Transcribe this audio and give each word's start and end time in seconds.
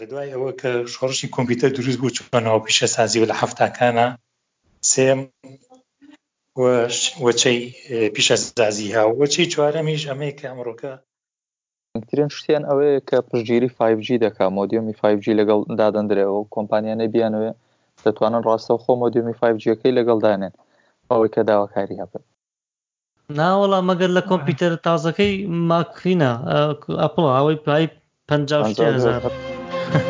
لە 0.00 0.06
دوای 0.10 0.30
ئەوە 0.34 0.50
کە 0.60 0.70
شۆڕشی 0.94 1.28
کۆمپیوتەر 1.36 1.70
دروست 1.76 1.98
بوو 1.98 2.14
چۆنەوە 2.16 2.60
پیشە 2.66 2.86
سازی 2.96 3.18
و 3.22 3.26
لە 3.30 3.34
هەفتاکانە 3.42 4.06
سێم 4.92 5.20
وەچەی 7.24 7.58
پیشە 8.14 8.36
سازی 8.58 8.88
ها 8.96 9.04
وەچەی 9.20 9.46
چوارەمیش 9.52 10.02
ئەمەی 10.10 10.32
کە 10.38 10.46
ئەمڕۆکە 10.50 10.92
ترین 12.08 12.28
شتیان 12.36 12.64
ئەوەیە 12.68 13.00
کە 13.08 13.16
پشتگیری 13.28 13.68
5G 13.78 14.08
دەکا 14.24 14.46
مۆدیۆمی 14.58 14.96
5G 15.02 15.26
لەگەڵ 15.40 15.60
دادەندرێەوە 15.80 16.34
و 16.38 16.48
کۆمپانیانە 16.56 17.06
بیانوێ 17.14 17.50
دەتوانن 18.04 18.42
ڕاستە 18.46 18.74
خۆ 18.82 18.92
مۆدیۆمی 19.02 19.34
5Gەکەی 19.40 19.94
لەگەڵدانێن 19.98 20.52
ئەوەی 21.10 21.30
کە 21.34 21.42
داواکاری 21.48 22.00
هەبن 22.00 22.22
ناوەڵا 23.38 23.78
مەگەر 23.88 24.10
لە 24.18 24.22
کۆمپیوتەر 24.30 24.72
تازەکەی 24.86 25.34
ماکرینە 25.70 26.32
ئەپڵ 27.02 27.24
ئەوەی 27.36 27.56
پای 27.66 27.88
50 28.28 28.68
هزار. 28.90 29.22
ئەم 29.92 29.98
کاتەوە 30.00 30.08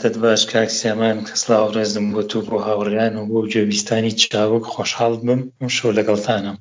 تت 0.00 0.16
باش 0.22 0.42
کاک 0.52 0.70
سێمان 0.82 1.16
کەسلااو 1.28 1.72
ڕێزم 1.76 2.06
بۆ 2.14 2.22
تو 2.30 2.38
بۆ 2.48 2.56
هاوڕیان 2.68 3.14
و 3.20 3.24
بۆ 3.30 3.38
جێویستانی 3.52 4.12
چاوک 4.22 4.64
خۆشحاڵ 4.74 5.14
بم 5.26 5.40
ئەم 5.60 5.68
شۆ 5.76 5.86
لەگەڵتانم 5.98 6.56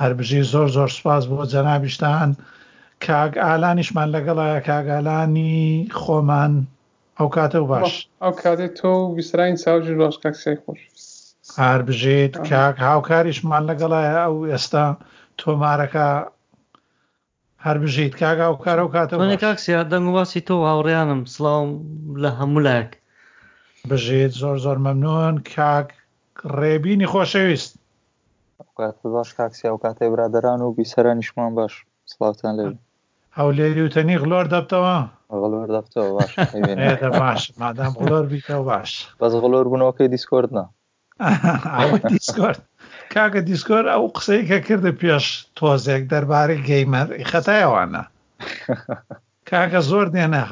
هەربژی 0.00 0.40
زۆر 0.52 0.68
زۆر 0.76 0.90
سپاس 0.98 1.22
بۆ 1.30 1.36
جەنابیشتان 1.52 2.28
کاگ 3.06 3.32
ئالانیشمان 3.46 4.08
لەگەڵایە 4.16 4.60
کاگالانی 4.68 5.56
خۆمان 6.00 6.52
ئەو 7.18 7.28
کاتە 7.36 7.58
و 7.62 7.66
باش 7.72 7.92
ئەو 8.22 8.32
کاتێک 8.42 8.72
تۆ 8.80 8.90
بیسرین 9.16 9.54
چاوجی 9.62 9.98
ڕۆژ 10.00 10.14
کاکسی 10.22 10.56
خۆش 10.62 10.80
هەر 11.62 11.80
بژێت 11.88 12.34
کاک 12.50 12.76
هاوکاریشمان 12.88 13.62
لەگەڵایە 13.70 14.14
ئەو 14.24 14.34
ئێستا 14.52 14.86
تۆمارەکە 15.40 16.08
هەر 17.66 17.78
بژیت 17.82 18.14
کاگا 18.22 18.46
و 18.52 18.58
کارە 18.64 18.82
و 18.84 18.90
کاتەوە 18.94 19.40
کاکسیا 19.44 19.82
دەنگ 19.92 20.06
واسی 20.18 20.40
تۆ 20.48 20.56
هاوڕیانم 20.68 21.20
سلااوم 21.34 21.70
لە 22.22 22.30
هەمولایك 22.38 22.90
بژێت 23.88 24.32
زۆر 24.42 24.56
زۆر 24.64 24.78
مەمنون 24.86 25.36
کاک 25.54 25.88
ڕێبینی 26.58 27.10
خۆشەویست 27.12 27.72
باش 29.14 29.28
کاکسیا 29.38 29.70
و 29.74 29.78
کاتێ 29.84 30.04
برادران 30.12 30.60
و 30.62 30.74
بیسەرە 30.78 31.12
نیشمان 31.20 31.50
باش 31.58 31.72
سلااوان 32.12 32.54
لێ 32.60 32.64
ئەو 33.38 33.48
لێری 33.56 33.84
وتەنی 33.88 34.16
غلۆر 34.22 34.46
دەبتەوە 34.54 34.96
غلۆر 35.42 35.68
دەبتەوە 35.76 36.12
باش 37.20 37.40
مادام 37.62 37.92
غلۆر 38.00 38.24
بیتەوە 38.32 38.64
باش 38.70 38.90
بەس 39.20 39.32
غلۆر 39.42 39.64
بوونەوەکەی 39.70 40.08
دیسکۆردنا 40.14 40.64
دیسکۆرد 42.12 42.60
کاکە 43.14 43.40
دیسکۆر 43.50 43.84
ئەو 43.92 44.04
قسەی 44.16 44.42
کە 44.50 44.58
کردە 44.66 44.92
پێش 45.00 45.24
تۆزێک 45.56 46.02
دەربارەی 46.12 46.64
گەیمەر 46.68 47.08
خەتایوانە 47.30 48.02
کاکە 49.50 49.80
زۆر 49.90 50.06
دێنە 50.14 50.42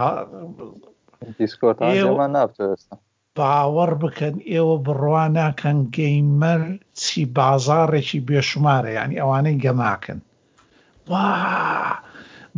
باوەڕ 3.39 3.93
بکەن 4.03 4.37
ئێوە 4.51 4.77
بڕوان 4.87 5.31
ناکەن 5.39 5.79
گەیمەر 5.97 6.61
چی 7.01 7.21
بازارێکی 7.39 8.21
بێشمارە 8.29 8.91
ینی 8.99 9.19
ئەوانەی 9.21 9.61
گەماکەن 9.65 10.21
وا 11.11 11.29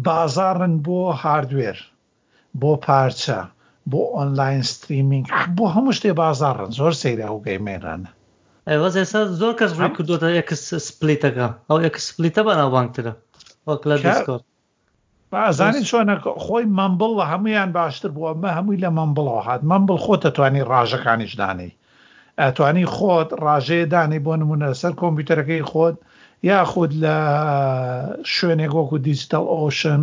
بازارن 0.06 0.74
بۆ 0.86 0.98
هاردوێر 1.22 1.78
بۆ 2.60 2.70
پارچە 2.86 3.40
بۆ 3.90 4.00
ئۆنلاین 4.14 4.62
ستریمینگ 4.72 5.26
بۆ 5.56 5.64
هەموو 5.74 5.96
شتێ 5.98 6.10
بازارن 6.22 6.70
زۆر 6.78 6.92
سەیرە 7.02 7.28
و 7.32 7.38
گەیمێرانە 7.46 8.10
ئەوەز 8.72 8.94
ئێستا 9.00 9.20
زۆر 9.40 9.54
کەس 9.60 9.72
ڕێ 9.80 9.88
کردوتە 9.96 10.28
یەکس 10.38 10.60
سپلیتەکە 10.88 11.46
ئەو 11.68 11.78
یەک 11.86 11.96
سپلیتە 12.08 12.40
بەناوبانگترە 12.48 13.12
وەک 13.68 13.82
لە 13.90 13.96
دیسکۆر 14.04 14.40
ئازانین 15.46 15.84
چۆنە 15.90 16.14
خۆی 16.44 16.64
مەمبڵ 16.78 17.10
لە 17.20 17.24
هەمویان 17.32 17.70
باشتر 17.78 18.10
بووە 18.16 18.30
مە 18.42 18.50
هەمووی 18.56 18.82
لە 18.84 18.90
مەمبڵەوە 18.98 19.42
هاات 19.46 19.62
مەمبڵ 19.70 19.96
خۆ 20.04 20.14
دەتوانانی 20.24 20.66
ڕژەکانیش 20.70 21.32
دانەی 21.40 21.70
ئەتوانی 22.42 22.86
خۆت 22.96 23.28
ڕژەیە 23.44 23.86
دانی 23.94 24.20
بۆ 24.26 24.32
نمونە 24.42 24.66
سەر 24.80 24.92
کۆمپیوتەرەکەی 25.00 25.62
خۆت 25.70 25.96
یاخود 26.50 26.92
لە 27.04 27.16
شوێنێک 28.34 28.72
وەکو 28.78 28.96
دیجیتال 29.06 29.44
ئۆشن 29.54 30.02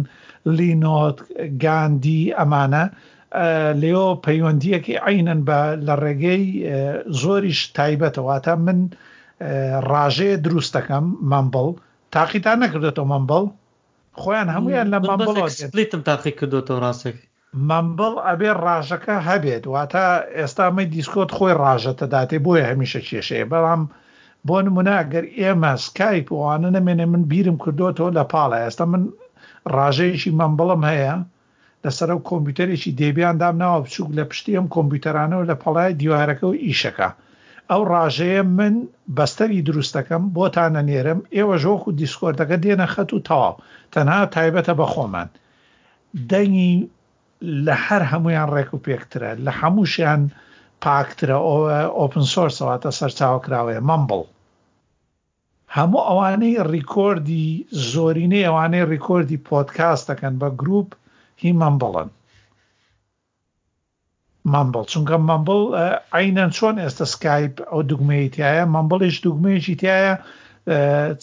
لینۆت 0.58 1.18
گاندی 1.64 2.22
ئەمانە 2.38 2.84
لێۆ 3.82 4.08
پەیوەندیەکی 4.26 4.96
عینەن 5.08 5.42
بە 5.48 5.60
لە 5.88 5.96
ڕێگەی 6.04 6.44
زۆریش 7.22 7.60
تایبەتەواتە 7.78 8.54
من 8.66 8.80
ڕاژێ 9.92 10.32
دروستەکەم 10.46 11.06
مامبڵ 11.32 11.68
تاقیتان 12.16 12.58
نەکردێتەوە 12.64 13.08
مامبڵ 13.14 13.46
خۆیان 14.22 14.50
هەمویان 14.56 14.88
لە 14.94 14.98
مامبڵیتم 15.10 16.02
تاقی 16.10 16.34
کردوەوە 16.40 16.76
ڕاستێک 16.84 17.18
مامبڵ 17.70 18.14
ئەبێ 18.28 18.52
ڕاژەکە 18.64 19.16
هەبێت 19.30 19.64
واتە 19.74 20.06
ئێستامە 20.38 20.84
دیسکۆت 20.94 21.30
خۆی 21.38 21.54
ڕاژەتەداتێ 21.64 22.38
بۆیە 22.46 22.64
هەمیشە 22.72 23.02
کێشەیە 23.08 23.46
بەڵام 23.52 23.82
بۆ 24.48 24.58
نموناگەر 24.66 25.24
ئێمە 25.40 25.72
سکایپ 25.86 26.28
وانە 26.40 26.70
نەمێنێ 26.76 27.06
من 27.14 27.22
بیرم 27.32 27.58
کردوەوە 27.64 28.10
لە 28.18 28.24
پاڵە 28.32 28.58
ئێستا 28.64 28.86
من 28.92 29.04
ڕاژەیەشی 29.76 30.32
مامبڵم 30.40 30.82
هەیە 30.92 31.16
لەسەر 31.86 32.08
ئەو 32.12 32.20
کۆمپیوتەرێکی 32.30 32.96
دێبیاندام 33.00 33.56
ناوە 33.64 33.78
بچووک 33.84 34.10
لە 34.18 34.24
پشتی 34.30 34.58
ئەم 34.58 34.68
کۆمپیوتەرانەوە 34.76 35.48
لە 35.52 35.56
پەڵای 35.62 35.98
دیوارەکە 36.02 36.46
و 36.48 36.58
ئیشەکە 36.66 37.10
ئەو 37.72 37.82
ڕاژەیە 37.94 38.44
من 38.58 38.76
بەستەری 39.18 39.66
دروستەکەم 39.68 40.24
بۆتانە 40.36 40.82
نێرم 40.90 41.20
ئێوە 41.36 41.56
ژۆخ 41.64 41.82
و 41.88 41.92
دیسکۆردەکە 42.00 42.56
دێنە 42.64 42.88
خەت 42.94 43.10
و 43.14 43.24
تاوا 43.28 43.52
تەنها 43.94 44.22
تایبەتە 44.34 44.74
بە 44.80 44.86
خۆمان 44.94 45.30
دەنگی 46.32 46.76
لە 47.66 47.76
هەر 47.86 48.04
هەمویان 48.12 48.50
ڕێک 48.56 48.70
و 48.74 48.84
پێکترە 48.86 49.32
لە 49.46 49.52
هەمووشیان 49.60 50.22
پاکترە 50.84 51.38
ئەوە 51.48 51.70
ئۆپن 52.00 52.24
سۆرسەوەتە 52.34 52.90
سەرچاوکراوەیە 53.00 53.82
مەمبڵ 53.90 54.24
هەموو 55.78 56.02
ئەوانەی 56.08 56.64
ڕیکۆردی 56.72 57.48
زۆرینەی 57.92 58.46
ئەوانەی 58.48 58.88
ڕیکۆردی 58.94 59.44
پۆتکاس 59.48 60.00
دەکەن 60.10 60.34
بە 60.42 60.50
گروپ 60.62 60.90
هی 61.44 61.52
مامبڵن 61.62 62.10
مامبڵ 64.56 64.84
چونکە 64.94 65.18
مامبڵ 65.30 65.62
عینەن 66.18 66.52
چۆن 66.58 66.78
ئێستا 66.84 67.06
سکایپ 67.14 67.56
ئەو 67.72 67.82
دوگمەی 67.90 68.30
تایە 68.36 68.64
مامبڵیش 68.76 69.16
دوگمەیەکی 69.26 69.76
تایە 69.82 70.14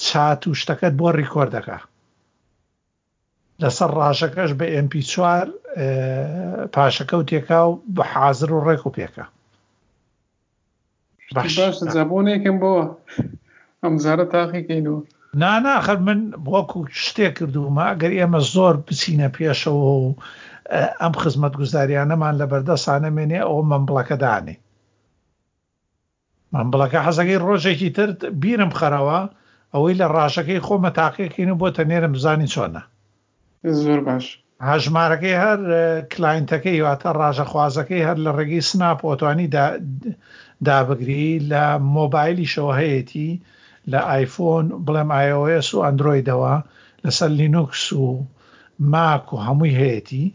چات 0.06 0.40
و 0.46 0.50
شتەکەت 0.60 0.94
بۆ 1.00 1.08
ڕیکۆردەکە 1.20 1.78
لەسەر 3.62 3.90
ڕاشەکەش 4.00 4.50
بە 4.58 4.66
MP 4.86 4.92
چوار 5.12 5.44
پاشەکە 6.74 7.14
و 7.20 7.26
تێکا 7.30 7.60
و 7.68 7.72
بە 7.94 8.02
حازر 8.12 8.50
و 8.54 8.64
ڕێک 8.66 8.82
و 8.86 8.94
پێکە 8.96 9.24
باشبوونێکم 11.34 12.56
بۆ 12.62 12.72
ئەمزارە 13.82 14.24
تاقیکەین 14.34 14.86
و 14.92 14.96
ناناخر 15.34 15.96
من 16.02 16.30
وەکو 16.46 16.80
شتێک 17.04 17.32
کردومە 17.38 17.84
ئەگەر 17.90 18.12
ئێمە 18.18 18.40
زۆر 18.54 18.74
بچینە 18.86 19.28
پێشەوە 19.36 19.88
و 20.00 20.14
ئەم 21.02 21.14
خزمەت 21.22 21.54
گوزاریانەمان 21.60 22.34
لە 22.40 22.46
بەردە 22.52 22.76
سانەمێنێ 22.84 23.40
ئەو 23.46 23.58
مەمبڵەکەدانێ 23.70 24.54
مەمبڵەکە 26.52 26.98
حەزەکەی 27.06 27.42
ڕۆژێکی 27.46 27.90
تر 27.96 28.08
بیرم 28.42 28.72
خەرەوە 28.78 29.18
ئەوەی 29.74 29.98
لە 30.00 30.06
ڕاشەکەی 30.14 30.64
خۆمە 30.66 30.90
تاقیەکەین 30.98 31.50
و 31.52 31.58
بۆتە 31.60 31.82
نێرم 31.90 32.12
بزانی 32.16 32.50
چۆنە 32.54 32.82
زۆر 33.82 34.00
باش 34.08 34.26
هەژمارەکەی 34.70 35.40
هەر 35.44 35.58
کلاینتەکەی 36.12 36.82
واتە 36.86 37.10
ڕژەخوازەکەی 37.20 38.06
هەر 38.08 38.18
لە 38.24 38.30
ڕێگەی 38.38 38.66
سناپ 38.70 38.98
ئۆتوانی 39.08 39.48
دابگری 40.66 41.26
لە 41.50 41.64
مۆبایلیشەوە 41.96 42.72
هەیەی 42.80 43.32
لە 43.92 44.00
ئایفۆن 44.10 44.66
بڵێم 44.84 45.10
iOS 45.28 45.68
و 45.74 45.78
ئەندرویدەوە 45.86 46.54
لەسەر 47.04 47.30
لینوکس 47.40 47.84
و 47.92 48.06
ماک 48.92 49.24
و 49.32 49.36
هەمووی 49.46 49.76
هەیەی 49.80 50.26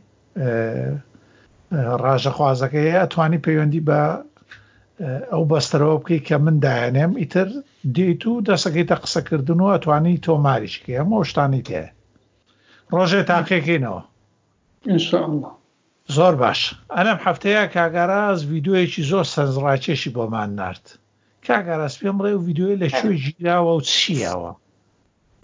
ڕژەخوازەکەی 2.04 2.96
ئەتوانی 3.02 3.44
پەیوەندی 3.46 3.86
بە 3.88 4.02
ئەو 5.32 5.44
بەستەرەوە 5.52 5.96
بکەی 6.02 6.22
کە 6.28 6.36
من 6.46 6.58
داهێنێم 6.66 7.12
ئیتر 7.22 7.48
دیت 7.96 8.22
و 8.30 8.44
دەسەکەی 8.48 8.88
تە 8.90 8.96
قسەکردن 9.04 9.60
و 9.62 9.72
ئەتوانی 9.74 10.22
تۆماریشکی 10.26 10.98
ئەمە 10.98 11.18
شتانی 11.30 11.64
تێ 11.68 11.84
ڕۆژێ 12.96 13.22
تاقیێکینەوە 13.30 14.02
زۆر 16.16 16.34
باش 16.42 16.60
ئەلم 16.98 17.20
هەفتەیە 17.26 17.64
کاگەاز 17.76 18.40
یددیوەیەکی 18.58 19.02
زۆر 19.12 19.26
سەرزڕاکێشی 19.34 20.14
بۆمان 20.16 20.50
نرد. 20.60 20.86
کاگەڕاست 21.48 21.98
پێم 22.02 22.16
بڵێ 22.20 22.32
و 22.38 22.46
یددیوۆی 22.50 22.80
لە 22.84 22.88
شوێ 22.98 23.16
ژیراوە 23.26 23.74
و 23.76 23.86
چیەوە 23.94 24.52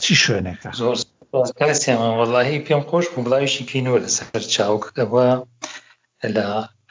چی 0.04 0.13
شوێنێکە 0.24 0.69
زۆر 0.80 0.98
کاسیمان 1.60 2.13
وەڵی 2.19 2.60
پێم 2.66 2.81
خۆش 2.90 3.06
بوو 3.12 3.24
بڵاویشی 3.25 3.68
کینۆ 3.69 3.94
لە 4.04 4.10
سەر 4.18 4.44
چاوکەوە 4.54 5.28
لە 6.36 6.48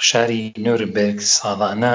شاری 0.08 0.42
نۆرنبرگ 0.64 1.18
ساڵانە 1.36 1.94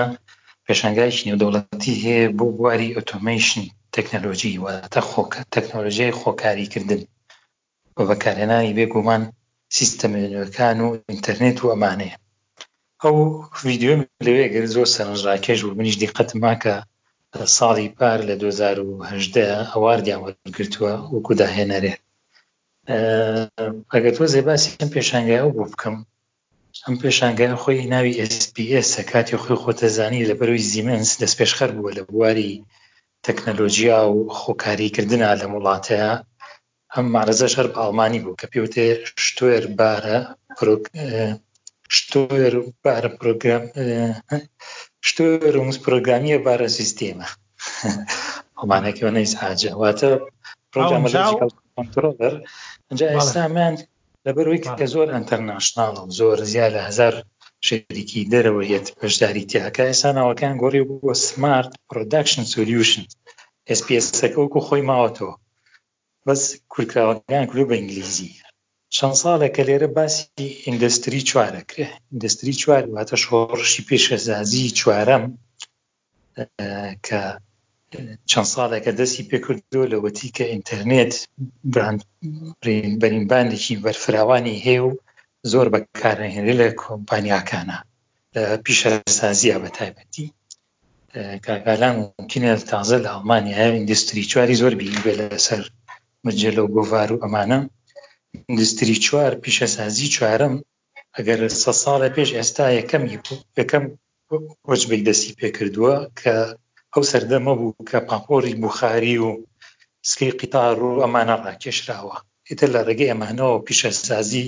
پێشنگایکی 0.66 1.26
نێودەوڵەتی 1.28 1.94
هەیە 2.04 2.32
بۆ 2.38 2.46
بواری 2.58 2.94
ئۆتۆمیشن 2.98 3.62
تەکنەلۆژی 3.96 4.60
واتە 4.64 5.02
خۆکە 5.10 5.42
تەکنۆلژیای 5.56 6.18
خۆکاریکردن 6.20 7.02
بە 7.96 8.04
بەکارهێنانی 8.10 8.76
بێگومان 8.78 9.24
سیستەمەکان 9.78 10.78
و 10.86 10.88
ئینتەرنێت 11.12 11.58
و 11.62 11.72
ئەمانەیە 11.72 12.16
ئەو 13.04 13.16
ویددیو 13.66 13.96
لەوێ 14.26 14.46
گەر 14.54 14.66
زۆر 14.76 14.88
سەرنجڕاکێش 14.96 15.60
و 15.64 15.76
منیش 15.78 15.96
دیقەت 16.04 16.30
ماکە 16.44 16.76
ساڵی 17.58 17.88
پار 17.98 18.18
لە 18.30 18.36
2010 18.42 19.74
ئەواردیان 19.74 20.20
وەرگرتووە 20.22 20.94
وەکو 21.14 21.34
داهێنەرێت 21.42 22.02
ئەگەر 23.94 24.14
تۆ 24.18 24.24
زێباسی 24.34 24.78
ئەم 24.80 24.90
پێشانگای 24.96 25.42
ئەو 25.42 25.50
بۆ 25.56 25.64
بکەم 25.72 25.96
ئەم 26.86 26.96
پێشانگای 27.02 27.60
خۆی 27.62 27.90
ناوی 27.94 28.20
SPSS 28.44 28.92
کاتی 29.12 29.38
خۆی 29.44 29.60
خۆتەزانی 29.64 30.28
لە 30.30 30.34
بەروی 30.40 30.68
زیمنس 30.72 31.12
دەست 31.22 31.36
پێشخەر 31.40 31.70
بووە 31.76 31.92
لە 31.98 32.04
بواری 32.10 32.52
تەکنەلۆژیا 33.26 34.00
و 34.10 34.18
خۆکاریکردنا 34.40 35.32
لە 35.42 35.46
وڵاتەیە 35.54 36.12
ئەم 36.94 37.06
مارەزە 37.14 37.48
شەر 37.54 37.68
ئالمانی 37.80 38.22
بوو 38.24 38.40
کە 38.40 38.46
پێوتێ 38.54 38.86
شتێر 39.26 39.64
بارە 39.78 40.18
شتێر 41.98 42.54
بارە 42.84 43.10
پرۆگرام 43.20 43.64
شتۆرمز 45.10 45.78
پرۆگرامیە 45.86 46.38
بارە 46.48 46.70
سیستێمە 46.78 47.28
ئەمانەکە 48.60 49.06
نەیس 49.18 49.34
حاجە 49.42 49.72
واتە 49.82 50.10
پرۆگرامەر 50.72 52.34
اینجا 52.90 53.06
ئێستامان 53.16 53.76
لەبەروی 54.26 54.64
کە 54.80 54.86
زۆر 54.94 55.08
ئەتەرناشناڵ 55.16 55.96
زۆر 56.20 56.38
زیاد 56.52 56.72
لە 56.76 56.82
هزار 56.90 57.14
شێریکی 57.68 58.30
دەرەوە 58.34 58.64
هێت 58.72 58.88
پشداری 59.00 59.48
تیاکە 59.52 59.84
ئێسانەوەکان 59.90 60.54
گۆری 60.62 60.84
بووە 60.88 61.14
سمارت 61.28 61.72
پرۆداکشن 61.90 62.44
سولیوشن 62.54 63.04
SPSەکە 63.80 64.40
وکو 64.42 64.60
خۆی 64.68 64.88
ماوەتەوە 64.90 65.34
بەس 66.28 66.42
کورتراوەکان 66.74 67.44
کللو 67.50 67.66
بە 67.70 67.74
ئینگلیزی 67.78 68.32
چەند 68.98 69.16
ساڵێکە 69.24 69.64
لێرە 69.70 69.90
باسی 69.98 70.46
ئیندستری 70.66 71.22
چوارەکرێ 71.30 71.86
ئیندستری 72.12 72.54
چوار 72.62 72.84
واتە 72.96 73.18
شۆڕشی 73.24 73.82
پێشەزازی 73.90 74.66
چوارەم 74.80 75.24
کە 77.08 77.22
چەند 78.32 78.50
ساڵێکە 78.56 78.92
دەستی 79.00 79.28
پێکردووە 79.32 79.92
لەوەتی 79.94 80.30
کە 80.36 80.44
ئینتەرنێت 80.52 81.14
بەریمبانێکی 83.02 83.82
بەرفراوانی 83.86 84.62
هەیە 84.66 84.84
و 84.88 84.92
زۆر 85.52 85.68
بەکارهێنری 85.74 86.60
لە 86.62 86.68
کۆمپانیاکانە 86.82 87.78
لە 88.36 88.44
پیشەسازیە 88.66 89.58
بە 89.64 89.70
تایبەتی 89.78 90.28
کاگالان 91.46 91.96
ممکنە 92.04 92.52
تازە 92.72 92.98
لە 93.06 93.10
ئەڵمانیا 93.14 93.58
ئیندستری 93.76 94.30
چواری 94.32 94.60
زۆر 94.62 94.74
بیبێ 94.80 95.14
لەسەر 95.20 95.62
مجلە 96.26 96.62
و 96.64 96.72
گۆڤار 96.76 97.10
و 97.14 97.22
ئەمانە 97.24 97.60
ئیندستری 98.50 98.96
چوار 99.06 99.34
پیشەسازی 99.44 100.08
چوارم 100.16 100.54
ئەگەر 101.18 101.40
سە 101.64 101.72
ساڵە 101.84 102.10
پێش 102.16 102.30
ئێستا 102.38 102.66
یەکەمی 102.80 103.12
یەکەم 103.60 103.84
وەجبی 104.72 105.06
دەستی 105.08 105.34
پێ 105.40 105.50
کردووە 105.58 105.96
کە 106.20 106.34
ئەو 106.94 107.04
سەردەمە 107.12 107.54
بوو 107.60 107.78
کە 107.90 107.98
پاپۆری 108.10 108.60
بخاری 108.64 109.16
و 109.26 109.30
سکی 110.10 110.32
قیتار 110.40 110.76
و 110.84 111.02
ئەمانە 111.04 111.36
ڕاکێشراوە 111.46 112.16
ئیتر 112.50 112.70
لە 112.76 112.82
ڕێگەی 112.88 113.12
ئەمانەوە 113.12 113.58
پیشەسازی 113.68 114.46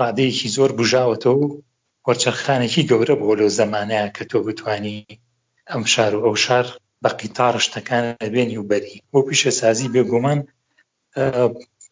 ڕادەیەکی 0.00 0.52
زۆر 0.56 0.70
بژاوەتەوە 0.78 1.40
و 1.46 1.56
وەرچەرخانێکی 2.06 2.86
گەورە 2.90 3.14
بۆ 3.20 3.28
لەو 3.40 3.50
زمانەیە 3.60 4.08
کە 4.16 4.24
تۆ 4.30 4.38
بتانی 4.46 4.98
ئەم 5.70 5.82
شار 5.92 6.12
و 6.16 6.22
ئەو 6.26 6.36
شار 6.46 6.66
بە 7.02 7.10
قیتار 7.20 7.54
شتەکان 7.66 8.04
لەبێنی 8.22 8.58
و 8.58 8.68
بەری 8.70 9.02
بۆ 9.12 9.18
پیشەسازی 9.28 9.90
بێگومان 9.94 10.40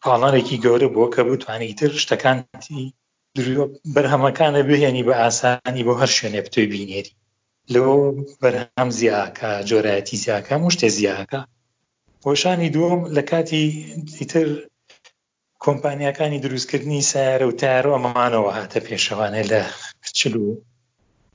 پاڵانێکی 0.05 0.57
گەورە 0.63 0.87
بۆ 0.95 1.03
کە 1.13 1.21
بتوانانی 1.27 1.73
تر 1.79 1.91
شتەکانی 2.03 2.83
بەرهەمەکانە 3.95 4.61
بهێنی 4.69 5.05
بە 5.07 5.13
ئاسانی 5.21 5.85
بۆ 5.87 5.93
هەر 6.01 6.11
شوێنێ 6.17 6.41
بتوی 6.45 6.67
بینێری 6.71 7.15
لەوە 7.73 7.93
بەرهەم 8.41 8.89
زیاکە 8.99 9.51
جۆرایەتی 9.69 10.21
زیاکە 10.23 10.55
مشتێ 10.65 10.89
زیاکە 10.97 11.41
بۆشانی 12.23 12.73
دووەم 12.75 13.01
لە 13.15 13.21
کاتی 13.31 13.65
دیتر 14.17 14.47
کۆمپانیەکانی 15.63 16.41
دروستکردنی 16.45 17.01
سارە 17.11 17.45
و 17.49 17.57
تارۆ 17.61 17.89
ئەمەمانەوە 17.95 18.51
هاتە 18.57 18.79
پێشەوانە 18.87 19.41
لە 19.51 19.61
چل 20.17 20.33
و 20.41 20.47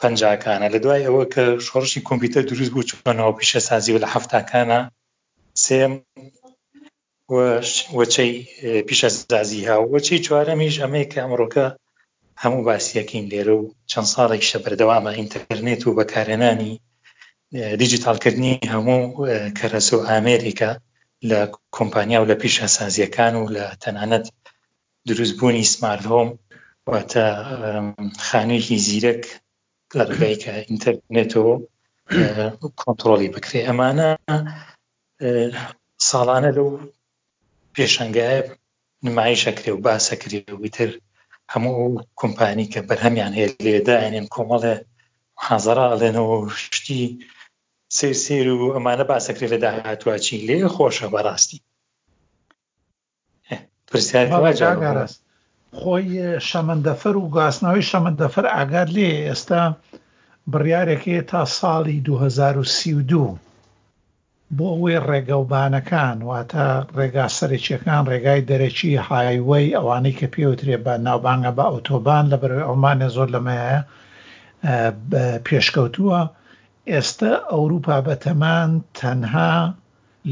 پەنجکانە 0.00 0.66
لە 0.74 0.78
دوای 0.84 1.06
ئەوە 1.06 1.24
کە 1.34 1.42
شۆڕشی 1.66 2.04
کۆمپیوتەر 2.08 2.42
دروست 2.50 2.70
بوو 2.74 2.88
چۆنەوە 2.90 3.32
پیشە 3.38 3.58
سازی 3.68 3.92
و 3.94 3.98
لە 4.02 4.08
هەفتکانە 4.14 4.80
سێم 5.64 5.92
وەچەی 7.34 8.32
پیشە 8.88 9.08
زازی 9.30 9.64
ها 9.68 9.76
وەچی 9.92 10.18
چوارەمیش 10.26 10.76
ئەمەی 10.82 11.06
کە 11.12 11.18
ئەمڕۆکە 11.22 11.66
هەموو 12.42 12.64
باسیەکەین 12.68 13.24
لێرە 13.32 13.54
و 13.56 13.64
چەند 13.90 14.08
ساڵێک 14.14 14.42
شەبەردەوامە 14.50 15.10
ئینتەرنێت 15.18 15.82
و 15.84 15.96
بەکارێنانی 15.98 16.72
دیجیتالکردنی 17.80 18.54
هەموو 18.72 19.00
کەرەس 19.58 19.88
و 19.94 20.04
ئامریکا 20.08 20.70
لە 21.30 21.40
کۆمپانیا 21.76 22.18
و 22.20 22.28
لە 22.30 22.36
پیشە 22.42 22.66
سازیەکان 22.76 23.34
و 23.36 23.50
لە 23.56 23.64
تەنانەت 23.82 24.24
دروستبوونی 25.08 25.70
سمارت 25.74 26.04
هۆم 26.12 26.30
واتە 26.90 27.24
خانوویکی 28.28 28.78
زیرەک 28.86 29.22
لە 29.96 30.02
ڕگەی 30.10 30.36
کە 30.42 30.52
ئینتەرنێتەوە 30.68 31.54
کۆنتترۆلی 32.80 33.32
بکرێ 33.34 33.60
ئەمانە 33.68 34.08
ساڵانە 36.10 36.52
لەو 36.58 36.68
پێشنگایە 37.78 38.40
نمایشەکرێ 39.06 39.70
و 39.74 39.82
باسەکرێ 39.86 40.38
ویتر 40.62 40.90
هەموو 41.52 42.02
کۆمپانی 42.20 42.70
کە 42.72 42.80
بەرهەمیان 42.88 43.32
هەیە 43.38 43.50
لێداێن 43.66 44.26
کۆمەڵێ 44.34 44.74
حەزەراڵێنەوە 45.46 46.38
شتی 46.76 47.02
سیر 47.96 48.14
سیر 48.24 48.46
و 48.52 48.72
ئەمانە 48.74 49.04
باسەکرێ 49.10 49.46
لە 49.52 49.58
داهاتواچی 49.64 50.36
لێ 50.48 50.58
خۆشە 50.74 51.06
بەڕاستی 51.14 51.58
پرسیارڕاست 53.88 55.18
خۆی 55.80 56.08
شەمەندەفەر 56.48 57.14
و 57.16 57.32
گاسنەوەی 57.36 57.88
شەمەندەفەر 57.90 58.44
ئاگار 58.54 58.88
لێ 58.96 59.08
ئێستا 59.28 59.62
بڕیارێکی 60.52 61.20
تا 61.30 61.42
ساڵی 61.58 61.96
2032 62.04 63.34
بۆ 64.56 64.66
ئەوەی 64.74 65.04
ڕێگەوبانەکان 65.08 66.16
واتە 66.28 66.66
ڕێگا 66.98 67.26
سەرێکیەکان 67.38 68.02
ڕێگای 68.10 68.46
دەرەکی 68.50 68.92
هایوەی 69.08 69.74
ئەوانەی 69.76 70.16
کە 70.18 70.26
پێوترێ 70.34 70.76
بە 70.86 70.94
ناوبانگە 71.06 71.52
بە 71.58 71.64
ئۆتۆبان 71.72 72.24
لە 72.32 72.36
بەر 72.42 72.52
ئەومانە 72.68 73.08
زۆر 73.16 73.28
لەمەیە 73.34 73.78
پێشکەوتووە 75.46 76.20
ئێستا 76.90 77.32
ئەوروپا 77.52 77.96
بەتەمان 78.06 78.70
تەنها 78.98 79.54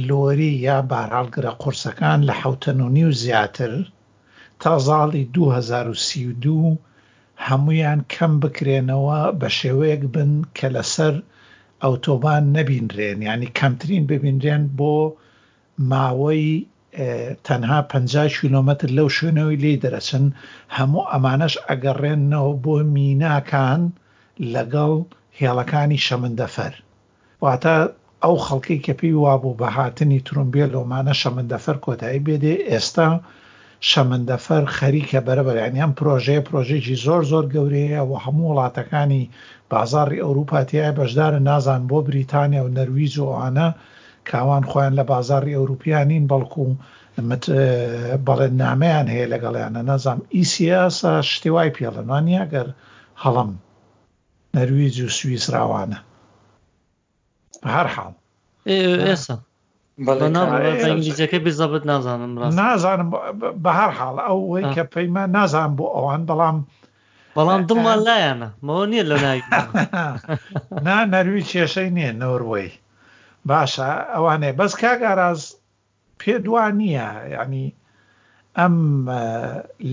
لۆری 0.08 0.52
یا 0.66 0.78
بارالگرە 0.90 1.52
قورسەکان 1.62 2.20
لە 2.28 2.34
حوتەنونی 2.42 3.04
و 3.08 3.12
زیاتر 3.22 3.72
تا 4.60 4.72
زاڵی 4.86 5.24
2032 5.34 6.78
هەمویان 7.46 8.00
کەم 8.12 8.32
بکرێنەوە 8.42 9.20
بە 9.40 9.48
شێوەیەک 9.58 10.02
بن 10.14 10.30
کە 10.56 10.66
لەسەر 10.76 11.14
2030 11.16 11.34
ئۆتۆبان 11.84 12.44
نەبینرێن 12.56 13.18
ینی 13.28 13.48
کەمترین 13.58 14.04
ببینرێن 14.10 14.62
بۆ 14.78 14.94
ماوەی 15.90 16.46
تەنها 17.46 17.78
50 17.90 18.38
کیلومتر 18.40 18.88
لەو 18.98 19.08
شوێنەوەی 19.16 19.60
لێ 19.64 19.72
دەرەچن 19.84 20.24
هەموو 20.76 21.08
ئەمانەش 21.12 21.54
ئەگەڕێنەوە 21.68 22.52
بۆ 22.64 22.74
میناکان 22.94 23.82
لەگەڵ 24.54 24.94
هێڵەکانی 25.40 26.02
شەمندەفەر 26.06 26.72
واتە 27.44 27.74
ئەو 28.22 28.34
خەڵکی 28.46 28.82
کە 28.84 28.92
پێی 28.98 29.20
وابوو 29.24 29.58
بە 29.60 29.68
هاتنی 29.76 30.24
ترومبیل 30.26 30.68
لۆمانە 30.74 31.14
شەمندەفەر 31.20 31.76
کۆتایی 31.84 32.24
بێدێ 32.26 32.54
ئێستا 32.70 33.08
شەمەندەفەر 33.90 34.64
خەریکە 34.76 35.20
بەرەبەر 35.26 35.56
یانیان 35.62 35.92
پرۆژەیە 35.98 36.46
پرۆژێکی 36.48 36.96
زۆر 37.04 37.22
زۆر 37.32 37.44
گەورەیە 37.54 38.00
و 38.08 38.12
هەموو 38.24 38.48
وڵاتەکانی 38.52 39.28
بازاری 39.72 40.22
ئەوروپاتیای 40.24 40.96
بەشدارە 40.98 41.38
نازان 41.50 41.82
بۆ 41.90 41.98
بریتانیا 42.08 42.62
و 42.64 42.74
نەرویز 42.78 43.14
و 43.18 43.26
ئەوانە 43.30 43.68
کاوان 44.28 44.64
خۆیان 44.70 44.92
لە 45.00 45.04
بازاری 45.12 45.56
ئەوروپیان 45.58 46.08
نین 46.10 46.24
بەڵکو 46.30 46.62
بەڵێن 48.26 48.54
نامەیان 48.62 49.06
هەیە 49.14 49.30
لەگەڵیانە 49.34 49.82
نازام 49.90 50.18
ئیسیسا 50.36 51.14
شتێوای 51.30 51.74
پێڵەنوانیا 51.76 52.42
گەر 52.52 52.68
هەڵم 53.22 53.50
نەرویج 54.56 54.96
و 55.06 55.14
سوئیسراوانە 55.18 55.98
هەر 57.72 57.86
حاڵ 57.94 58.12
ئێستا 59.08 59.36
ئینگلیزەکە 59.98 61.38
بزەبت 61.44 61.82
نازانم 61.90 62.32
نازانم 62.54 63.08
بە 63.64 63.70
هەر 63.80 63.90
حاڵ 63.98 64.16
ئەوەی 64.28 64.64
کە 64.74 64.82
پەیما 64.94 65.22
نازان 65.36 65.70
بۆ 65.78 65.86
ئەوان 65.96 66.22
بەڵام 66.28 66.56
بەڵام 67.36 67.62
دڵمان 67.68 67.98
لایەنە 68.08 68.48
مەوە 68.66 68.84
نییە 68.90 69.04
لە 69.10 69.16
لای 69.24 69.40
نا 70.86 70.96
نەروی 71.14 71.42
کێشەی 71.50 71.90
نییە 71.96 72.12
نۆروەی 72.22 72.68
باشە 73.48 73.88
ئەوانێ 74.14 74.50
بەس 74.58 74.72
کاگاراز 74.82 75.40
پێ 76.20 76.34
دوان 76.44 76.72
نییە 76.80 77.08
ینی 77.36 77.66
ئەم 78.58 78.76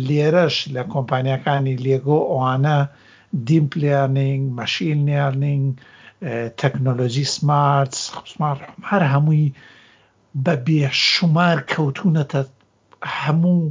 لێرەش 0.07 0.55
لە 0.75 0.83
کۆمپانیەکانی 0.93 1.75
لێگۆ 1.85 2.17
ئەوانە 2.31 2.77
دیمپلیانینگ 3.47 4.43
مەشین 4.59 4.97
نیارنینگ 5.07 5.63
تەکنۆلۆژی 6.61 7.25
سمارت 7.37 7.93
سمارت 8.33 8.59
هەر 8.91 9.03
هەمووی 9.13 9.47
بە 10.45 10.53
بێشمار 10.65 11.57
کەوتونەتە 11.73 12.41
هەموو 13.21 13.61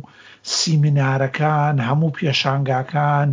سیمینارەکان 0.59 1.75
هەموو 1.89 2.15
پێشانگاکان 2.19 3.29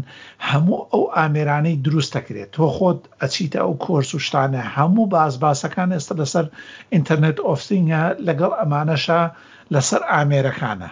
هەموو 0.49 0.79
ئەو 0.91 1.03
ئامێرانەی 1.17 1.81
دروستەکرێت 1.85 2.49
تۆ 2.55 2.63
خۆت 2.75 2.99
ئەچیتە 3.21 3.59
ئەو 3.63 3.73
کۆرس 3.85 4.09
و 4.15 4.19
شتانە 4.27 4.61
هەموو 4.77 5.09
بازباسەکان 5.15 5.89
ئێستا 5.95 6.13
لەسەر 6.21 6.45
ئینتەرنێت 6.93 7.37
ئۆفسینگە 7.47 8.01
لەگەڵ 8.27 8.51
ئەمانەشە 8.59 9.21
لەسەر 9.73 10.01
ئامێرەکانە 10.11 10.89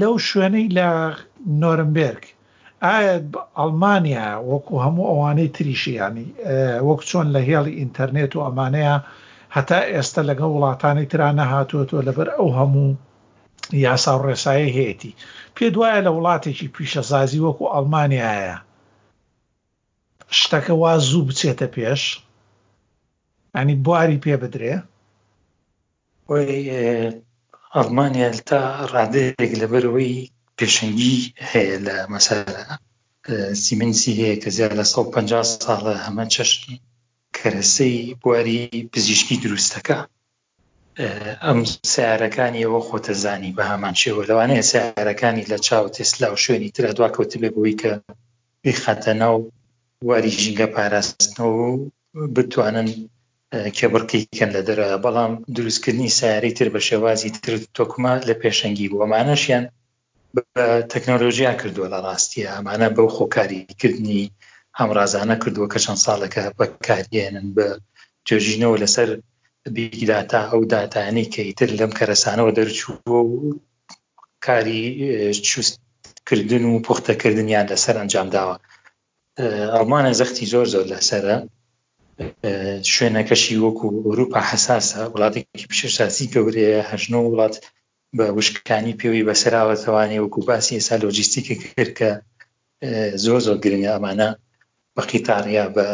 لەو 0.00 0.14
شوێنەی 0.28 0.66
لە 0.76 0.88
نۆرمبرگ 1.60 2.24
ئایا 2.84 3.14
ئەلمانیا 3.60 4.28
وەکو 4.50 4.74
هەموو 4.84 5.06
ئەوانەی 5.10 5.52
تریشیانی 5.56 6.26
وەک 6.88 7.00
چۆن 7.08 7.26
لە 7.34 7.40
هێڵی 7.48 7.76
ئینتەرنێت 7.80 8.32
و 8.36 8.40
ئەمانەیە 8.46 8.96
هەتا 9.56 9.80
ئێستا 9.92 10.22
لەگە 10.30 10.46
وڵاتانی 10.48 11.08
تررا 11.10 11.30
نەهاتوەوە 11.40 12.06
لەبەر 12.08 12.28
ئەو 12.36 12.48
هەموو 12.58 12.88
یاسا 13.84 14.12
و 14.16 14.24
ڕێسایی 14.26 14.74
هەیەی 14.76 15.16
پێ 15.54 15.66
دوایە 15.74 15.98
لە 16.06 16.10
وڵاتێکی 16.16 16.72
پیشەسازی 16.74 17.44
وەکو 17.46 17.64
ئەڵمانیایە 17.74 18.56
شتەکە 20.38 20.74
وا 20.82 20.92
زوو 21.08 21.26
بچێتە 21.28 21.66
پێش 21.74 22.02
ئەنی 23.54 23.76
بواری 23.84 24.22
پێ 24.24 24.34
بدرێ 24.42 24.74
ئەڵمانیا 27.74 28.30
تا 28.50 28.60
ڕادێک 28.94 29.50
لەبەرەوەی 29.60 30.16
پێشەنگی 30.56 31.16
هەیە 31.50 31.76
لە 31.86 31.96
مەسەرە 32.12 32.58
سیمنسی 33.64 34.12
هەیە 34.20 34.34
کە 34.42 34.48
زیاد 34.56 34.72
لە 34.80 34.84
150 34.94 35.58
ساڵە 35.66 35.94
هەمە 36.04 36.24
چەشتی 36.34 36.76
کەرەسەی 37.44 37.96
بواری 38.22 38.60
پزیشکی 38.92 39.36
دروستەکە 39.44 39.98
ئەم 41.46 41.60
سیارەکانی 41.92 42.64
ئەوە 42.64 42.80
خۆتەزانی 42.88 43.54
بە 43.56 43.64
هەمان 43.70 43.94
شێوە 44.02 44.22
لەوانەیە 44.28 44.64
سیارەکانی 44.72 45.48
لە 45.52 45.58
چاو 45.66 45.86
تێسلا 45.96 46.28
و 46.30 46.40
شوێنی 46.44 46.74
ترە 46.76 46.90
دواکەوت 46.98 47.32
بێبووی 47.42 47.78
کە 47.82 47.92
بخەتە 48.64 49.12
ناو 49.22 49.36
واری 50.08 50.36
ژینگە 50.42 50.66
پاراستنەوە 50.74 51.68
بتوانن 52.36 52.88
کێبڕکیکەن 53.78 54.50
لە 54.56 54.60
دەرە 54.68 54.86
بەڵام 55.04 55.32
دروستکردنی 55.56 56.14
سیاری 56.20 56.56
تر 56.58 56.68
بە 56.74 56.80
شێوازی 56.88 57.30
تر 57.44 57.54
تۆکمە 57.76 58.12
لە 58.28 58.34
پێشەنگی 58.42 58.88
بوو 58.90 59.02
ئەمانەشیان 59.04 59.64
تەکنۆلۆژیا 60.92 61.52
کردووە 61.60 61.88
لە 61.94 61.98
ڕاستیە 62.06 62.48
ئەمانە 62.56 62.88
بەو 62.96 63.08
خۆکاریکردنی 63.16 64.24
ئامرازانە 64.80 65.36
کردووە 65.42 65.66
کە 65.72 65.78
چەند 65.84 66.00
ساڵەکە 66.06 66.42
بەکارێنن 66.58 67.46
بە 67.56 67.66
جۆژینەوە 68.28 68.76
لەسەر 68.82 69.08
بیگیداتا 69.74 70.40
ئەو 70.50 70.60
داتانی 70.74 71.30
کەیتر 71.34 71.68
لەم 71.80 71.92
کەرەسانەوە 71.98 72.50
دەرچوو 72.58 73.08
و 73.14 73.18
کاری 74.46 74.80
چوستکردن 75.48 76.64
و 76.68 76.82
پوختەکردنیان 76.86 77.66
لەسەر 77.72 77.94
ئەنجامداوە 78.00 78.56
ئەڵمانە 79.76 80.12
زەختی 80.20 80.50
زۆر 80.52 80.66
زۆر 80.74 80.86
لەسرە 80.92 81.36
شوێنەکەشی 82.94 83.60
وەکو 83.64 83.86
ئەوروپا 84.06 84.40
حساسە 84.50 85.00
وڵاتێکی 85.12 85.68
پیشەساسی 85.70 86.30
گەورەیە 86.34 86.80
هەژنە 86.90 87.18
وڵات 87.26 87.54
بە 88.16 88.26
وشکانی 88.38 88.96
پێوی 89.00 89.26
بەسراوە 89.28 89.74
توانێ 89.84 90.18
وەکو 90.20 90.40
باسی 90.48 90.74
ئێستا 90.76 90.96
لۆجیستیکە 91.02 91.54
کرد 91.62 91.90
کە 91.98 92.08
زۆر 93.24 93.40
زۆر 93.46 93.58
گرنگە 93.64 93.90
ئەمانە 93.94 94.30
بە 94.96 95.02
قیتاریا 95.12 95.64
بە 95.76 95.86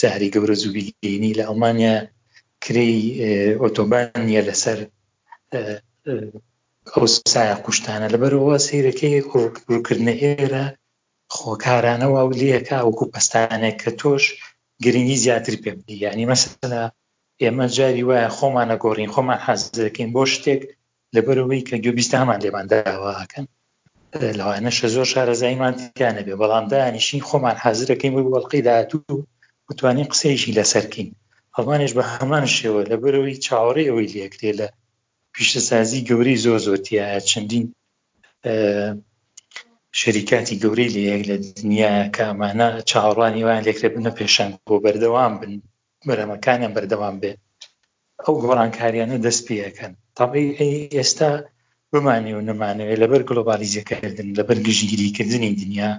ساری 0.00 0.28
گەورە 0.34 0.56
زوبیگەینی 0.62 1.36
لە 1.38 1.42
ئەڵمانیا 1.48 1.94
کری 2.64 2.90
ئۆتۆبانە 3.62 4.20
لەسەر 4.48 4.78
ئەو 6.92 7.04
سایە 7.32 7.56
قوشتانە 7.64 8.08
لەبەرەوە 8.14 8.56
سیرەکەی 8.66 9.24
ڕووکردنە 9.68 10.14
ئێرە 10.22 10.64
خۆکارانەوە 11.36 12.20
و 12.24 12.30
لەکە 12.40 12.76
وەکو 12.88 13.04
پستانێک 13.12 13.76
کە 13.82 13.90
تۆش 14.00 14.24
گرنگی 14.84 15.20
زیاتر 15.24 15.54
پێ 15.62 15.70
بدی 15.78 15.96
ینی 16.04 16.26
مەسەلا 16.32 16.82
ئێمە 17.42 17.66
جاری 17.76 18.06
وایە 18.08 18.28
خۆمانە 18.36 18.76
گۆڕین 18.82 19.10
خۆمان 19.14 19.40
حەزەکەین 19.46 20.08
بۆ 20.14 20.22
شتێک 20.34 20.60
لەبەرەوەی 21.14 21.66
کە 21.68 21.76
گوێبیستە 21.82 22.16
هەمان 22.22 22.40
لێبان 22.44 22.66
داواکەن 22.72 23.46
لەوانەشە 24.40 24.86
زۆر 24.94 25.06
شارەزاییمان 25.12 25.74
تیانە 25.96 26.22
بێ 26.26 26.34
بەڵام 26.42 26.64
دانیشین 26.72 27.22
خۆمان 27.28 27.56
حەزرەکەین 27.64 28.12
بۆ 28.14 28.20
وەڵقی 28.34 28.62
داهاتوو 28.68 29.18
وتوانین 29.68 30.06
قسەیشی 30.12 30.56
لەسەرکەین 30.58 31.08
ئەڵمانش 31.54 31.92
بە 31.96 32.02
هەمان 32.14 32.44
شێوە 32.56 32.80
لە 32.90 32.96
بەرەوەی 33.02 33.40
چاوەڕێ 33.46 33.82
ئەوەی 33.88 34.12
لەکرێ 34.16 34.50
لە 34.60 34.66
پیشەسازی 35.34 36.00
گەوری 36.08 36.36
زۆ 36.44 36.52
زۆتیە 36.66 37.04
چەندین 37.30 37.66
شەریکاتی 40.00 40.56
گەوری 40.62 40.92
لەیەک 40.96 41.22
لە 41.30 41.36
دنیا 41.58 41.94
کامانە 42.16 42.68
چاوەڕانی 42.90 43.42
وان 43.46 43.60
لێکرێ 43.66 43.88
بنە 43.94 44.10
پێشان 44.18 44.50
بۆ 44.66 44.74
بەردەوام 44.84 45.32
بن 45.40 45.52
بەرەمەکانیان 46.06 46.72
بەردەوام 46.76 47.14
بێت 47.22 47.38
ئەو 48.24 48.34
گۆڕانکاریانە 48.42 49.16
دەست 49.26 49.42
پێەکەن 49.48 49.92
تاڵی 50.16 50.46
ئێستا 50.98 51.30
بمانی 51.94 52.30
و 52.38 52.44
نەمانەوێت 52.48 53.00
لەبەر 53.02 53.20
گلۆبالیزیەکردن 53.28 54.28
لەبەر 54.38 54.58
گژگیریکردنی 54.66 55.50
دنیا 55.62 55.90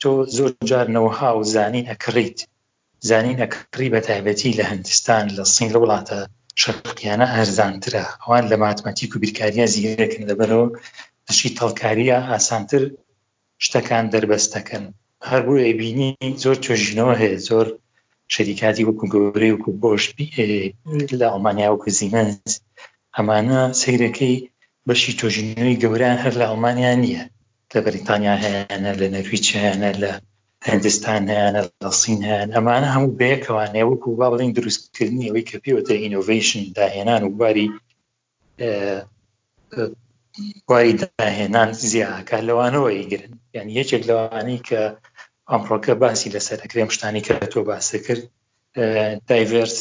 تۆ 0.00 0.10
زۆر 0.36 0.50
جارنەوەها 0.70 1.30
و 1.38 1.42
زانین 1.54 1.84
ئەکڕیت 1.90 2.38
زانین 3.08 3.38
ئەکڕی 3.42 3.92
بە 3.94 4.00
تایبەتی 4.08 4.56
لە 4.58 4.64
هەندستان 4.72 5.24
لە 5.36 5.44
سین 5.54 5.68
لە 5.74 5.78
وڵاتە 5.82 6.18
شقیانە 6.62 7.26
هەرزانترە 7.36 8.04
ئەوان 8.22 8.44
لە 8.50 8.56
ماتماتیک 8.64 9.10
و 9.14 9.20
بیرکاریە 9.22 9.66
زیرەکن 9.74 10.22
لەبەرەوە 10.30 10.66
دشی 11.26 11.50
تەڵکاریە 11.60 12.18
ئاسانتر 12.30 12.82
شتەکان 13.64 14.04
دەربەستەکەن 14.14 14.84
هەر 15.28 15.40
بۆ 15.46 15.54
ئەبینی 15.66 16.10
زۆر 16.42 16.56
چۆژینەوە 16.64 17.14
هەیە 17.22 17.38
زۆر 17.48 17.66
شەریکاتی 18.34 18.86
وەکو 18.88 19.04
گەورەی 19.12 19.54
وکو 19.54 19.70
بۆش 19.82 20.02
لە 21.20 21.26
ئەڵمانیا 21.32 21.68
وکو 21.72 21.88
زیمەنز 21.98 22.52
ئەمانە 23.16 23.60
سیرەکەی 23.82 24.36
بەشی 24.88 25.12
تۆژینەوەی 25.20 25.80
گەوران 25.82 26.16
هەر 26.24 26.34
لە 26.40 26.44
ئەڵمانیا 26.48 26.92
نییە 27.02 27.22
لە 27.74 27.78
بەریتانیا 27.84 28.34
هەیەە 28.42 28.62
لە 29.00 29.06
نەرویچ 29.14 29.46
هەیەە 29.56 29.92
لە 30.02 30.10
هندستان 30.68 31.22
هەیەە 31.32 31.50
لە 31.56 31.62
سین 32.00 32.20
هەیە 32.28 32.44
ئەمانە 32.54 32.88
هەموو 32.94 33.16
بەیەکەوانەیە 33.20 33.86
وەکو 33.90 34.16
با 34.20 34.28
بڵین 34.32 34.52
دروستکردنی 34.56 35.26
ئەوەی 35.28 35.46
کە 35.48 35.56
پێوەتە 35.64 35.94
ئینۆڤیشن 36.02 36.62
داهێنان 36.78 37.22
و 37.24 37.34
باری 37.40 37.68
واری 40.70 40.94
داهێنان 41.00 41.68
زیاکە 41.90 42.38
لەوانەوە 42.48 42.90
ئیگرن 42.98 43.32
یان 43.56 43.68
یەکێک 43.78 44.02
لەوانەی 44.08 44.60
کە 44.68 44.80
ئەمڕۆکە 45.50 45.94
باسی 46.02 46.32
لەسەر 46.34 46.58
ئەکرێم 46.64 46.88
شتانی 46.96 47.24
کە 47.26 47.32
تۆ 47.52 47.60
باسە 47.68 47.98
کرد 48.06 48.24
دایڤرس 49.28 49.76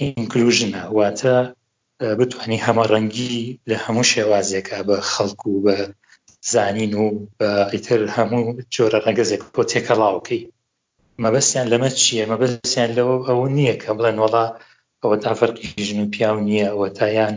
ئینکلوژنە 0.00 0.82
واتە 0.98 1.36
بتوانانی 2.18 2.58
هەمەڕەنگی 2.66 3.38
لە 3.70 3.76
هەموو 3.84 4.08
شێوازێکە 4.12 4.78
بە 4.88 4.96
خەڵکو 5.12 5.50
بە 5.64 5.76
زانین 6.52 6.92
و 7.02 7.04
بەئیتر 7.38 8.00
هەموو 8.16 8.44
جۆرە 8.74 8.98
ڕەنگەزێک 9.06 9.42
بۆ 9.54 9.62
تێکەڵاوکەی 9.72 10.42
مەبەستیان 11.24 11.66
لەمە 11.72 11.90
چییە 12.02 12.24
مەبەستیان 12.32 12.90
لەوە 12.98 13.16
ئەوە 13.28 13.46
نییە 13.56 13.74
کە 13.82 13.90
بڵێن 13.96 14.16
وڵا 14.24 14.46
ئەوە 15.02 15.16
تافەرقی 15.24 15.68
ژن 15.86 15.98
و 16.02 16.10
پیاو 16.14 16.38
نییە 16.48 16.66
ئەوە 16.72 16.88
تایان 16.98 17.34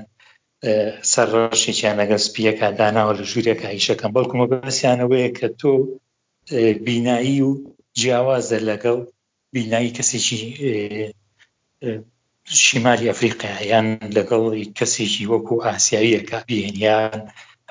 سەر 1.12 1.28
ڕەشێکیان 1.52 1.96
لەگەڵ 2.02 2.20
سپیەکە 2.28 2.68
داناوە 2.80 3.14
لە 3.20 3.24
ژوورێکە 3.32 3.68
هیشەکەم 3.76 4.12
بەڵکو 4.16 4.36
مەبەستیانەوەیە 4.42 5.30
کە 5.38 5.48
تۆ 5.60 5.72
بینایی 6.86 7.40
و 7.48 7.52
جیاوازە 8.00 8.60
لەگەڵ 8.70 8.98
بینایی 9.54 9.96
کەسێکی 9.98 10.42
شیماری 12.56 13.06
ئەفریقیایان 13.10 13.88
لەگەڵی 14.18 14.72
کەسێکی 14.77 15.30
وەکو 15.32 15.62
ئاسیاویەکە 15.66 16.38
بێنیان 16.48 17.20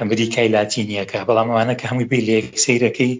ئەمریکای 0.00 0.52
لاتینیەکە 0.56 1.18
بەڵام 1.28 1.49
ئەوانە 1.50 1.75
کە 1.80 1.85
هەمووی 1.90 2.11
بێ 2.12 2.21
لێک 2.28 2.47
سیرەکەی 2.64 3.12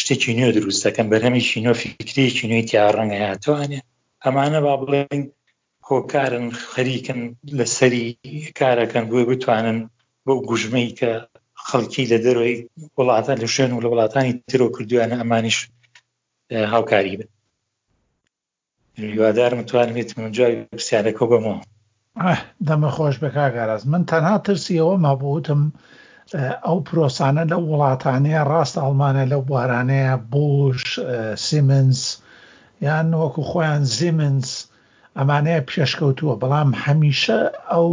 شتێکی 0.00 0.36
نوێ 0.38 0.50
دروست 0.58 0.80
دەکەن 0.86 1.06
بەرهەمیشی 1.12 1.62
نۆ 1.66 1.72
فکرێکی 1.82 2.46
نوێ 2.50 2.62
تیاڕەنگەیانتوانێ 2.70 3.80
ئەمانە 4.24 4.60
با 4.66 4.74
بڵێن 4.82 5.20
هۆکارن 5.88 6.46
خەریکن 6.72 7.20
لە 7.58 7.66
سەری 7.76 8.06
کارەکەن 8.58 9.04
بۆی 9.10 9.26
بتوانن 9.30 9.78
بۆ 10.26 10.34
گوژمەی 10.48 10.90
کە 10.98 11.10
خەڵکی 11.68 12.08
لە 12.12 12.18
دەرۆی 12.24 12.54
وڵاتان 12.98 13.36
لە 13.42 13.48
شوێن 13.54 13.70
و 13.72 13.82
لە 13.84 13.88
وڵاتانی 13.92 14.38
ترۆ 14.50 14.66
کردویانە 14.76 15.16
ئەمانیش 15.20 15.58
هاوکاری 16.72 17.14
بن 17.18 17.28
هیوادارم 18.94 19.62
توانم 19.62 19.94
بێت 19.94 20.18
من 20.18 20.30
جای 20.32 20.66
پرسیارەکە 20.74 21.24
بمەوە 21.30 21.58
دەمە 22.66 22.90
خۆش 22.96 23.16
بە 23.22 23.28
کاگەڕاز 23.36 23.82
من 23.92 24.02
تەنها 24.12 24.36
ترسی 24.46 24.80
ئەوە 24.82 24.96
مابووتم 25.06 25.62
ئەو 26.66 26.78
پرۆسانە 26.88 27.42
لە 27.52 27.56
وڵاتانەیە 27.70 28.42
ڕاست 28.50 28.74
ئەڵمانە 28.82 29.24
لەو 29.32 29.42
بوارانەیە 29.48 30.14
بۆش 30.32 30.82
سیمنس 31.48 32.00
یان 32.86 33.06
وەکو 33.20 33.42
خۆیان 33.50 33.82
زیمنس 33.96 34.46
ئەمانەیە 35.18 35.62
پێشکەوتووە 35.70 36.34
بەڵام 36.42 36.70
هەمیشە 36.84 37.38
ئەو 37.72 37.90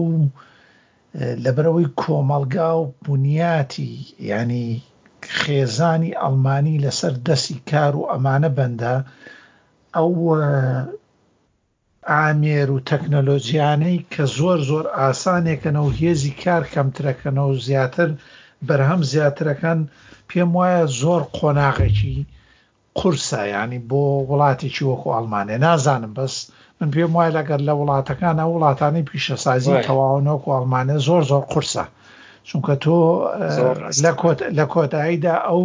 لەبەرەوەی 1.43 1.93
کۆمەلگا 2.01 2.69
و 2.79 2.83
بنیاتی 3.05 3.91
ینی 4.29 4.69
خێزانی 5.39 6.13
ئەڵمانی 6.21 6.81
لەسەر 6.85 7.13
دەسی 7.27 7.55
کار 7.71 7.93
و 7.97 8.07
ئەمانە 8.13 8.49
بەندە 8.57 8.95
ئەو 9.95 10.11
ئامێر 12.11 12.67
و 12.71 12.83
تەکنەلۆجیانەی 12.89 14.05
کە 14.13 14.23
زۆر 14.37 14.59
زۆر 14.69 14.85
ئاسانێکەنەوە 14.99 15.91
هێزی 16.01 16.33
کار 16.43 16.63
کەمترەکەنەوە 16.73 17.55
زیاتر 17.67 18.09
بەرهەم 18.67 19.01
زیاترەکان 19.11 19.79
پێم 20.29 20.49
وایە 20.57 20.83
زۆر 21.01 21.21
قۆناغێکی 21.37 22.15
قورسایانی 22.99 23.83
بۆ 23.89 24.01
وڵاتێکی 24.29 24.87
وەکو 24.89 25.09
ئەڵمانێ 25.15 25.57
نازانم 25.65 26.13
بەس 26.17 26.35
من 26.79 26.89
پێم 26.93 27.11
وای 27.15 27.33
لەگەر 27.37 27.59
لە 27.67 27.73
وڵاتەکانە 27.79 28.43
وڵاتانی 28.51 29.03
پیشەسازی 29.09 29.83
تەواونەوەکو 29.87 30.51
ئەڵمانە 30.55 30.95
زۆر 31.07 31.21
زۆر 31.31 31.43
قورسە 31.51 31.85
چونکە 32.49 32.73
تۆ 32.83 32.97
لە 34.57 34.65
کۆتاییدا 34.73 35.35
ئەو 35.47 35.63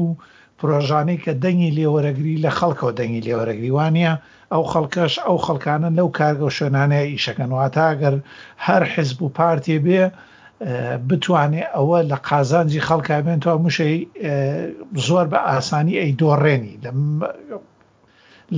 پرۆژانەی 0.63 1.19
کە 1.25 1.33
دەنگی 1.45 1.73
لێوەرەگری 1.79 2.41
لە 2.45 2.51
خەڵکەوە 2.59 2.93
دەنگی 3.01 3.25
لێوەرەگری 3.27 3.75
وانە 3.77 4.13
ئەو 4.53 4.65
خەڵکەش 4.73 5.15
ئەو 5.27 5.39
خەڵکانە 5.47 5.89
لەو 5.99 6.09
کارگە 6.19 6.43
و 6.47 6.55
شوێنانەیە 6.59 7.11
ئیشەکەنواتاگەر 7.13 8.15
هەر 8.67 8.83
حزب 8.95 9.19
و 9.23 9.29
پارتێ 9.39 9.77
بێ 9.87 10.01
بتوانێ 11.09 11.63
ئەوە 11.75 11.99
لە 12.11 12.17
قازانجی 12.29 12.85
خەڵکابێنەوە 12.89 13.55
موشەی 13.65 13.97
زۆر 15.07 15.27
بە 15.33 15.39
ئاسانی 15.49 15.99
ئەی 16.01 16.13
دۆڕێنی 16.21 16.75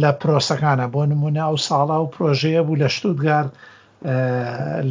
لە 0.01 0.11
پرۆسەکانە 0.21 0.87
بۆ 0.95 1.03
نمونە 1.13 1.43
ئەو 1.49 1.57
ساڵا 1.69 1.97
و 2.03 2.11
پرۆژەیە 2.15 2.63
بوو 2.67 2.81
لە 2.83 2.89
شتودگار 2.97 3.47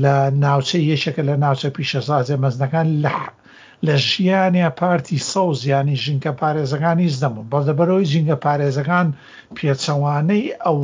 لە 0.04 0.14
ناوچە 0.44 0.78
یەشەکە 0.92 1.24
لە 1.30 1.36
ناوچە 1.44 1.70
پیشەسازێ 1.78 2.36
مەزنەکان 2.44 2.88
لە 3.04 3.12
لە 3.88 3.96
ژیانیا 3.98 4.70
پارتی 4.70 5.18
سەوز 5.32 5.60
ینی 5.68 5.96
ژینکە 6.04 6.32
پارێزەکانی 6.42 7.14
زدەمە 7.18 7.42
بەدەبەرەوەی 7.52 8.10
ژینگە 8.14 8.38
پارێزەکان 8.46 9.08
پێچەوانەی 9.58 10.46
ئەو 10.66 10.80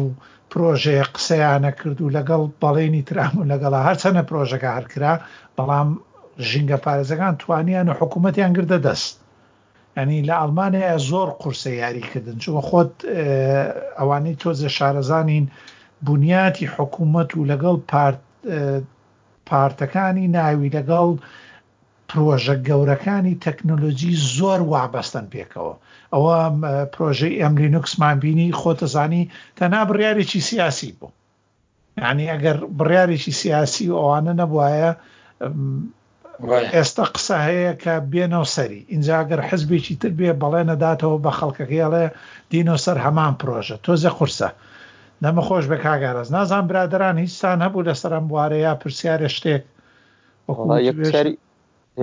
پرۆژەیە 0.51 1.06
قسەیانە 1.15 1.72
کردو 1.79 2.13
لەگەڵ 2.18 2.44
بەڵێنی 2.62 3.03
ترام 3.10 3.34
و 3.39 3.48
لەگەڵا 3.51 3.79
هەرچەنە 3.88 4.22
پرۆژەکە 4.29 4.70
هەرکرا 4.77 5.13
بەڵام 5.58 5.89
ژینگە 6.50 6.77
پارێزەکان 6.86 7.34
توانیانە 7.41 7.94
حکوومەتیان 8.00 8.51
گردە 8.58 8.77
دەست 8.88 9.13
ینی 9.98 10.20
لە 10.29 10.34
ئەلمانیا 10.41 10.98
زۆر 11.10 11.29
قورسە 11.41 11.72
یاریکردن 11.84 12.38
چوە 12.44 12.62
خۆت 12.70 12.94
ئەوانەی 14.00 14.39
تۆزە 14.41 14.70
شارەزانین 14.77 15.46
بنیاتی 16.08 16.67
حکوومەت 16.76 17.30
و 17.36 17.47
لەگەڵ 17.52 17.76
پارتەکانی 19.50 20.28
ناوی 20.36 20.69
لەگەڵ 20.76 21.13
پرۆژە 22.10 22.56
گەورەکانی 22.67 23.39
تەکنۆلۆژی 23.45 24.13
زۆر 24.38 24.60
وابەستن 24.72 25.26
پێکەوە 25.34 25.74
ئەوە 26.13 26.38
پرۆژەی 26.93 27.39
ئەم 27.41 27.54
لینوکسمان 27.62 28.15
بینی 28.24 28.50
خۆتەزانی 28.60 29.24
تەنا 29.60 29.82
بڕیارێکی 29.89 30.41
سیاسی 30.50 30.91
بوو 31.00 31.10
ینی 32.04 32.26
ئەگەر 32.34 32.58
بڕیارێکی 32.80 33.32
سیاسی 33.41 33.93
ئەوانە 34.00 34.34
نەبواە 34.41 34.89
ئێستا 36.76 37.06
قسە 37.13 37.38
هەیە 37.48 37.74
کە 37.84 37.93
بێنەوسەری 38.13 38.82
اینجاگەر 38.93 39.39
حزبێکی 39.50 39.95
تر 40.02 40.12
بێ 40.19 40.32
بەڵێ 40.41 40.62
نەداتەوە 40.72 41.17
بە 41.26 41.32
خەڵکەکەڵێ 41.39 42.04
دینۆسەر 42.52 42.98
هەمان 43.06 43.34
پرۆژە 43.41 43.78
تۆزە 43.86 44.12
قورسە 44.17 44.50
نەمە 45.24 45.41
خۆش 45.48 45.65
بە 45.72 45.78
کاگارەز 45.86 46.30
نازان 46.36 46.63
برادران 46.69 47.17
هیچستان 47.24 47.58
هەبوو 47.65 47.86
لەسەر 47.88 48.12
ئەم 48.15 48.26
بوارەیە 48.32 48.72
پرسیارە 48.82 49.30
شتێک 49.36 49.63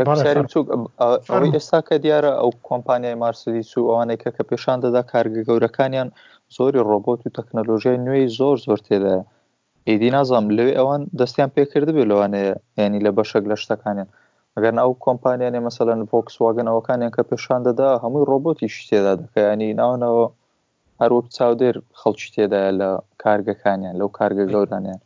چوک 0.05 0.67
ئەوەی 1.31 1.53
ئێستا 1.57 1.81
کە 1.89 1.97
دیارە 2.05 2.33
ئەو 2.41 2.51
کۆمپانیای 2.69 3.21
مارسدی 3.23 3.63
سو 3.71 3.79
ئەوانێکە 3.91 4.31
کە 4.37 4.43
پێشان 4.51 4.79
دەدا 4.85 5.03
کارگە 5.13 5.43
گەورەکانیان 5.49 6.09
زۆری 6.57 6.87
ڕۆبۆت 6.91 7.21
و 7.25 7.35
تەکنەلۆژیای 7.39 8.03
نوێی 8.07 8.29
زۆر 8.39 8.57
زۆر 8.67 8.81
تێدا 8.89 9.17
ئیدی 9.89 10.11
نازام 10.17 10.45
لەوێ 10.57 10.73
ئەوان 10.79 11.03
دەستیان 11.19 11.51
پێکرد 11.57 11.89
بێ 11.97 12.05
لەوانەیە 12.11 12.53
ینی 12.83 13.01
لە 13.07 13.11
بەشەک 13.17 13.45
لە 13.51 13.57
شتەکانیان 13.63 14.09
ئەگەرنا 14.57 14.83
ئەو 14.85 14.93
کۆمپانیانێ 15.05 15.61
مەسەلەن 15.67 16.01
ڤۆکس 16.11 16.35
واگەنەوەکانیان 16.45 17.13
کە 17.17 17.23
پێشان 17.31 17.61
دەدا 17.69 17.89
هەمووی 18.03 18.29
ڕۆبۆتی 18.31 18.69
شتێدا 18.77 19.13
دەکەینی 19.23 19.71
ناونەوە 19.81 20.27
هەروەک 21.01 21.27
چاودێر 21.37 21.77
خەڵکی 22.01 22.31
تێدایە 22.37 22.73
لە 22.81 22.91
کارگەکانیان 23.23 23.95
لەو 24.01 24.09
کارگە 24.19 24.45
گەورانیان 24.53 25.01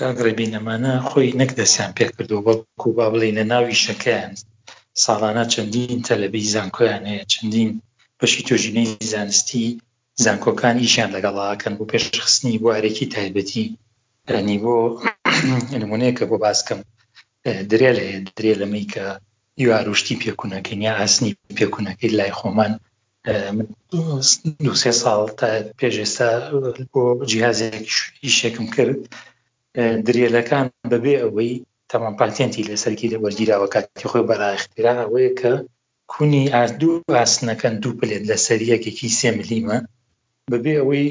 کاگڕێبینەمانە 0.00 0.92
خۆی 1.08 1.36
نەک 1.40 1.50
دەستیان 1.58 1.90
پێ 1.96 2.06
کردو 2.14 2.38
وەکو 2.46 2.88
با 2.96 3.06
بڵینە 3.12 3.44
ناوی 3.52 3.80
شەکەیان 3.84 4.32
ساڵانە 5.04 5.44
چەندین 5.52 6.00
تەلەبی 6.08 6.48
زانکۆیان 6.54 7.04
هەیە 7.10 7.24
چەندین 7.32 7.70
بەشی 8.18 8.44
تۆژینەی 8.48 8.90
زانستی 9.12 9.66
زانکۆکان 10.24 10.76
ئیشیان 10.84 11.10
لەگەڵاکەن 11.16 11.72
بۆ 11.78 11.84
پێشخستنی 11.92 12.60
بۆ 12.62 12.68
ئارێکی 12.74 13.06
تایبەتی 13.14 13.66
ئەنی 14.30 14.58
بۆ 14.62 14.74
نمونەیەکە 15.82 16.24
بۆ 16.30 16.36
باسکەم 16.44 16.80
درێ 17.70 17.90
لە 17.98 18.02
درێ 18.38 18.52
لەمەی 18.60 18.86
کە 18.92 19.04
یواروشتی 19.64 20.20
پێکوونەکەین 20.22 20.80
یا 20.86 20.92
ئاسنی 20.98 21.32
پێکوونەکەی 21.58 22.14
لای 22.18 22.32
خۆمان 22.38 22.72
دو 24.64 24.72
سێ 24.82 24.92
ساڵ 25.02 25.20
تا 25.40 25.48
پێش 25.78 25.94
ئێستا 26.02 26.28
بۆ 26.92 27.02
جیهازێک 27.30 27.86
ئیشێکم 28.24 28.68
کرد 28.76 29.02
درێلەکان 30.06 30.66
بەبێ 30.92 31.14
ئەوەی 31.22 31.52
تەمان 31.90 32.14
پاتێنتی 32.20 32.66
لە 32.70 32.74
سەرکی 32.82 33.10
لە 33.12 33.18
وەرگیراوە 33.24 33.68
کاتی 33.74 34.08
خۆی 34.10 34.26
بەراختێرا 34.30 34.94
ئەوەیە 35.02 35.32
کە 35.40 35.52
کونی 36.12 36.44
ئاردوو 36.54 37.04
ئاسنەکەن 37.18 37.74
دوو 37.82 37.96
پلێت 38.00 38.24
لە 38.30 38.36
سەریەکێکی 38.46 39.08
سێ 39.18 39.30
ملیمە 39.38 39.78
بەبێ 40.52 40.74
ئەوەی 40.78 41.06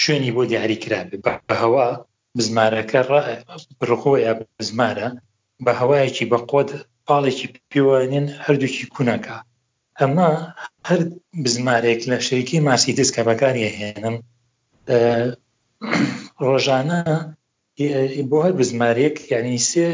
شوێنی 0.00 0.34
بۆ 0.36 0.42
دیاریکرا 0.50 1.00
بە 1.48 1.54
هەوا 1.62 1.88
بزمارەکە 2.36 3.00
بڕخۆ 3.80 4.12
یا 4.26 4.32
بزمارە 4.40 5.08
بە 5.64 5.72
هەوایەکی 5.80 6.28
بە 6.32 6.38
قۆت 6.50 6.70
پاڵێکی 7.06 7.46
پێوانێن 7.72 8.26
هەردووکی 8.44 8.86
کوونەکە 8.94 9.36
ئەمە 10.00 10.30
هەر 10.88 11.00
بزمارێک 11.44 12.00
لە 12.10 12.16
شەرکی 12.26 12.58
ماسی 12.66 12.96
دەستکە 12.98 13.22
بەکاری 13.28 13.72
هێنم 13.78 14.16
ڕۆژانە 16.46 17.00
بۆ 18.32 18.38
هەر 18.44 18.54
بزمارێک 18.60 19.16
یعنی 19.32 19.54
سێ 19.70 19.86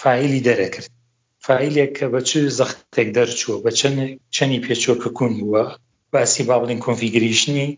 فیلی 0.00 0.44
دەرەکرد 0.48 0.86
فیلێک 1.46 1.90
کە 1.98 2.06
بە 2.12 2.20
چ 2.28 2.32
زەختێک 2.58 3.08
دەرچووە 3.18 3.56
بە 3.64 3.70
چەند 3.78 3.98
چەنی 4.36 4.62
پێچۆکە 4.64 5.08
کون 5.18 5.32
بووە 5.40 5.64
باسی 6.12 6.42
باڵین 6.50 6.80
کۆنفیگریشنی 6.86 7.68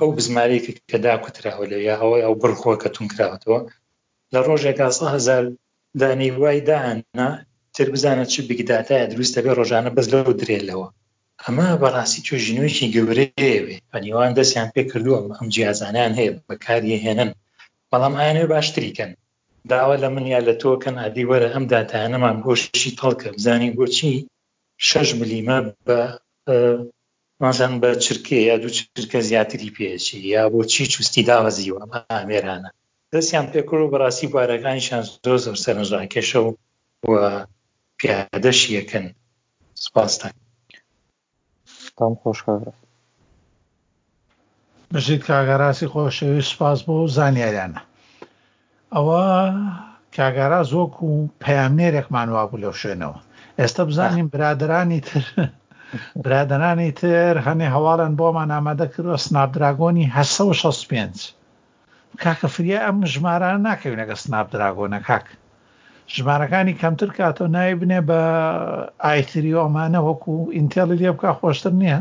ئەو 0.00 0.10
بزمارێکی 0.18 0.72
کەدا 0.90 1.14
کوتراوە 1.24 1.64
لە 1.72 1.78
یا 1.88 1.94
ئەوەی 2.00 2.24
ئەو 2.26 2.34
بڕخۆکە 2.42 2.88
تون 2.94 3.06
کراوەتەوە 3.12 3.60
لە 4.32 4.38
ڕۆژێک 4.46 4.78
هزار 5.16 5.44
دانی 6.00 6.30
وای 6.42 6.60
دانا 6.68 7.28
تر 7.74 7.86
بزانە 7.94 8.24
چ 8.32 8.34
بگداتای 8.48 9.08
دروستە 9.12 9.38
بێ 9.44 9.52
ڕۆژانە 9.58 9.90
بەز 9.96 10.06
لەو 10.12 10.32
درێلەوە 10.40 10.88
ئەمە 11.44 11.66
بەڕاستی 11.82 12.24
چۆ 12.26 12.34
ژینویکی 12.44 12.92
گەورەیەوێ 12.94 13.76
بەنیوان 13.92 14.30
دەستیان 14.38 14.68
پێ 14.74 14.82
کردووە 14.90 15.20
ئەم 15.36 15.48
جیازانیان 15.54 16.12
هەیە 16.18 16.32
بەکاری 16.48 17.02
هێنن 17.04 17.30
بەڵام 17.92 18.14
ئاێ 18.20 18.44
باشتریکەن 18.54 19.10
داوا 19.70 19.96
لە 20.02 20.08
منیا 20.14 20.40
لە 20.48 20.54
تۆکەن 20.62 20.94
ئادی 21.02 21.28
وەرە 21.30 21.48
ئەم 21.52 21.64
داتانەمان 21.72 22.36
بۆشی 22.44 22.96
تەڵکە 23.00 23.28
بزانین 23.36 23.72
بۆچی 23.78 24.12
6 24.88 25.08
ملیمە 25.20 25.58
بە 25.86 25.98
مازان 27.42 27.72
بە 27.82 27.90
چرکێ 28.04 28.38
یا 28.50 28.56
دوو 28.62 28.72
چرکە 28.98 29.18
زیاتری 29.28 29.74
پێچی 29.76 30.16
یا 30.34 30.42
بۆچی 30.54 30.90
چوستی 30.92 31.26
داوەزیوە 31.30 31.82
ئامێرانە 32.14 32.70
دەستیان 33.12 33.46
پێکر 33.52 33.78
و 33.80 33.90
بەڕاستی 33.92 34.32
بارەکانیشان 34.34 35.02
زۆر 35.24 35.38
زۆر 35.44 35.56
سەرنجڕاکێشە 35.64 36.36
و 36.44 36.48
پیادەشیەکەن 37.98 39.04
سپاستا 39.84 40.28
تام 41.98 42.14
خۆشکەرە 42.22 42.72
بژیت 44.94 45.20
کاگەڕاستی 45.28 45.86
خۆشەویست 45.92 46.50
سپاس 46.54 46.78
بۆ 46.86 46.96
زانیاریانە 47.16 47.80
ئەوە 48.94 49.24
کاگارا 50.16 50.60
زۆک 50.72 50.94
و 51.02 51.10
پەیامنێرێکمان 51.42 52.28
وابوو 52.34 52.62
لەو 52.62 52.74
شوێنەوە 52.80 53.18
ئێستا 53.60 53.82
بزانین 53.88 54.26
برادرانی 54.34 55.00
تر 55.08 55.22
برادرانی 56.24 56.90
تر 57.00 57.34
هەنێ 57.46 57.68
هەواڵن 57.76 58.12
بۆمان 58.18 58.48
ئامادە 58.54 58.86
کردوە 58.92 59.16
سنابدراگۆنی 59.26 60.04
1965 60.18 61.34
کاکە 62.22 62.48
فریە 62.54 62.78
ئەم 62.86 62.98
ژماران 63.12 63.58
ناکەوینەگە 63.68 64.16
سنابدراگۆنە 64.24 64.98
کاک 65.08 65.26
ژمارەکانی 66.14 66.78
کەمتر 66.80 67.10
کاتۆ 67.18 67.44
نای 67.56 67.74
بنێ 67.80 68.00
بە 68.08 68.20
ئایتریۆمانە 69.06 70.00
وەکو 70.08 70.34
ئینتێڵی 70.56 70.98
لێ 71.00 71.08
بکە 71.16 71.30
خۆشتر 71.38 71.72
نییە 71.82 71.98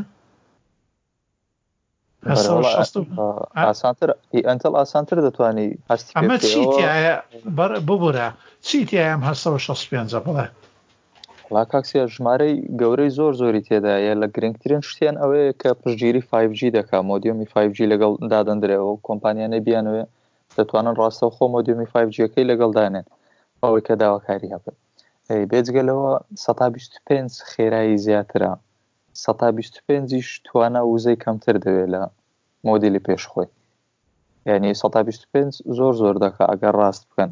ئاسانتر 2.34 4.10
ئەتەڵ 4.34 4.74
ئاسانتر 4.82 5.18
دەتوانی 5.28 5.68
هەست 5.90 6.08
ئەمە 6.18 6.38
ببە 7.90 8.28
چیتی 8.70 8.98
ئەم 9.06 9.22
1965 9.30 10.16
بڵێ 10.26 10.48
لاکسیە 11.56 12.04
ژمارەی 12.16 12.56
گەورەی 12.82 13.14
زۆر 13.18 13.32
زۆری 13.42 13.66
تێدایە 13.68 14.14
لە 14.22 14.28
گرنگترین 14.36 14.82
شتیان 14.90 15.16
ئەوەیە 15.22 15.52
کە 15.62 15.70
پشگیری 15.82 16.22
5G 16.30 16.60
دەکا 16.78 17.00
مۆدیۆمی 17.10 17.50
5G 17.54 17.78
لەگەڵ 17.94 18.14
دادەندرێەوە 18.34 18.94
کۆمپانیانە 19.08 19.60
بیانوێ 19.66 20.04
دەتوانن 20.58 20.96
ڕاستە 21.00 21.28
خۆ 21.36 21.44
مۆدیۆمی 21.54 21.90
5Gەکەی 21.94 22.48
لەگەڵدانێن 22.52 23.06
ئەوەی 23.64 23.84
کە 23.88 23.94
داواکاری 24.02 24.52
هەبن 24.54 24.76
بێجگەلەوە 25.52 26.12
125 26.36 27.32
خێرایی 27.52 27.98
زیاترە 28.06 28.52
پێنجیش 29.88 30.28
توانە 30.47 30.82
وزەی 30.93 31.21
کەمتر 31.23 31.56
دەوێت 31.63 31.88
لە 31.93 32.01
مۆدیلی 32.67 33.06
پێشخۆی 33.08 33.47
ینی 34.56 34.73
125 34.82 35.54
زۆر 35.78 35.93
زۆر 36.01 36.15
دەکە 36.23 36.43
ئەگەر 36.51 36.73
ڕاست 36.82 37.04
بکەن 37.10 37.32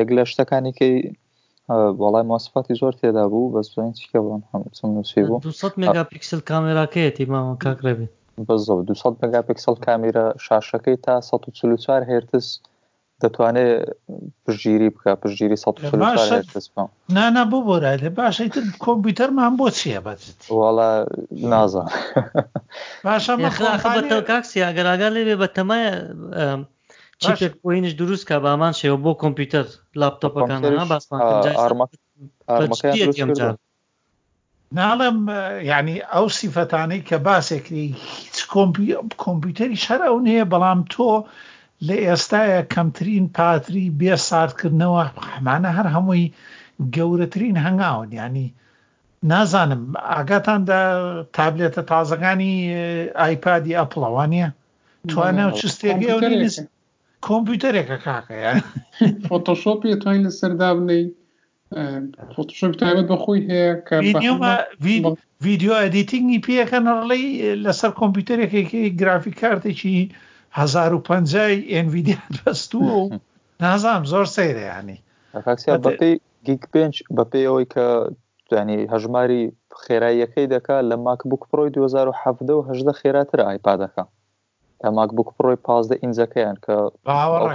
یەک 0.00 0.08
لە 0.16 0.22
شتەکانی 0.30 0.72
کەی 0.78 0.94
بەڵای 2.00 2.26
ماسفاتی 2.30 2.78
زۆر 2.80 2.92
تێدا 3.00 3.24
بوو 3.32 3.52
بەسین 3.54 3.92
چکە 4.00 4.18
بڵم 4.24 4.42
هەمچی 4.52 5.22
بوو 5.28 5.40
مگاپیکسل 5.84 6.40
کامێراکەیەتی 6.50 7.26
ماوە 7.32 7.54
کاکرێبی 7.64 8.08
بەزۆ 8.46 8.74
200 8.88 9.22
مگاپیکسل 9.24 9.76
کامیرە 9.86 10.24
شاشەکەی 10.46 10.98
تا 11.04 11.14
144 11.28 12.02
هێرتس 12.10 12.46
دەتوانێت 13.24 13.94
پژگیری 14.46 14.88
بکە 14.94 15.12
پژگیری 15.22 15.56
نانا 17.10 17.44
بۆ 17.50 17.58
بۆرا 17.66 17.96
لە 18.04 18.08
باشەی 18.20 18.48
تر 18.54 18.64
کۆمپیوتەرمان 18.84 19.52
بۆ 19.60 19.66
چیە 19.78 20.00
بەچێت 20.06 20.40
وڵە 20.58 20.90
نازان 21.52 21.88
باشەخراخەبەرەوە 23.06 24.22
کاکسی 24.30 24.64
ئەگەراگەر 24.66 25.12
لێ 25.16 25.36
بە 25.42 25.48
تەمایە 25.56 25.92
پوینش 27.62 27.92
دروست 28.00 28.24
کە 28.28 28.36
بامان 28.44 28.72
شێوە 28.80 28.98
بۆ 29.04 29.12
کۆمپیوتەر 29.22 29.66
لاپتۆپەکان 30.00 30.62
ناڵم 34.78 35.18
ینی 35.70 35.96
ئەو 36.12 36.26
سیفەتانەی 36.38 37.02
کە 37.08 37.16
باسێکی 37.26 37.84
هیچ 38.28 38.38
کۆمپیوتەری 39.24 39.78
شەر 39.84 40.00
ئەو 40.06 40.16
نەیە 40.26 40.44
بەڵام 40.52 40.80
تۆ 40.92 41.04
لە 41.88 41.96
ئێستاە 42.08 42.60
کەمترین 42.74 43.26
پاتری 43.36 43.84
بێ 44.00 44.14
ساردکردنەوە 44.28 45.02
حمانە 45.32 45.70
هەر 45.78 45.86
هەمووی 45.94 46.32
گەورەترین 46.94 47.56
هەنگاون 47.64 48.08
ینی 48.20 48.46
نازانم 49.30 49.82
ئاگاتاندا 50.12 50.80
تابلێتە 51.36 51.82
تازەکانی 51.90 52.52
ئایپادی 53.20 53.76
ئەپڵەوانە 53.78 54.46
توانە 55.10 55.44
چستێکی 55.60 56.08
کۆمپیوتەرێکە 57.26 57.96
کاکەیە 58.06 58.52
فۆتۆشۆپی 59.28 59.98
توانین 60.02 60.22
لە 60.28 60.32
سەردا 60.40 60.70
بنەی 60.78 61.04
فۆتۆشۆپ 62.34 62.72
تایبەت 62.80 63.06
بەخۆی 63.10 63.46
هەیە 63.50 63.70
ویددیو 65.44 65.72
ئەدیتنگی 65.82 66.42
پێەکەن 66.46 66.84
ڕڵی 66.98 67.24
لەسەر 67.66 67.90
کۆمپیوتەرێکی 68.00 68.82
گرافیک 69.00 69.34
کارتێکی 69.42 69.98
1050 70.52 71.62
ئNVیدیات 71.70 72.42
بەستووە 72.46 72.92
و 72.92 73.18
نازام 73.64 74.02
زۆر 74.12 74.26
سەیرەیانی 74.36 74.98
گیک 76.46 76.62
پێنج 76.72 76.94
بە 77.16 77.24
پێەوەی 77.32 77.66
کە 77.74 77.86
دوانی 78.50 78.88
هەژماری 78.92 79.42
خێراییەکەی 79.84 80.46
دەکا 80.54 80.76
لە 80.90 80.96
ماکبوک 81.06 81.42
پرۆی 81.50 81.70
2017 81.74 82.52
و 82.54 82.66
هەدە 82.68 82.92
خێراتر 83.00 83.40
ئایپادەکە 83.46 84.04
تا 84.80 84.88
ماکبوک 84.96 85.28
پرۆی 85.36 85.58
پازدە 85.66 85.96
ئینجەکەیان 86.02 86.56
کە 86.64 86.74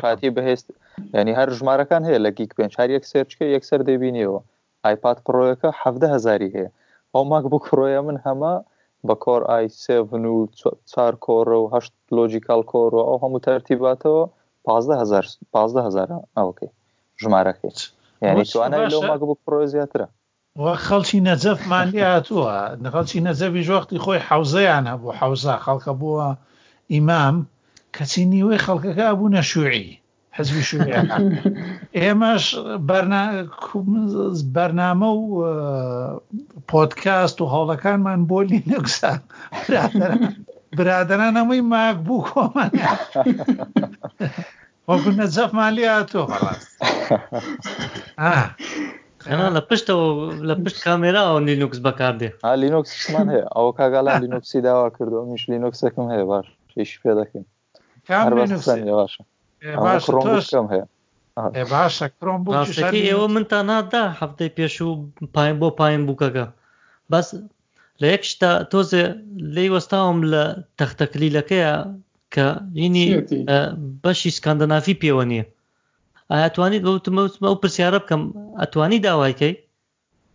خاتی 0.02 0.30
بەهێست 0.38 0.68
ینی 1.14 1.34
هەر 1.40 1.50
ژمارەکان 1.58 2.02
هەیە 2.08 2.20
لە 2.26 2.32
گیک 2.38 2.52
پێنج 2.58 2.74
هەر 2.80 2.90
یەک 2.96 3.04
سێرچکە 3.12 3.46
یەکسەر 3.56 3.82
دەبینیەوە 3.90 4.40
ئایپاد 4.86 5.18
پرۆیەکە 5.26 5.70
1هزاری 5.84 6.54
هەیە 6.56 6.70
ئەو 7.14 7.24
ماکبوک 7.32 7.64
پرۆیە 7.72 8.02
من 8.08 8.18
هەمە 8.26 8.54
بە 9.08 9.15
کۆر 9.26 9.41
آیسێ 9.58 9.98
و 10.00 10.12
چار 10.91 11.13
کۆڕە 11.26 11.58
و 11.63 11.65
هەشت 11.74 11.94
لۆجیکال 12.18 12.62
کۆڕۆ 12.72 13.02
ئەو 13.10 13.18
هەموو 13.24 13.44
تەرتیباتەوە 13.48 14.24
هزار 15.88 16.06
ئەوکەی 16.38 16.72
ژمارەکەیت 17.22 17.80
یعنی 18.26 18.44
توانە 18.52 18.78
لەو 18.94 19.02
ماگە 19.10 19.26
بوو 19.30 19.41
پرۆ 19.44 19.58
زیاترە 19.74 20.08
خەڵکی 20.88 21.20
نەجەف 21.28 21.60
ماندی 21.72 22.02
هاتووە 22.13 22.52
خەڵکی 22.94 23.20
نەجەبی 23.28 23.62
ژۆختی 23.68 23.98
خۆی 24.04 24.22
حوزەیان 24.30 24.86
هەبوو 24.91 25.18
حوزە 25.20 25.56
خەڵکە 25.65 25.94
بووە 26.02 26.28
ئیمام 26.94 27.36
کەچی 27.96 28.24
نیوەی 28.34 28.63
خەڵکەکە 28.65 29.08
بوونە 29.20 29.41
شوعی 29.52 29.88
حزبی 30.38 30.62
شوێن 30.69 31.08
ئێمەش 32.00 32.43
بەرنامە 34.56 35.12
و 35.19 35.24
پۆتکاست 36.71 37.38
و 37.41 37.45
هەوڵەکانمان 37.54 38.19
بۆلی 38.32 38.60
نەکسا 38.71 39.12
برادران 40.78 41.34
ئەمەی 41.39 41.62
ماک 41.71 41.98
بوو 42.06 42.24
کۆمان 42.30 42.71
وەکوونە 44.89 45.26
جەفمان 45.36 45.71
لێاتۆ 45.78 46.24
ئەنا 49.30 49.48
لە 49.56 49.62
پشتەوە 49.67 50.08
لە 50.50 50.54
پشت 50.63 50.78
کامێرا 50.86 51.21
ئەو 51.30 51.38
لینوکس 51.48 51.80
بەکاردێ 51.86 52.30
ها 52.45 52.52
لینوکسمان 52.63 53.28
هەیە 53.34 53.45
ئەوە 53.56 53.71
کاگاڵا 53.80 54.12
لینوکسی 54.24 54.60
داوا 54.67 54.88
کردو 54.98 55.19
میش 55.30 55.43
لینوکسەکەم 55.52 56.08
هەیە 56.13 56.26
باش 56.32 56.48
پێشی 56.74 56.98
پێ 57.04 57.12
دەکەین 57.19 57.45
کام 58.08 58.30
باشە 59.00 59.24
باشم 59.84 60.65
هەیە 60.73 61.65
باشە 61.73 62.08
کڕۆم 62.17 62.41
ڕاستەکەی 62.56 63.06
ئێوە 63.10 63.28
منتا 63.36 63.60
نادا 63.69 64.04
هەفتەی 64.21 64.49
پێش 64.58 64.75
و 64.88 64.91
پایین 65.36 65.58
بۆ 65.62 65.67
پایین 65.80 66.01
بووکەکە 66.08 66.45
بەس 67.12 67.28
لە 68.01 68.08
یەک 68.13 68.23
شتا 68.32 68.51
تۆزێ 68.71 69.04
لی 69.56 69.67
وەستاوم 69.73 70.19
لە 70.34 70.43
تەختەکلیلەکەیە 70.80 71.73
کە 72.34 72.47
ینی 72.84 73.08
بەشی 74.04 74.32
سکاندەنافی 74.38 74.99
پێوە 75.01 75.23
نییە 75.32 75.45
ئایا 76.32 76.47
توانیت 76.56 76.84
بەوتمە 76.88 77.21
و 77.51 77.56
پرسیارە 77.63 77.99
بکەم 78.04 78.23
ئەتوانی 78.62 79.04
داوایکەی 79.08 79.54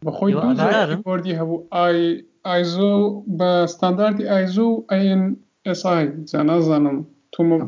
بەخۆی 0.07 0.35
بردی 1.09 1.37
هەبوو 1.41 1.59
ئایزۆ 2.49 2.93
بە 3.39 3.51
ستانداردی 3.75 4.25
ئایزۆ 4.33 4.69
ئەN 4.93 5.23
SI 5.81 6.01
جا 6.31 6.41
نازانم 6.49 6.99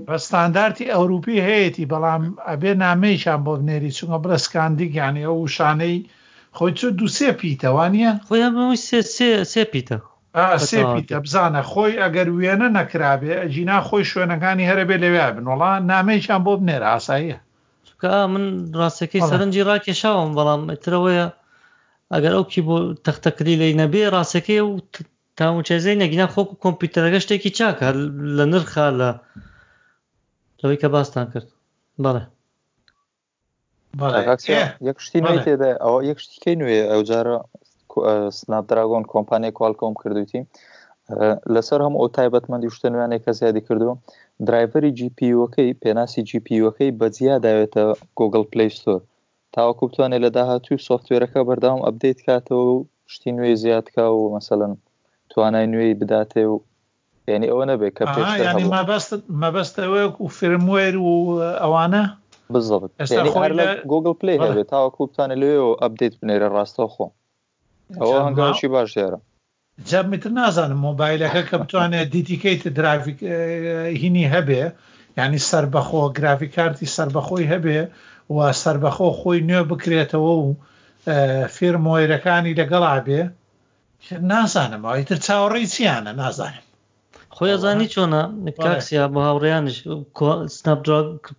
بە 0.09 0.17
ستانداردی 0.25 0.85
ئەوروپی 0.95 1.43
هەیەی 1.49 1.89
بەڵام 1.93 2.23
ئەبێ 2.49 2.73
نامەیشان 2.85 3.41
بۆ 3.47 3.53
بنێری 3.61 3.95
چونکە 3.97 4.19
برسکاندی 4.25 4.91
گیانێ 4.95 5.23
ئەو 5.29 5.41
شانەی 5.57 5.95
خۆی 6.57 6.73
چ 6.79 6.81
دو 6.99 7.07
سێ 7.19 7.29
پیتەوانە 7.41 8.11
خۆیان 8.27 8.53
سێ 9.53 9.63
پیتە 9.73 9.99
سێپیتە 10.71 11.17
بزانە 11.25 11.63
خۆی 11.71 11.95
ئەگەر 12.03 12.29
وێنە 12.39 12.69
نەکرابێ 12.79 13.33
ئەجینا 13.41 13.79
خۆی 13.89 14.05
شوێنەکانی 14.11 14.69
هەرەبێ 14.71 14.97
لەوێ 15.05 15.27
بن 15.35 15.47
وڵا 15.53 15.71
نامەیشان 15.93 16.41
بۆ 16.47 16.53
بنێرە 16.61 16.87
ئاساییە 16.93 17.39
من 18.33 18.45
ڕاستەکەی 18.81 19.27
سەرنجی 19.31 19.67
ڕاکێشاوم 19.69 20.31
بەڵام 20.37 20.63
ترەوەیە 20.85 21.27
ئەگەر 22.13 22.33
ئەو 22.37 22.45
کی 22.53 22.61
بۆ 22.69 22.77
تەختەکری 23.05 23.55
لی 23.61 23.71
نەبێ 23.81 24.03
ڕاستەکەی 24.15 24.61
و 24.67 24.71
تاوچێزەی 25.39 26.01
نەگینا 26.03 26.27
خۆک 26.35 26.49
و 26.51 26.61
کۆمپیوتەرەکە 26.65 27.21
شتێکی 27.25 27.51
چاکە 27.59 27.89
لە 28.39 28.45
نرخە 28.53 28.87
لە 29.01 29.11
لەوەی 30.63 30.79
کە 30.83 30.89
باستان 30.97 31.27
کرد 31.33 31.49
بەڵێ 32.05 32.25
یەک 34.89 34.99
شتی 35.07 35.21
نوێ 35.27 35.37
تێدا 35.47 35.71
ئەو 35.85 35.95
یەک 36.11 36.19
شتیکەی 36.25 36.57
نوێ 36.61 36.79
ئەوجارە 36.91 37.37
سنابدراگۆن 38.39 39.03
کۆمپانیای 39.13 39.57
کوالکۆم 39.59 39.95
کردوتی 40.01 40.41
لەسەر 41.55 41.81
هەم 41.87 41.95
ئەو 41.99 42.09
تایبەتمەندی 42.17 42.75
شتەنوانێک 42.77 43.21
کە 43.27 43.33
زیادی 43.41 43.63
کردووە 43.69 43.95
درایڤری 44.47 44.93
GPەکەی 44.99 45.71
پێناسی 45.83 46.27
GPەکەی 46.31 46.95
بەجیا 47.01 47.37
داوێتە 47.45 47.85
گوگل 48.19 48.43
پلیستۆر 48.53 49.01
تاوەکو 49.55 49.85
بتوانێت 49.91 50.21
لە 50.25 50.31
داهاتوو 50.37 50.85
سوفتێرەکە 50.89 51.41
بەرداوام 51.49 51.85
ئەبدەیت 51.87 52.19
کاتەوە 52.27 52.63
و 52.75 52.87
شتی 53.15 53.31
نوێی 53.37 53.57
زیادکە 53.65 54.05
و 54.19 54.23
مەسەن 54.35 54.73
توانای 55.31 55.67
نوێی 55.73 55.95
بداتێ 56.01 56.45
و 56.51 56.55
یعنی 57.29 57.47
ئەوە 57.51 57.65
نەبێت 57.71 57.93
کە 57.99 58.03
مەبەست 59.43 59.75
ئەوەیە 59.85 60.07
و 60.23 60.27
فرموێر 60.39 60.95
و 61.07 61.11
ئەوانە 61.63 62.05
بزڵت 62.53 62.93
گوگل 63.93 64.15
پلی 64.21 64.37
هەبێت 64.45 64.67
تاوەکو 64.73 65.03
بتانە 65.11 65.35
لێ 65.43 65.53
و 65.65 65.69
ئەبدەیت 65.83 66.15
بنێرە 66.21 66.49
ڕاستە 66.55 66.85
خۆ 66.95 67.07
ئەوە 68.01 68.19
هەنگاوشی 68.27 68.69
باش 68.75 68.89
دیێرە 68.95 69.19
جەمیتر 69.91 70.31
نازانم 70.41 70.81
مۆبایلەکە 70.89 71.43
کە 71.49 71.55
بتوانێت 71.63 72.09
دیتیکەیت 72.15 72.63
درافیک 72.79 73.19
هینی 74.03 74.27
هەبێ 74.35 74.63
ینی 75.19 75.41
سربەخۆ 75.51 76.03
گرافیکارتی 76.19 76.87
سربەخۆی 76.97 77.47
هەبێ 77.53 77.81
و 78.35 78.37
سربەخۆ 78.63 79.09
خۆی 79.21 79.39
نوێ 79.49 79.63
بکرێتەوە 79.71 80.33
و 80.41 80.47
فێرمۆیرەکانی 81.57 82.57
لەگەڵا 82.61 82.95
بێ 83.07 83.21
نازانم 84.33 84.83
ئەوتر 84.93 85.19
چاوەڕی 85.27 85.71
چیانە 85.75 86.13
نازانم 86.23 86.65
خۆیزانی 87.43 87.87
چۆنا 87.95 88.21
کاکسیا 88.65 89.03
بۆ 89.15 89.21
هاوڕیانش 89.29 89.77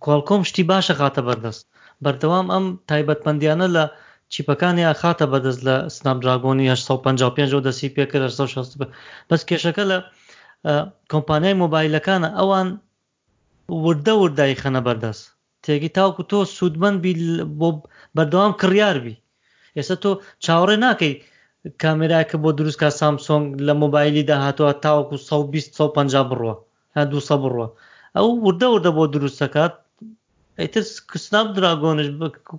کوالکۆم 0.04 0.40
شتی 0.50 0.62
باشە 0.70 0.94
خاتە 1.00 1.20
بەردەست 1.28 1.64
بەردەوام 2.04 2.46
ئەم 2.54 2.64
تایبەتمەندیانە 2.90 3.66
لە 3.76 3.84
چیپەکانی 4.32 4.84
ئاخاتە 4.88 5.26
بەدەست 5.32 5.60
لە 5.68 5.74
سنابدراگۆنی 5.96 6.66
1955 6.70 7.64
دەسی 7.66 7.88
پێکرد 7.96 8.24
1960 8.28 8.76
بەس 9.30 9.40
کێشەکە 9.48 9.84
لە 9.90 9.98
کۆمپانیای 11.12 11.58
مۆبایلەکانە 11.62 12.28
ئەوان 12.38 12.68
وردە 13.84 14.12
وردایی 14.22 14.60
خەنە 14.62 14.80
بەردەست 14.86 15.24
تێگی 15.64 15.90
تاوکو 15.96 16.22
تۆ 16.30 16.38
سوودمەند 16.56 16.98
بۆ 17.60 17.68
بەردەوام 18.16 18.52
کڕیار 18.60 18.96
بی 19.04 19.14
ئێستا 19.78 19.96
تۆ 20.02 20.10
چاوەڕێ 20.44 20.76
ناکەی 20.84 21.14
کامێراکە 21.82 22.36
بۆ 22.42 22.50
دروستکە 22.58 22.88
سامسۆنگ 23.00 23.46
لە 23.66 23.72
مۆبایلی 23.82 24.28
داهاتوە 24.30 24.70
تاوەکو 24.84 25.16
150 25.28 26.30
بڕوە 26.30 26.54
ها 26.96 27.02
دو 27.12 27.18
بڕوە 27.42 27.66
ئەو 28.16 28.26
وردە 28.46 28.66
وردە 28.72 28.90
بۆ 28.96 29.04
دروستەکات 29.14 29.74
ئەیتر 30.60 30.84
کسناب 31.10 31.46
دراگۆنش 31.56 32.06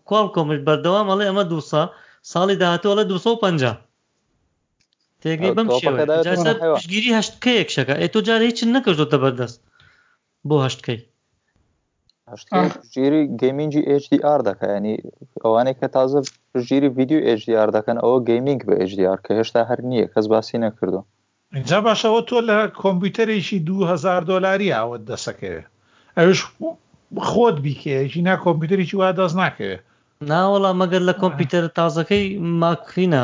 کوڵ 0.10 0.26
کۆمش 0.36 0.60
بەردەوام 0.68 1.08
ئەڵێ 1.12 1.26
ئەمە 1.30 1.44
دو 1.52 1.60
ساڵی 2.32 2.56
داهاتەوە 2.62 2.94
لە 3.00 3.04
250 3.10 3.78
تێگەی 5.22 5.52
بەم 5.58 5.68
شگیری 6.84 7.16
هەشتکە 7.20 7.52
یەکشەکە 7.60 7.96
ئەی 8.00 8.10
تۆ 8.14 8.20
جارە 8.28 8.46
هیچ 8.50 8.60
نەکەشتۆتە 8.76 9.18
بەردەست 9.24 9.58
بۆ 10.48 10.56
هەشتکەی 10.66 11.00
ژێری 12.94 13.22
گەیمینجی 13.42 13.82
HDR 14.04 14.40
دەکە 14.48 14.66
ینی 14.78 14.96
ئەوانێک 15.44 15.78
کە 15.82 15.88
تازە 15.96 16.20
ژیری 16.68 16.90
ویددیو 16.98 17.26
ئێژدیار 17.28 17.70
دەکەن 17.78 17.98
ئەوە 18.04 18.18
گەیمینگ 18.30 18.62
بە 18.68 18.74
ئێژدیار 18.82 19.20
کە 19.26 19.32
هێشتا 19.38 19.62
هەر 19.70 19.80
نییە 19.90 20.08
کەس 20.14 20.26
باسی 20.32 20.62
نەکردو 20.64 21.02
اینجا 21.56 21.78
باشەوە 21.86 22.22
تۆ 22.30 22.38
لە 22.50 22.58
کۆمپیوتەرێکی 22.84 23.58
2000 23.68 24.22
دلاری 24.32 24.74
ئاوت 24.78 25.02
دەسەکەوێت 25.12 25.66
ئەوش 26.18 26.40
خۆت 27.30 27.56
بیکێژی 27.66 28.22
نا 28.28 28.36
کۆمپیوتەرێکی 28.46 28.98
واداز 29.02 29.32
ناکەوێت 29.42 29.82
ناوەڵا 30.30 30.72
مەگەر 30.82 31.04
لە 31.10 31.14
کۆمپیوتەر 31.22 31.64
تازەکەی 31.78 32.26
ماکرینە 32.62 33.24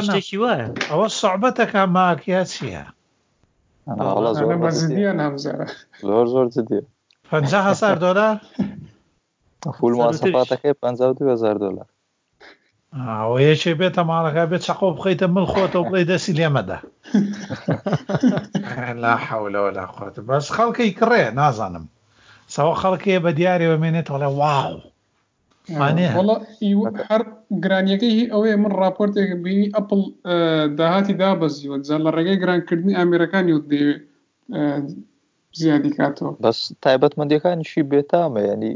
شتێکی 0.06 0.36
وایە 0.42 0.66
ئەوە 0.90 1.06
سەعبەتەکە 1.20 1.82
ماکیا 1.96 2.42
چییە 2.52 2.84
زۆر 3.86 4.32
زۆر 6.32 6.48
جدیە 6.56 6.80
هزار 7.32 7.96
دلار 8.04 8.34
فول 9.78 9.92
ماسەفاتەکەی 10.00 10.74
5 10.82 10.98
دلار 11.64 11.88
ئەو 12.96 13.34
یەکێ 13.50 13.72
بێتە 13.80 14.02
ماڵەکە 14.10 14.42
بێت 14.50 14.62
چقۆ 14.66 14.88
بخیتە 14.96 15.26
من 15.34 15.46
خۆتەوە 15.52 15.84
بڵێ 15.88 16.02
دەسی 16.10 16.32
لێمەدا 16.38 16.78
لا 19.04 19.14
حولەوە 19.26 19.70
لا 19.78 19.86
خۆت 19.94 20.14
بەس 20.28 20.46
خەڵکی 20.56 20.88
کڕێ 20.98 21.24
نازانم 21.38 21.86
سەوە 22.54 22.74
خەڵکی 22.80 23.22
بە 23.24 23.30
دیارەوە 23.38 23.76
مێنێت 23.82 24.08
وڵێ 24.12 24.28
واو 24.40 24.76
هەر 25.74 27.22
گرانیەکەی 27.64 28.30
ئەوەیە 28.32 28.56
من 28.62 28.72
راپۆرتێک 28.82 29.30
بینی 29.44 29.72
ئەپل 29.74 30.00
داهاتی 30.78 31.18
دابەزیوە 31.22 31.76
جان 31.86 32.00
لە 32.06 32.10
ڕێگەی 32.16 32.38
گرانکردنی 32.42 32.94
ئامریکانی 32.98 33.52
و 33.54 33.60
دێ 33.70 33.82
زیادی 35.60 35.90
کاتەوە 35.98 36.32
بەس 36.46 36.58
تایبەتمەندەکانیشی 36.84 37.82
بێتامە 37.90 38.40
ینی 38.50 38.74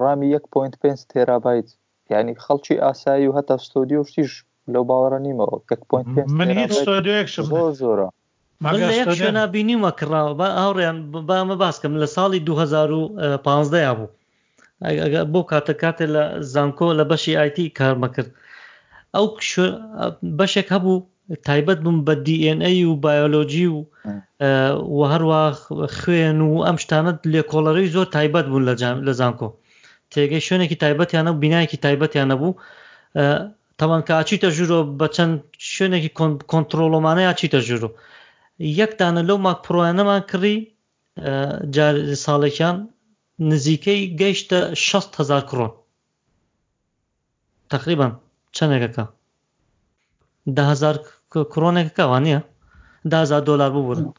ڕامی 0.00 0.30
1.5 0.38 1.06
تێرابیت 1.10 1.68
ینی 2.12 2.34
خەڵکی 2.44 2.80
ئاسایی 2.84 3.28
و 3.28 3.36
هەتا 3.38 3.56
ستۆدیۆ 3.66 4.00
شتیش 4.10 4.32
لەو 4.72 4.84
باوەڕە 4.90 5.18
نیمەوە 5.26 5.58
من 6.38 6.48
هیچ 8.80 9.08
زۆرە 9.10 9.30
نبینیمە 9.40 9.90
کراوە 9.98 10.32
بە 10.40 10.48
ئاڕیان 10.58 10.96
بامە 11.28 11.54
باسکەم 11.64 11.92
لە 12.02 12.06
ساڵی 12.16 12.40
2015 12.48 13.94
بوو 13.98 14.08
بۆ 15.32 15.40
کاتە 15.50 15.72
کاتێک 15.82 16.08
لە 16.14 16.22
زانکۆ 16.54 16.88
لە 16.98 17.04
بەشی 17.10 17.32
آیتی 17.42 17.66
کارمەکرد 17.78 18.30
ئەو 19.14 19.26
بەشێک 20.38 20.68
هەبوو 20.74 20.94
تایبەت 21.48 21.78
بووم 21.84 21.98
بە 22.06 22.14
DNA 22.26 22.72
و 22.90 22.94
بایۆلۆجی 23.04 23.66
و 23.74 23.78
و 24.96 25.00
هەروە 25.12 25.40
خوێن 25.98 26.38
و 26.48 26.54
ئەم 26.66 26.76
شتانت 26.84 27.18
لێ 27.32 27.42
کۆلەری 27.50 27.86
زۆر 27.94 28.06
تایبەت 28.16 28.46
بوون 28.50 28.62
لە 29.08 29.12
زانکۆ 29.20 29.48
تێگەی 30.12 30.42
شوێنێکی 30.46 30.78
تایبەتیانە 30.82 31.30
و 31.32 31.40
بینایەکی 31.42 31.78
تایبەتیانە 31.84 32.34
بوو 32.40 32.58
تەمان 33.80 34.02
کاچیتە 34.08 34.48
ژورۆ 34.56 34.78
بە 34.98 35.06
چەند 35.16 35.34
شوێنێکی 35.72 36.10
کۆنتترۆلۆمانەیە 36.50 37.30
چیتە 37.40 37.60
ژورۆ 37.68 37.88
یەکدانە 38.80 39.22
لەو 39.28 39.36
ماک 39.44 39.58
پرۆیانەمان 39.66 40.22
کڕی 40.30 40.56
ساڵێکیان 42.24 42.76
نزیکەی 43.50 44.02
گەیشتە 44.20 44.58
6هزار 44.90 45.42
کڕۆن 45.50 45.70
تقریبان 47.72 48.12
چەندێکەکە 48.56 49.04
دههزار 50.56 50.96
کرۆنێکەکە 51.52 52.04
وانە 52.10 52.38
دازار 53.12 53.42
دلار 53.50 53.70
ببوون 53.76 54.12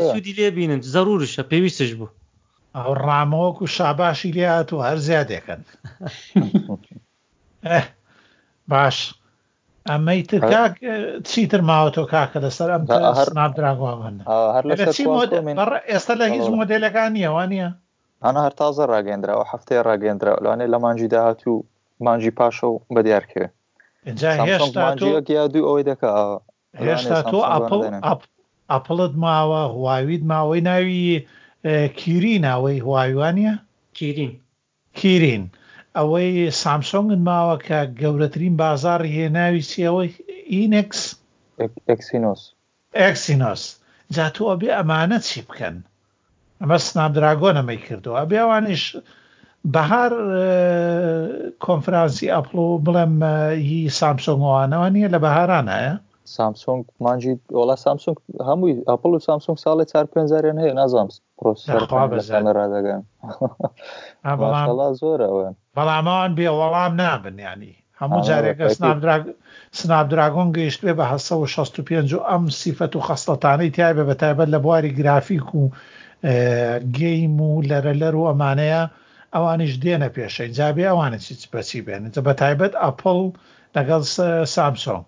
سوودی 0.08 0.32
لێ 0.38 0.46
بینن 0.56 0.80
زەرورشە 0.94 1.42
پێویستش 1.50 1.90
بوو 1.98 2.10
ئەو 2.80 2.90
ڕامەوەکو 3.06 3.64
شاباشی 3.76 4.30
لێ 4.36 4.46
هاتوو 4.56 4.84
هەر 4.86 4.98
زیادێکن 5.08 5.60
باش 8.70 8.98
ئەمەی 9.90 10.20
تر 10.30 10.40
چیتر 11.30 11.60
ماوە 11.70 11.90
تۆ 11.96 12.02
کاکە 12.12 12.38
لەسەر 12.44 12.68
ئەم 12.74 12.82
نابراگوواوەن 13.38 14.16
ئێستا 15.92 16.14
لە 16.20 16.26
هیچ 16.34 16.46
مۆدلەکان 16.58 17.10
نیەوە 17.16 17.44
نیە 17.52 17.70
ئەنا 18.24 18.40
هەر 18.46 18.54
تازە 18.60 18.82
ڕاگەندراوە 18.92 19.44
هەفتەیە 19.52 19.82
ڕاگەندراوە 19.88 20.38
لەوانێ 20.44 20.66
لە 20.74 20.78
مانجی 20.84 21.08
داهاتوو 21.14 21.56
مانجی 22.04 22.32
پاشە 22.38 22.64
و 22.72 22.76
بەدیارکەوێ 22.94 23.48
هێشتا 24.48 24.84
دوو 25.54 25.64
ئەوەی 25.68 25.84
دەکە 25.90 26.10
هێشتا 26.88 27.18
تۆ 27.32 27.38
ئەپڵت 28.72 29.12
ماوە 29.24 29.60
هواویت 29.74 30.22
ماوەی 30.30 30.60
ناوی 30.68 31.08
کیری 31.96 32.32
ناوەی 32.44 32.78
هواویوانە 32.84 33.52
کیرین 33.98 34.32
کیرین 35.00 35.44
ئەوەی 35.96 36.28
سامسۆنگن 36.62 37.22
ماوە 37.28 37.56
کە 37.66 37.78
گەورەترین 38.00 38.54
بازاری 38.60 39.14
هێناوی 39.18 39.66
چیەوەی 39.70 40.10
ئینکس 40.54 41.00
ئەکسینۆس 41.90 42.42
ئەکسینۆس 43.00 43.62
جاتووە 44.14 44.54
بێ 44.60 44.68
ئەمانە 44.76 45.18
چی 45.28 45.38
بکەن 45.48 45.76
ئەمە 46.60 46.76
سنابدراگۆنەمەی 46.86 47.82
کردووە 47.86 48.22
بێوانش 48.30 48.82
بەهار 49.74 50.12
کۆنفرانسی 51.66 52.32
ئەپلۆ 52.34 52.66
بڵێم 52.86 53.14
هی 53.68 53.80
سامسۆنگوانەوە 54.00 54.88
نییە 54.94 55.08
لە 55.14 55.18
بەهارانایە 55.24 55.94
سامسۆنگ 56.32 56.82
مانجی 57.04 57.32
وڵا 57.58 57.76
سامسۆنگ 57.84 58.16
هەمووی 58.48 58.74
ئەپل 58.90 59.10
و 59.16 59.20
سامسۆنگ 59.28 59.58
ساڵی 59.64 59.84
چار 59.92 60.04
پێزاریان 60.14 60.58
هەیە 60.64 60.74
نازانام 60.80 61.08
پرۆسیسەرڕادەگەن 61.38 63.00
زۆرەوە 65.00 65.48
بەڵامان 65.76 66.30
بێ 66.38 66.48
وەڵام 66.60 66.92
نابن 67.00 67.36
ینی 67.46 67.74
هەموو 68.00 68.24
جارێکە 68.28 68.64
سنابدراگۆن 69.80 70.48
گەیشت 70.56 70.80
بێ 70.86 70.92
بە 70.98 71.04
1965 71.12 72.12
و 72.14 72.20
ئەم 72.30 72.44
سیفەت 72.60 72.92
و 72.96 73.04
خەستەتانەی 73.08 73.74
تایبێ 73.78 74.04
بە 74.08 74.14
تایبەت 74.22 74.48
لە 74.54 74.58
بواری 74.64 74.94
گرافیک 74.98 75.46
و 75.54 75.62
گەیم 76.98 77.36
و 77.42 77.62
لەرە 77.70 77.94
لەر 78.02 78.14
و 78.16 78.28
ئەمانەیە 78.28 78.82
ئەوانیش 79.34 79.74
دێنە 79.82 80.08
پێشەی 80.16 80.50
جابێ 80.58 80.84
ئەوانە 80.90 81.18
چی 81.24 81.48
بەچی 81.52 81.84
بێنێتە 81.86 82.20
بە 82.26 82.32
تایبەت 82.40 82.72
ئەپل 82.84 83.20
لەگەڵ 83.76 84.02
سامسۆنگ 84.56 85.04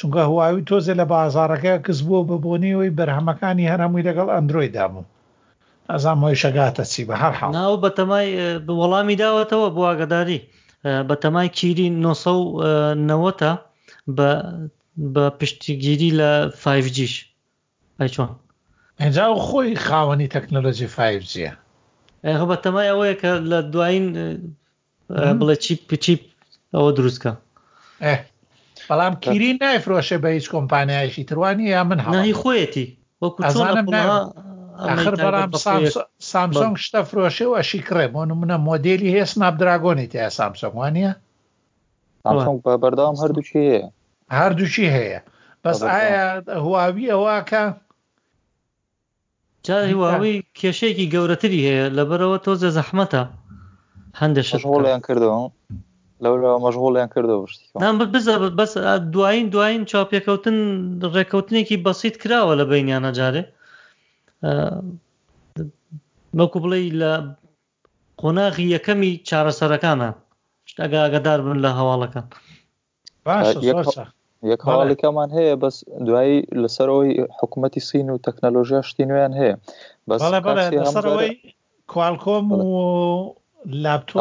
چونکە 0.00 0.20
هواوی 0.28 0.62
تۆزێ 0.68 0.94
لە 1.00 1.04
بازارەکە 1.12 1.72
کەس 1.86 1.98
بووە 2.06 2.20
بە 2.28 2.36
بۆنیەوەی 2.44 2.94
بەرهەمەکانی 2.98 3.70
هەرەمووی 3.72 4.06
لەگەڵ 4.08 4.28
ئەندروۆی 4.34 4.72
داموو 4.76 5.04
ئەزان 5.90 6.16
مۆی 6.22 6.40
شەگاتە 6.42 6.84
چی 6.92 7.02
بە 7.08 7.14
هەر 7.22 7.32
ناو 7.58 7.74
بەتەمای 7.84 8.28
وەڵامی 8.80 9.16
داوەتەوە 9.22 9.68
بواگەداری 9.76 10.38
بەتەمای 11.10 11.48
کیری 11.58 11.86
990 11.90 14.70
بە 15.14 15.22
پشتیگیری 15.38 16.10
لە 16.20 16.30
5Gش 16.64 17.14
ئەچۆن 18.00 18.30
ئەجا 19.00 19.26
و 19.32 19.38
خۆی 19.46 19.70
خاوەنی 19.86 20.30
تەکنۆلۆژی 20.34 20.88
5Gە 20.96 21.52
بەتەمای 22.50 22.88
ئەوەیە 22.90 23.14
کە 23.22 23.32
لە 23.50 23.58
دوایین 23.72 24.06
بڵێ 25.40 25.56
چی 25.64 25.74
پچی 25.88 26.14
ئەوە 26.74 26.90
دروستکە 26.98 27.32
بەڵام 28.88 29.14
کیری 29.24 29.52
نایفرۆشە 29.60 30.16
بە 30.24 30.28
هیچ 30.36 30.46
کۆمپانیایشی 30.54 31.24
تروانی 31.28 31.66
یا 31.74 31.82
من 31.90 32.00
هەڵی 32.08 32.34
خۆیەتی 32.40 32.86
وەکو 33.22 33.40
آخر 34.90 35.14
بەڵام 35.24 35.50
سامسۆنگ 36.30 36.76
شتە 36.84 37.00
فرۆشێ 37.10 37.46
و 37.48 37.56
ئەشی 37.58 37.80
کڕێ 37.88 38.06
بۆ 38.14 38.22
منە 38.40 38.56
مۆدلی 38.68 39.12
هەیە 39.14 39.26
سنابدراگۆنی 39.32 40.06
تیا 40.12 40.28
سامسۆنگوانە 40.38 41.12
بەردام 42.84 43.14
هەردووچی 43.22 43.60
هەیە 43.70 43.84
هەردووچی 44.40 44.88
هەیە 44.96 45.20
بەس 45.62 45.80
ئایا 45.90 46.26
هواوی 46.64 47.10
ئەوواکە 47.12 47.62
جای 49.66 49.90
هواوی 49.96 50.44
کێشێکی 50.58 51.10
گەورەتری 51.14 51.60
هەیە 51.66 51.86
لەبەرەوە 51.98 52.38
تۆزە 52.44 52.70
زەحمەتە 52.78 53.22
هەندێک 54.20 54.46
شەشڵیان 54.50 55.00
کردەوە 55.06 55.38
لەورا 56.24 56.50
مەژغۆڵیان 56.64 57.08
کردەوە 57.14 57.40
بشتی 57.44 57.66
بز 58.14 58.24
بەس 58.60 58.72
دوایین 59.14 59.46
دوایین 59.54 59.82
چاپێککەوتن 59.90 60.56
ڕێککەوتنێکی 61.14 61.82
بەسییت 61.86 62.16
کراوە 62.22 62.54
لە 62.60 62.64
بینیانە 62.70 63.10
جارێ 63.18 63.42
مەکو 66.38 66.58
بڵێ 66.64 66.78
لە 67.00 67.12
قۆناغی 68.20 68.66
یەکەمی 68.74 69.12
چارەسەرەکانە 69.28 70.10
ئەگەدار 71.02 71.38
بن 71.46 71.58
لە 71.64 71.70
هەواڵەکان 71.78 72.26
یەک 74.50 74.60
هەواڵەکەمان 74.68 75.28
هەیە 75.36 75.54
بەس 75.62 75.76
دوایی 76.06 76.38
لەسەرەوەی 76.62 77.12
حکوومەتتی 77.38 77.80
سین 77.88 78.08
و 78.10 78.22
تەکنەلۆژیا 78.26 78.80
شتی 78.88 79.04
نوێیان 79.08 79.34
هەیە 79.40 79.54
بەس 80.08 80.20
کوالکۆم 81.92 82.46
و 82.52 83.34
لاپتۆ 83.82 84.20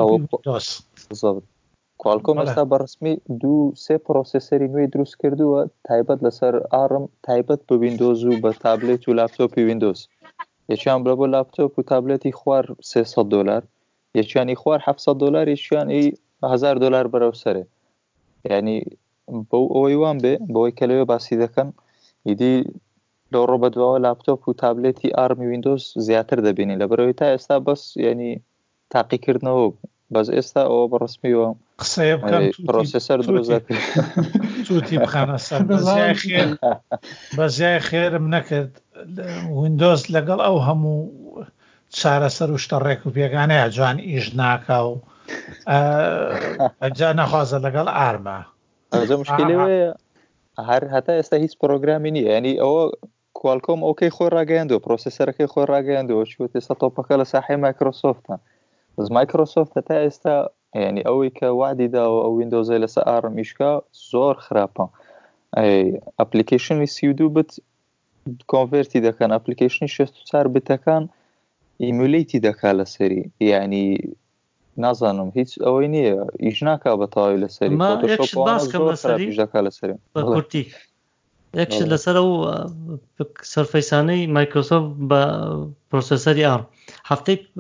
کوالکۆم 2.04 2.40
ئەستا 2.42 2.64
بەڕسمی 2.72 3.14
دوو 3.42 3.58
سێ 3.84 3.96
پرۆسسەری 4.06 4.72
نوێی 4.74 4.92
دروست 4.94 5.16
کردووە 5.22 5.60
تایبەت 5.88 6.20
لەسەر 6.28 6.54
ئارم 6.74 7.04
تایبەت 7.28 7.62
بە 7.68 7.76
وینندۆز 7.82 8.20
و 8.24 8.40
بە 8.44 8.52
تابلێت 8.66 9.04
و 9.06 9.16
لاپتۆپی 9.20 9.66
وینندۆز 9.68 10.00
یەکیان 10.72 11.00
بڵە 11.04 11.16
بۆ 11.20 11.26
لاپتۆپ 11.34 11.72
و 11.76 11.88
تابلێتی 11.92 12.32
خوار 12.40 12.66
300 12.82 13.26
دلار 13.36 13.62
یەکیانی 14.20 14.56
خوار 14.62 14.80
700 14.88 15.16
دلار 15.24 15.46
یشیانی 15.56 16.02
1000 16.54 16.76
دلار 16.84 17.06
بەرەو 17.14 17.34
سەرێ 17.44 17.64
ینی 18.52 18.78
بەو 19.50 19.66
ئەوەی 19.76 19.98
وان 20.02 20.18
بێ 20.24 20.34
بەوەی 20.54 20.76
کە 20.78 20.86
لەوێ 20.90 21.06
باسی 21.12 21.36
دەکەم 21.44 21.70
ئیدی 22.28 22.56
لە 23.34 23.40
ڕۆبەتەوە 23.50 23.96
لاپتۆپ 24.06 24.42
و 24.46 24.58
تابلێتی 24.64 25.16
ئارمی 25.18 25.48
وینندۆز 25.52 25.82
زیاتر 26.08 26.38
دەبینی 26.48 26.80
لە 26.82 26.86
بەرەوەی 26.90 27.16
تا 27.20 27.26
ئێستا 27.34 27.58
بەس 27.66 27.82
ینی 28.10 28.32
تاقیکردنەوە 28.94 29.66
بوو 29.74 29.86
بەس 30.14 30.28
ئێستا 30.36 30.62
ئەوە 30.70 30.86
بەڕستمیەوە 30.92 31.48
قسەیە 31.82 32.16
پرۆسسەر 32.68 33.20
دروزەتی 33.28 34.98
بخانە 35.06 35.38
سەر 35.48 35.62
بەزیای 37.38 37.80
خێرم 37.90 38.26
نەکرد 38.36 38.74
وینندۆز 39.58 40.02
لەگەڵ 40.16 40.40
ئەو 40.46 40.58
هەموو 40.68 40.98
چارەسەر 42.00 42.50
و 42.52 42.62
شتەڕێک 42.64 43.02
و 43.06 43.14
پێگانەیە 43.18 43.66
جوان 43.76 43.98
ئیش 44.10 44.26
ناکە 44.40 44.78
و 44.90 44.94
ئەجا 46.84 47.10
نەخوازە 47.20 47.58
لەگەڵ 47.66 47.88
ئارمە 47.98 48.40
هەر 50.70 50.84
هەتا 50.94 51.14
ئێستا 51.18 51.36
هیچ 51.44 51.54
پرۆگرامی 51.62 52.12
نیە 52.16 52.32
ینی 52.38 52.56
ئەوە 52.64 52.84
کوالکۆم 53.40 53.80
ئەوکەی 53.86 54.12
خۆ 54.16 54.26
ڕاگەیاندەوە 54.38 54.84
پرۆسسەرەکەی 54.86 55.50
خۆ 55.54 55.62
ڕاگەیاندەوە 55.74 56.24
چوت 56.32 56.52
ئێستا 56.58 56.76
تۆپەکە 56.82 57.16
لە 57.22 57.26
ساحی 57.32 57.58
مایکرۆسۆفتە 57.64 58.36
مایکرۆسۆفت 59.14 59.74
هەتا 59.78 59.96
ئێستا 60.04 60.36
ینی 60.88 61.04
ئەوەی 61.08 61.32
کە 61.38 61.48
وادی 61.60 61.90
داوە 61.96 62.20
ئەو 62.24 62.32
وینندۆزە 62.40 62.76
لەسە 62.84 63.02
ئارمیشکا 63.10 63.72
زۆر 64.12 64.36
خراپە 64.46 64.86
ئەپلیکیشنی 66.20 66.88
سیودو 66.96 67.26
بت 67.36 67.50
کۆڤێرتی 68.52 69.00
دەکەن 69.08 69.30
ئەپلیکیشنی 69.36 69.90
64 69.90 70.48
بتەکان 70.56 71.04
ئیمولیتی 71.84 72.40
دەکا 72.48 72.72
لە 72.80 72.86
سەری 72.96 73.22
ینی 73.40 73.86
نازانم 74.84 75.30
هیچ 75.38 75.52
ئەوەی 75.66 75.88
نییە 75.94 76.16
ئیش 76.46 76.64
ناکا 76.68 76.92
بەتەواوی 77.02 77.42
لەسەری 77.44 77.78
دەکا 79.40 79.60
لەسەر 79.66 79.90
کورتی 80.28 80.64
یەکشت 81.60 81.86
لەسەر 81.94 82.16
و 82.26 82.32
سەررفەیسانەی 83.52 84.22
مایکرۆسۆف 84.36 84.84
بە 85.10 85.22
پرۆسسەری 85.90 86.48
ئارم 86.50 86.64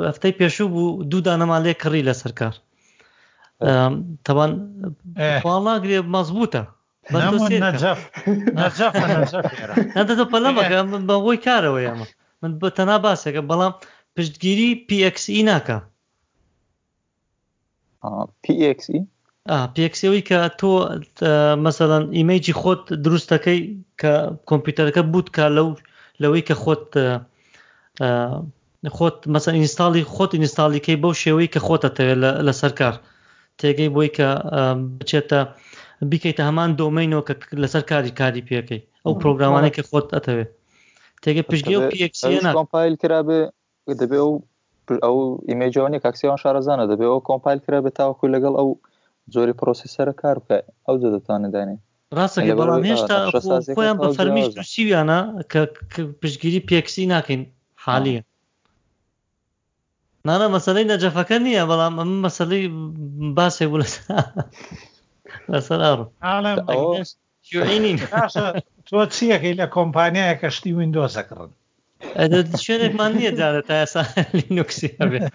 هەفتەی 0.10 0.36
پێشوو 0.40 0.72
بوو 0.76 1.04
دوو 1.12 1.26
دانەمالێ 1.28 1.74
کڕی 1.82 2.08
لەسەر 2.10 2.32
کار 2.40 2.54
تەوان 4.26 4.52
پاڵاگرێ 5.44 6.00
مەزبووتە 6.16 6.64
نەدەدە 9.98 10.26
پەلەمەکە 10.32 10.80
بە 11.10 11.16
خۆی 11.24 11.40
کارەوە 11.46 11.80
ئەمە 11.88 12.08
من 12.42 12.52
بە 12.62 12.68
تەنا 12.78 12.98
باسێکە 13.06 13.42
بەڵام 13.50 13.74
پشتگیری 14.16 14.70
PXE 14.88 15.38
ناکە 15.50 15.78
PXE 18.44 19.00
پێکسەوەی 19.76 20.24
کە 20.30 20.40
تۆ 20.60 20.72
مەسەڵەن 21.66 22.04
ئیمەیجی 22.18 22.54
خۆت 22.62 22.82
دروستەکەی 23.06 23.60
کە 24.02 24.14
کۆمپیوتەرەکە 24.50 25.02
بوت 25.14 25.28
کا 25.36 25.46
لەو 25.58 25.68
لەوەی 26.22 26.44
کە 26.48 26.56
خۆت 26.64 26.86
خۆت 28.98 29.18
مەسە 29.34 29.50
ئینستاڵی 29.58 30.04
خۆت 30.14 30.32
ئینستاالیکەی 30.38 30.98
بەو 31.04 31.14
شێوەی 31.24 31.52
کە 31.54 31.60
خۆتەتەوێت 31.68 32.18
لە 32.48 32.54
سەرکار 32.62 32.96
تێگەی 33.60 33.90
بۆی 33.96 34.10
کە 34.18 34.28
بچێتە 34.98 35.40
بیکەیتە 36.10 36.44
هەمان 36.50 36.70
دۆمینەوە 36.80 37.24
کە 37.28 37.36
لەسەر 37.62 37.84
کاری 37.92 38.16
کاری 38.20 38.46
پێەکەی 38.48 38.82
ئەو 39.06 39.14
پرۆگرامانێکی 39.22 39.84
خۆت 39.90 40.08
ئەتەوێت 40.16 40.52
تێگە 41.24 41.44
پشتگی 41.50 41.78
پایل 42.74 42.94
کرابێ 43.02 43.42
دەبێ 44.00 44.18
ئەو 44.24 44.32
ئەو 45.06 45.18
ئیمێجوانی 45.50 46.00
کاکسیان 46.06 46.38
شارەزانە 46.44 46.86
دەبێ 46.92 47.06
ئەو 47.12 47.20
کۆمپایل 47.30 47.60
کرا 47.66 47.80
بێتاوەکو 47.86 48.34
لەگەڵ 48.36 48.56
ئەو 48.60 48.70
جۆری 49.34 49.54
پرۆسیسەرە 49.62 50.14
کار 50.22 50.38
بکە 50.44 50.58
ئەو 50.86 50.96
جە 51.02 51.10
دەتوانێت 51.16 51.52
دانێت 51.56 51.80
ڕاستەکە 52.18 52.54
بەڵام 52.60 52.84
هێشتا 52.90 53.18
خۆیان 53.76 53.98
بە 54.04 54.08
فەرمیش 54.18 54.48
سیویانە 54.74 55.20
کە 55.52 55.60
پشگیری 56.22 56.66
پێکسی 56.70 57.10
ناکەین 57.14 57.42
حالیە 57.86 58.22
نانە 60.28 60.48
مەسلەی 60.56 60.90
نەجەفەکە 60.94 61.38
نییە 61.46 61.64
بەڵام 61.70 61.94
ئەم 62.00 62.12
مەسلەی 62.26 62.64
باسێ 63.38 63.66
بوو 63.70 63.80
لەس 63.82 63.94
لەسەر 65.52 65.92
تۆ 68.90 68.98
چیەکەی 69.16 69.58
لە 69.62 69.66
کۆمپانیایە 69.76 70.36
کەشتی 70.42 70.76
وینندۆزەکڕن 70.78 71.52
شوێنێکمان 72.66 73.12
نییە 73.18 73.32
جارە 73.40 73.62
تا 73.68 73.74
ئێسا 73.82 74.02
لینوکسی 74.40 74.88
هەبێت 75.00 75.26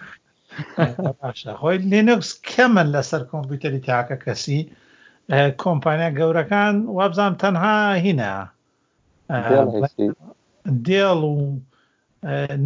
خۆی 1.59 1.77
لینوکس 1.91 2.29
کەمە 2.49 2.83
لەسەر 2.93 3.21
کۆمپیوتەری 3.31 3.81
تاکە 3.87 4.17
کەسی 4.25 4.59
کۆمپانیا 5.63 6.09
گەورەکان 6.19 6.75
وابزانام 6.97 7.35
تەنها 7.41 7.75
هینە 8.05 8.33
دێڵ 10.87 11.19
و 11.35 11.35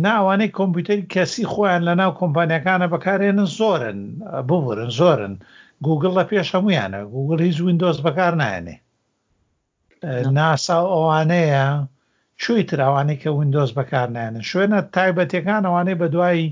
ناوانەی 0.06 0.54
کۆمپیوتەری 0.60 1.10
کەسی 1.14 1.50
خۆیان 1.54 1.82
لە 1.90 1.94
ناو 2.02 2.12
کۆمپانیەکانە 2.22 2.86
بەکارێنن 2.94 3.50
زۆرن 3.60 4.00
ببورن 4.50 4.90
زۆرن 5.00 5.34
گوگل 5.86 6.12
لە 6.20 6.24
پێش 6.30 6.48
هەمویانە 6.56 7.00
گوگل 7.16 7.40
هیچ 7.48 7.58
وینندۆز 7.66 7.98
بەکار 8.06 8.34
نایێنێ 8.42 8.76
ناسا 10.38 10.80
ئەوانەیە 10.94 11.66
چوی 12.42 12.62
تراوانەی 12.70 13.22
کە 13.22 13.30
وینندۆز 13.38 13.70
بەکار 13.80 14.08
نایەنە 14.16 14.42
شوێنە 14.52 14.80
تایبەتەکان 14.96 15.64
ئەوانەی 15.68 16.00
بە 16.02 16.08
دوایی 16.14 16.50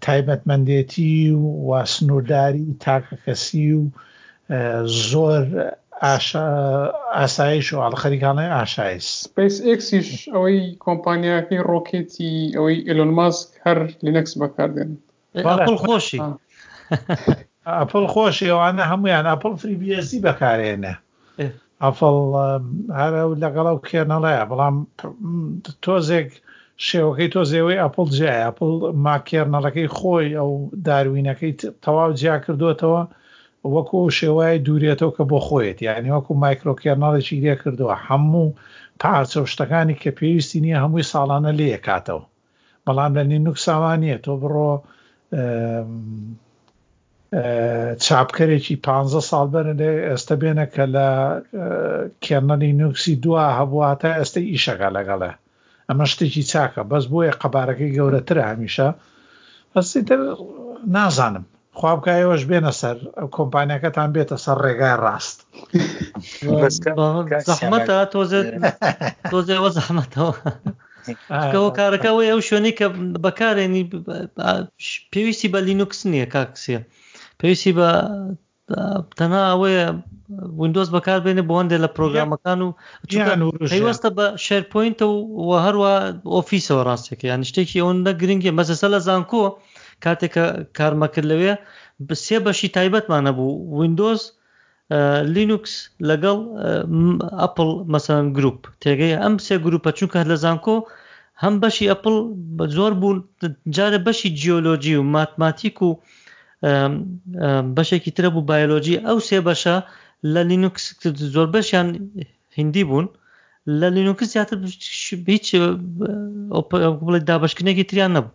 تایبەتمەندێتی 0.00 1.30
و 1.32 1.40
واسنورداری 1.70 2.66
تاکەکەسی 2.84 3.72
و 3.80 3.88
زۆر 5.10 5.42
ئاسایش 7.16 7.66
و 7.72 7.78
ئاڵخەریکانە 7.84 8.44
ئاشایست 8.56 9.18
پێس 9.36 9.54
ئکسیش 9.72 10.08
ئەوەی 10.34 10.58
کۆمپانیاکەی 10.84 11.58
ڕۆکێتی 11.70 12.52
ئەوەی 12.56 12.78
ئلون 12.88 13.10
ماسک 13.18 13.48
هەر 13.66 13.78
لینەکس 14.04 14.32
بەکاردێن 14.40 14.90
خۆشی 15.86 16.20
ئەپل 17.80 18.06
خۆشی 18.14 18.48
ئەوانە 18.52 18.82
هەمویان 18.90 19.26
ئەپل 19.30 19.52
فریبیسی 19.60 20.18
بەکارێنە 20.26 20.94
ئەفڵ 21.84 22.16
هەرە 23.00 23.22
لەگەڵ 23.42 23.66
و 23.74 23.82
کێنەڵەیە 23.88 24.44
بەڵام 24.50 24.76
تۆزێک 25.84 26.30
شێوەکەی 26.88 27.32
تۆ 27.34 27.42
زێوەی 27.50 27.80
ئەپل 27.82 28.08
جیای 28.18 28.44
ئەپل 28.46 28.72
ماکێرنەڕەکەی 29.06 29.88
خۆی 29.98 30.26
ئەو 30.38 30.50
داروینەکەی 30.86 31.52
تەواو 31.84 32.12
جیا 32.20 32.36
کردوێتەوە 32.44 33.02
وەکو 33.74 34.00
شێوای 34.18 34.62
دوورێتەوە 34.66 35.12
کە 35.16 35.24
بۆ 35.30 35.38
خۆیت 35.48 35.78
یعنی 35.88 36.08
وەکو 36.16 36.32
مایکرۆکێرنەڵێکی 36.44 37.40
لێ 37.44 37.54
کردووە 37.62 37.94
هەموو 38.06 38.54
پارچە 39.00 39.38
و 39.42 39.50
شتەکانی 39.52 39.96
کە 40.02 40.10
پێویستی 40.18 40.62
نییە 40.64 40.78
هەمووی 40.84 41.08
ساڵانە 41.12 41.52
لێ 41.58 41.78
کاتەوە 41.86 42.24
بەڵام 42.84 43.12
لە 43.18 43.22
نینوک 43.30 43.58
ساوانە 43.68 44.12
تۆ 44.24 44.32
بڕۆ 44.42 44.72
چاپکەرێکی 48.04 48.74
15 48.86 49.20
ساڵ 49.30 49.46
بەر 49.52 49.66
لێ 49.80 49.90
ئێستا 50.08 50.34
بێنە 50.40 50.66
کە 50.74 50.84
لە 50.94 51.08
کێرنەلی 52.24 52.72
نوکسی 52.80 53.14
دووە 53.22 53.44
هەبوواتە 53.60 54.08
ئێستا 54.18 54.40
ئیشەکە 54.50 54.90
لەگەڵە 54.96 55.32
ئەمە 55.90 56.06
شتێکی 56.12 56.42
چاکە 56.50 56.82
بەس 56.90 57.04
بۆیە 57.12 57.32
قەبارەکەی 57.42 57.94
گەورەترە 57.96 58.44
هەمیشە 58.50 58.88
بەستی 59.72 60.02
تر 60.08 60.20
نازانم 60.96 61.44
خوابکایەوەش 61.78 62.42
بێنە 62.50 62.72
سەر 62.80 62.96
ئەو 63.16 63.28
کۆمپانیەکەتان 63.36 64.08
بێتە 64.14 64.36
سەر 64.44 64.56
ڕێگای 64.64 64.96
ڕاست 65.04 65.38
زەحمەتە 67.48 67.96
تۆزێەوە 69.32 69.70
زەحمەتەوەەوە 69.76 71.70
کارەکەەوە 71.78 72.22
ئەو 72.30 72.38
شوێنی 72.48 72.72
کە 72.78 72.86
بەکارێنی 73.24 73.82
پێویستی 75.12 75.52
بە 75.54 75.58
لینوکس 75.66 76.00
نییە 76.12 76.26
کاکسە 76.34 76.78
پێویستی 77.40 77.72
بە 77.78 77.88
تەنها 79.18 79.40
ئەوەیە 79.50 79.84
وینندۆز 80.60 80.88
بەکار 80.94 81.18
بێنێ 81.24 81.42
بۆ 81.48 81.54
هەندێک 81.60 81.80
لە 81.84 81.90
پرۆگرامەکان 81.96 82.58
و 82.62 82.68
پێوەستە 83.70 84.08
بە 84.16 84.26
شێرپۆینتە 84.44 85.06
و 85.46 85.50
هەروە 85.64 85.92
ئۆفیسەوە 86.34 86.82
ڕاستێکی 86.88 87.26
یان 87.30 87.42
شتێکی 87.48 87.80
ئەوەندە 87.82 88.12
گرنگگە 88.20 88.52
مەسەسە 88.58 88.86
لە 88.94 88.98
زانکۆ 89.06 89.42
کاتێکە 90.04 90.44
کارمەکرد 90.78 91.26
لەوێ 91.30 91.52
بسێ 92.08 92.38
بەشی 92.44 92.72
تایبەتمانە 92.76 93.32
بوو 93.36 93.54
وینندۆز 93.78 94.20
لینوکس 95.34 95.74
لەگەڵ 96.08 96.38
ئەپل 97.42 97.70
مەسەن 97.92 98.24
گروپ 98.36 98.58
تێگەی 98.82 99.14
ئەم 99.22 99.34
سێ 99.46 99.56
گروپە 99.66 99.90
چونکە 99.98 100.18
لە 100.30 100.36
زانکۆ 100.44 100.76
هەم 101.42 101.54
بەشی 101.62 101.90
ئەپل 101.92 102.16
زۆر 102.76 102.92
بوون 103.00 103.18
جارە 103.74 103.98
بەشی 104.06 104.30
جیۆلۆجی 104.40 104.94
و 104.98 105.04
ماتماتیک 105.16 105.78
و 105.82 105.90
بەشێکی 107.76 108.10
ترە 108.16 108.28
بوو 108.34 108.46
بایۆلۆجی 108.48 109.02
ئەو 109.06 109.18
سێ 109.28 109.38
بەشە 109.48 109.76
لە 110.34 110.42
لینوکس 110.50 110.84
زۆر 111.34 111.46
بەشیان 111.54 111.88
هندی 112.58 112.84
بوون 112.88 113.06
لە 113.80 113.88
لینوکس 113.96 114.28
زیاتر 114.34 114.56
هیچ 114.64 115.06
بڵێت 117.00 117.24
دابشکردنێکی 117.30 117.88
تریان 117.90 118.12
نەبوو 118.16 118.34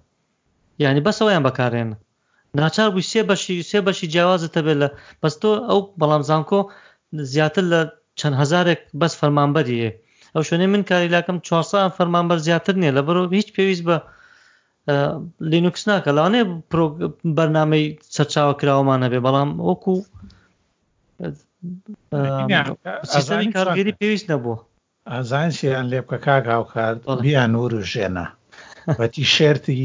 یعنی 0.84 1.02
بەس 1.08 1.18
ئەویان 1.22 1.44
بەکارێنە 1.48 1.96
ناچار 2.62 2.88
بووی 2.94 3.10
سێ 3.12 3.22
بەشی 3.30 3.56
سێ 3.70 3.80
بەشی 3.88 4.08
جیاوازە 4.14 4.50
تەبێت 4.56 4.78
لە 4.84 4.88
بەستۆ 5.22 5.50
ئەو 5.70 5.80
بەڵام 6.00 6.24
زانکۆ 6.30 6.60
زیاتر 7.34 7.64
لە 7.74 7.80
چەند 8.20 8.36
هزارێک 8.42 8.80
بەس 9.00 9.14
فەرمانبەریە 9.20 9.90
ئەو 10.34 10.44
شوێنێ 10.48 10.68
من 10.74 10.84
کاریلاکەم 10.90 11.38
400 11.48 11.96
فەرمانبەر 11.98 12.38
زیاتر 12.48 12.74
نییە 12.82 12.94
لە 12.98 13.02
بەرەوە 13.08 13.28
هیچ 13.40 13.50
پێویست 13.56 13.84
بە 13.88 13.98
لینوکس 15.52 15.84
ناکە 15.90 16.12
لەوانێ 16.18 16.42
بەرنمەی 17.38 17.86
سەرچاوە 18.16 18.54
کراوەمانە 18.60 19.08
بێ 19.14 19.20
بەڵام 19.26 19.50
وەکو 19.68 19.96
سیستمی 23.14 23.48
کارگەری 23.58 23.98
پێویست 24.00 24.28
نەبوو 24.32 24.58
ئازانسییان 25.12 25.86
لێ 25.92 26.00
بکە 26.06 26.18
کاگااوکار 26.26 26.94
بیان 27.26 27.50
نور 27.56 27.72
و 27.78 27.88
ژێنە 27.92 28.26
بەتی 29.00 29.24
شێرتی 29.36 29.82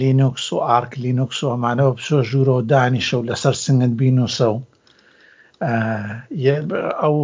لینوکس 0.00 0.46
و 0.52 0.56
ئارک 0.68 0.92
لینوکس 1.04 1.38
و 1.44 1.48
ئەمانەوە 1.54 1.92
بسۆ 1.96 2.18
ژوورۆ 2.30 2.54
و 2.56 2.66
دانیشە 2.72 3.14
و 3.18 3.26
لەسەر 3.30 3.54
سنگت 3.64 3.92
بینوسە 4.00 4.48
و 4.54 4.58
ئەو 7.02 7.16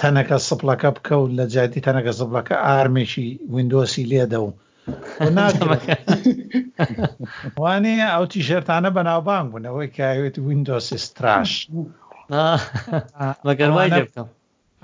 تەنەکە 0.00 0.36
سپلەکە 0.48 0.90
بکە 0.96 1.14
و 1.20 1.24
لە 1.38 1.44
جاتی 1.54 1.80
تەنەکە 1.86 2.12
سپلەکە 2.20 2.54
ئارمێکی 2.66 3.28
وندۆسی 3.54 4.04
لێدە 4.10 4.38
و 4.44 4.48
وانەیە 7.62 8.06
ئەو 8.14 8.24
تیشێرتانە 8.32 8.90
بەناوبانگ 8.96 9.46
بوون 9.50 9.64
ئەوەی 9.68 9.90
کاوێت 9.98 10.36
وینندۆس 10.46 10.88
ستراش 11.06 11.50
بەگەروای 13.46 13.90
بکەم 13.96 14.28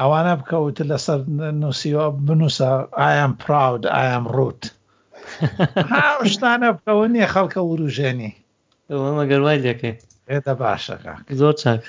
ئەوانە 0.01 0.33
بکەوت 0.41 0.79
لەسەر 0.91 1.21
نووسیوە 1.63 2.07
بنووسە 2.27 2.71
ئایام 3.01 3.33
پراود 3.43 3.83
ئایام 3.97 4.25
ڕوت 4.37 4.63
شتانە 6.33 6.69
بکەوە 6.77 7.05
نیە 7.15 7.27
خەڵکە 7.35 7.61
وروژێنی 7.65 8.33
مەگەروای 9.19 9.59
لەکەیت 9.67 9.99
ئێدە 10.31 10.55
باشەکە 10.63 11.13
زۆر 11.41 11.55
چاک 11.63 11.83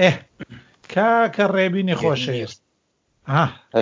ئێ 0.00 0.10
کاکە 0.92 1.44
ڕێبینی 1.56 1.98
خۆشەویست 2.00 2.60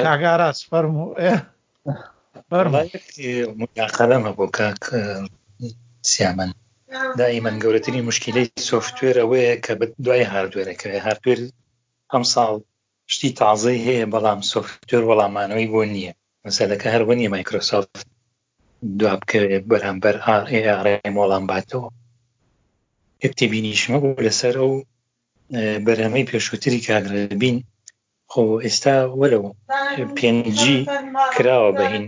کاگاراس 0.04 0.58
فەرمو 0.70 1.06
ئێ 1.22 1.34
خەرم 3.96 4.22
هەبوو 4.28 4.52
کاک 4.58 4.80
سیامەن 6.12 6.50
دائیمەن 7.20 7.56
گەورەترین 7.62 8.06
مشکلەی 8.10 8.48
سوفتێر 8.70 9.16
ئەوەیە 9.20 9.54
کە 9.64 9.72
بە 9.78 9.86
دوای 10.04 10.28
هاردوێرەکە 10.32 10.88
هاردوێر 11.06 11.40
ئەم 12.12 12.24
ساڵ 12.32 12.52
شتی 13.14 13.30
تازەی 13.40 13.84
هەیە 13.86 14.06
بەڵام 14.14 14.40
سوفتێر 14.52 15.02
وەڵامانەوەی 15.08 15.70
بۆ 15.72 15.82
نییە 15.94 16.12
مەسەلەکە 16.46 16.88
هەر 16.94 17.02
بۆ 17.06 17.12
نیە 17.18 17.28
مایکرۆسافت 17.34 17.92
دوا 18.98 19.12
بکەوێت 19.20 19.62
بەرهەمبەر 19.70 20.16
ئاڕێم 20.26 21.14
وەڵام 21.20 21.44
باتەوە 21.50 21.88
تێبینیشمە 23.38 23.98
بوو 24.02 24.22
لەسەر 24.26 24.54
ئەو 24.60 24.72
بەرهەمەی 25.86 26.28
پێشووتری 26.30 26.84
کاگربین 26.88 27.56
خۆ 28.32 28.38
ئێستا 28.64 28.94
وەرەو 29.20 29.44
پێنجی 30.18 30.78
کراوە 31.34 31.70
بەهین 31.78 32.06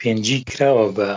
پێنجی 0.00 0.38
کراوە 0.50 0.86
بە 0.96 1.08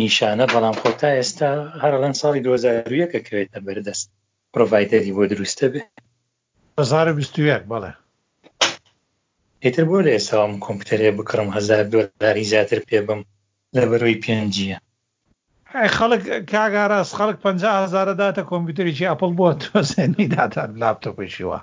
نیشانە 0.00 0.44
بەڵام 0.52 0.76
خۆتا 0.80 1.08
ئێستا 1.18 1.50
هەر 1.82 1.94
لەن 2.02 2.14
ساڵی 2.20 2.44
2001کە 2.46 3.20
کرێتە 3.26 3.58
بەردەست 3.66 4.06
پرۆڤایدەری 4.52 5.14
بۆ 5.16 5.22
دروستە 5.32 5.66
بێ 5.72 5.80
2021 6.76 7.62
بەڵێ 7.70 7.92
ئیتر 9.64 9.84
بۆ 9.90 9.98
لە 10.06 10.10
ئێستاوام 10.16 10.52
کۆمپیوتەرێ 10.64 11.08
بکڕم 11.18 11.48
هزار 11.56 11.84
دۆلاری 11.92 12.48
زیاتر 12.52 12.78
پێ 12.88 12.98
بم 13.06 13.20
لە 13.76 13.82
بەرەوەی 13.90 14.20
پێنجە 14.24 14.78
خەڵک 15.96 16.22
کاگاراست 16.52 17.12
خەڵک 17.18 17.36
500هزارە 17.46 18.14
داتە 18.20 18.42
کۆمپیوتەرێکی 18.50 19.08
ئەپل 19.10 19.30
بۆ 19.38 19.48
تۆسێنی 19.62 20.26
داتا 20.34 20.62
لاپتۆپێکیوە 20.80 21.58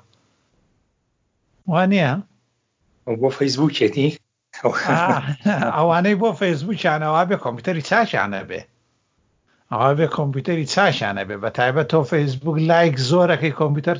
وانە 1.72 2.10
بۆ 3.22 3.30
فەیسبوکێتی 3.38 4.10
ئەوانەی 5.78 6.20
بۆ 6.22 6.30
فەیسبوکیانەوە 6.41 7.22
بێ 7.30 7.38
کۆمپیوتەری 7.43 7.88
چاچانە 7.89 8.41
بێ 8.49 8.62
ئەوە 9.74 9.91
بێ 9.97 10.08
کۆمپیوتەری 10.18 10.70
چاشانە 10.74 11.24
بێ 11.30 11.36
بە 11.43 11.49
تایبەت 11.58 11.88
تۆ 11.91 11.99
فەیسبوک 12.12 12.58
لایک 12.70 12.95
زۆرەکەی 13.10 13.58
کۆمپیوتەر 13.60 13.97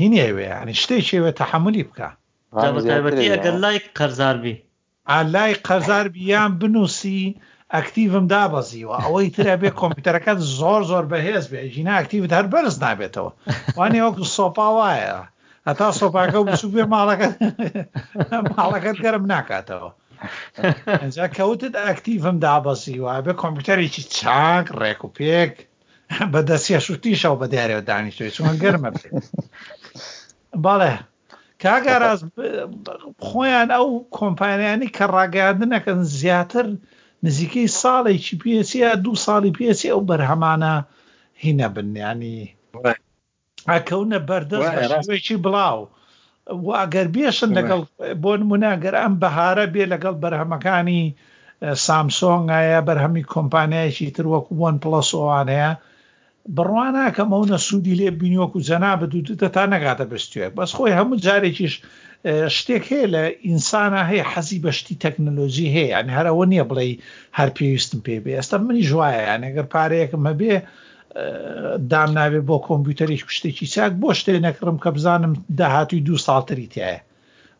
هینێوێ 0.00 0.46
ینی 0.62 0.74
شتێکێوێ 0.82 1.32
تەحملی 1.40 1.84
بکە 1.88 2.08
ئەگەر 3.40 3.56
لایک 3.64 3.84
قەرزاربی 3.98 4.56
ئا 5.10 5.18
لای 5.34 5.54
قەزار 5.66 6.06
بیان 6.16 6.50
بنووسی 6.60 7.22
ئەکتیڤم 7.74 8.26
دابەزیوە 8.34 8.94
ئەوەی 9.02 9.28
ترە 9.36 9.54
بێ 9.62 9.70
کۆمپیوتەرەکەت 9.80 10.38
زۆر 10.58 10.80
زۆر 10.90 11.04
بەهێز 11.12 11.44
بێ 11.50 11.60
ژینە 11.74 11.92
ئەکتیوت 11.98 12.32
هەر 12.36 12.46
بەرز 12.52 12.76
نابێتەوە 12.84 13.30
وانێ 13.78 14.00
وەکو 14.06 14.24
سۆپا 14.36 14.68
وایە 14.78 15.18
ئەتا 15.66 15.88
سۆپاکە 16.00 16.38
و 16.40 16.48
بسو 16.50 16.66
بێ 16.74 16.84
ماڵەکەت 16.94 17.36
ماڵەکەت 18.56 18.96
گەرم 19.04 19.24
ناکاتەوە. 19.32 19.90
ئەجا 21.02 21.26
کەوتت 21.36 21.74
ئەکتیڤم 21.86 22.36
دابەزیوە 22.46 23.12
بێ 23.24 23.32
کۆمپیوتەرێکی 23.42 24.02
چاک 24.16 24.66
ڕێک 24.80 25.00
و 25.06 25.12
پێک 25.18 25.52
بە 26.32 26.40
دەسیە 26.50 26.78
شوتیشەو 26.86 27.34
بە 27.40 27.46
دیارەوە 27.52 27.82
دانیشتوی 27.88 28.34
چۆن 28.36 28.56
گەرمە 28.62 28.90
باڵێ 30.64 30.94
کاگەڕاز 31.62 32.20
خۆیان 33.26 33.68
ئەو 33.76 33.88
کۆمپانیانی 34.18 34.88
کە 34.96 35.04
ڕاگەاندنەکەن 35.14 36.00
زیاتر 36.18 36.66
نزیکەی 37.26 37.66
ساڵێکی 37.82 38.34
پێسیە 38.44 38.90
دوو 39.04 39.22
ساڵی 39.26 39.52
پێسی 39.58 39.88
ئەو 39.92 40.00
بەرهەمانە 40.10 40.72
هینە 41.42 41.68
بنیانی 41.74 42.38
ئاکەونە 43.70 44.18
بەردەستێکی 44.28 45.36
بڵاو 45.44 45.80
ئەگەر 46.80 47.06
بێشن 47.14 47.50
لەگەڵ 47.58 47.80
بۆ 48.22 48.32
نموناگەر 48.40 48.94
ئەم 49.00 49.14
بەهارە 49.22 49.64
بێ 49.74 49.84
لەگەڵ 49.92 50.16
بەرهەمەکانی 50.24 51.02
سامسۆنگایە 51.86 52.80
بەرهەمی 52.88 53.28
کۆمپانیایکی 53.34 54.14
تروەکو 54.16 54.50
بۆن 54.60 54.76
پلسۆوانەیە 54.82 55.70
بڕوان 56.56 56.92
ناکەم 56.96 57.28
ئەوە 57.34 57.58
سوودی 57.66 57.96
لێ 58.00 58.08
بینیوەکو 58.20 58.58
جەنا 58.68 58.92
بە 59.00 59.06
دووتتە 59.12 59.48
تا 59.54 59.64
نەگاتە 59.74 60.04
بستێک 60.10 60.50
بەس 60.58 60.70
خۆی 60.76 60.96
هەموو 60.98 61.20
جارێکیش 61.24 61.74
شتێک 62.56 62.84
هەیە 62.92 63.06
لە 63.14 63.22
ئینسانە 63.46 64.02
هەیە 64.10 64.24
حەزی 64.32 64.60
بەشتی 64.66 65.00
تەکنەلۆژی 65.04 65.72
هەیە 65.74 65.88
یان 65.94 66.08
هەرەوە 66.16 66.44
نییە 66.52 66.64
بڵێ 66.70 66.86
هەر 67.38 67.48
پێویستم 67.56 68.00
پێ 68.06 68.16
بێ 68.24 68.32
ئێستا 68.38 68.56
منی 68.66 68.84
ژایە 68.90 69.22
یان 69.28 69.42
ئەگەر 69.46 69.66
پارەیەکم 69.74 70.22
هەبێ 70.30 70.54
دام 71.90 72.10
ناوێت 72.18 72.44
بۆ 72.48 72.56
کۆمپیوتەرێک 72.68 73.20
شتێکی 73.36 73.66
چاک 73.74 73.92
بۆ 74.00 74.08
شتێ 74.20 74.34
نەکڕم 74.46 74.76
کە 74.82 74.90
بزانم 74.96 75.32
داهاتوی 75.58 76.00
دوو 76.06 76.22
ساڵتری 76.26 76.70
تایە 76.72 77.00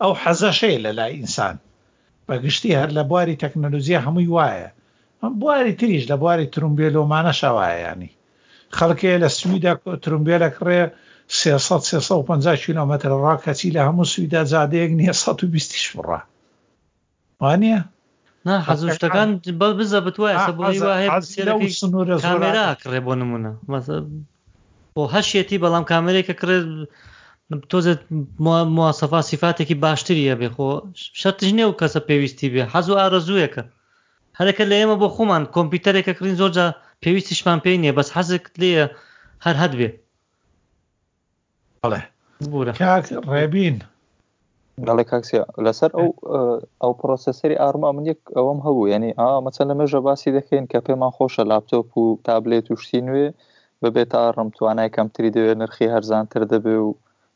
ئەو 0.03 0.13
حەزەشەیە 0.23 0.79
لە 0.85 0.91
لای 0.99 1.13
ئینسان 1.19 1.57
بەگشتی 2.29 2.77
هەر 2.81 2.91
لە 2.97 3.03
بواری 3.11 3.41
تەکنەلۆزیە 3.43 4.01
هەمووی 4.07 4.31
وایە 4.37 4.69
بواری 5.43 5.75
تریش 5.81 6.05
لە 6.11 6.17
بواری 6.23 6.51
ترومبیلۆمانە 6.55 7.33
شەوایانی 7.41 8.13
خەڵکەیە 8.77 9.17
لە 9.25 9.29
سویدا 9.39 9.73
ترومبیلە 10.05 10.49
کڕێ 10.57 10.83
350 11.33 12.57
کیلومتر 12.67 13.11
ڕاکەچی 13.25 13.69
لە 13.75 13.81
هەموو 13.87 14.07
سویدا 14.15 14.41
زیادەیەک 14.53 14.91
نییە 15.01 15.13
120 15.13 15.93
بڕ 15.97 16.07
وانە؟ 17.43 17.77
حەزشتەکان 18.69 19.31
بەڵ 19.61 19.73
بزە 19.79 19.99
بتوایێرە 20.07 20.53
بۆ 23.07 23.13
نمونە 23.21 23.51
بۆ 24.95 25.03
هەشێتی 25.15 25.61
بەڵام 25.63 25.85
کامێرێکە 25.91 26.35
کرێت 26.41 26.65
تۆزێت 27.71 28.01
موواسەفا 28.77 29.21
سیفاتێکی 29.31 29.77
باشتریە 29.85 30.35
بێ 30.41 30.49
خۆ 30.57 30.71
شەتش 31.21 31.51
نێو 31.59 31.71
کەسە 31.81 32.01
پێویستی 32.09 32.53
بێ 32.55 32.63
حەز 32.73 32.87
و 32.91 32.99
ئارەزوویەکە 33.01 33.63
هەرەکە 34.39 34.65
لە 34.71 34.77
ئێمە 34.81 34.97
بۆ 35.01 35.09
خۆمان 35.15 35.43
کۆمپیوتەرێکە 35.55 36.13
کردین 36.17 36.39
زۆرجا 36.41 36.67
پێویستیشمان 37.03 37.59
پێی 37.65 37.81
نیە 37.83 37.93
بەس 37.99 38.09
حەزێک 38.17 38.45
لێە 38.63 38.85
هەر 39.45 39.57
هەت 39.63 39.73
بێ 39.81 39.89
بڵێ 42.53 42.73
کاک 42.83 43.05
ڕێبین 43.35 43.77
بەڵێ 44.87 45.05
کاکسیا 45.13 45.43
لەسەر 45.67 45.91
ئەو 45.99 46.09
ئەو 46.83 46.93
پرۆسسەری 47.01 47.61
ئارما 47.63 47.91
من 47.97 48.05
یەک 48.13 48.21
ئەوەم 48.37 48.59
هەبوو 48.67 48.91
یعنی 48.93 49.11
ئا 49.21 49.29
مەچەند 49.45 49.71
لەمەژە 49.73 49.99
باسی 50.07 50.35
دەکەین 50.39 50.65
کە 50.73 50.79
پێمان 50.87 51.13
خۆشە 51.17 51.43
لاپتۆپ 51.51 51.89
و 52.01 52.05
تابلێت 52.29 52.67
وشتی 52.69 53.01
نوێ 53.09 53.27
ببێت 53.83 54.09
تا 54.13 54.23
ڕمتوانای 54.39 54.93
کەمتری 54.97 55.35
دەوێت 55.37 55.57
نرخی 55.63 55.93
هەرزانتر 55.95 56.43
دەبێ 56.53 56.77
و 56.87 56.89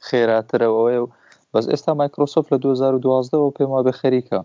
خێراترەوەی 0.07 0.99
و 1.03 1.07
بەس 1.53 1.67
ئێستا 1.73 1.93
مایکرۆسۆف 2.01 2.47
لە 2.53 2.59
2012ەوە 2.65 3.49
پێما 3.57 3.81
بە 3.87 3.93
خەریکە 4.01 4.41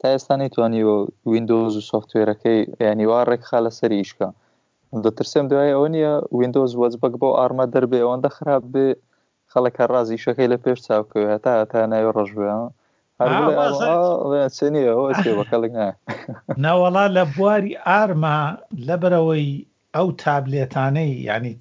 تا 0.00 0.06
ئێستا 0.14 0.34
نتوانیوە 0.42 0.96
وینندۆز 1.30 1.72
و 1.76 1.86
سوفتێرەکەی 1.90 2.58
یانیوا 2.86 3.20
ڕێکخا 3.28 3.58
لە 3.66 3.70
سەری 3.78 4.00
ئیشکە 4.00 4.28
دەترسم 5.04 5.44
دوای 5.50 5.70
ئەو 5.76 5.84
نیە 5.94 6.12
وینندۆز 6.38 6.72
وەزبەک 6.82 7.14
بۆ 7.20 7.28
ئارمە 7.38 7.66
دەربێ 7.74 7.98
ئەوەندە 8.04 8.30
خراپ 8.36 8.64
بێ 8.74 8.88
خەڵەکە 9.54 9.84
ڕازی 9.94 10.22
شەکەی 10.24 10.50
لە 10.52 10.58
پێش 10.64 10.78
چاوکەوێ 10.86 11.26
هەتا 11.34 11.52
هەتا 11.60 11.80
ناوی 11.92 12.14
ڕژبێ 12.16 12.48
ناوەڵا 16.64 17.04
لە 17.16 17.22
بواری 17.34 17.72
ئارما 17.88 18.38
لەبەرەوەی 18.88 19.46
ئەو 19.96 20.08
تابلێتانەی 20.22 21.10
ینی 21.28 21.54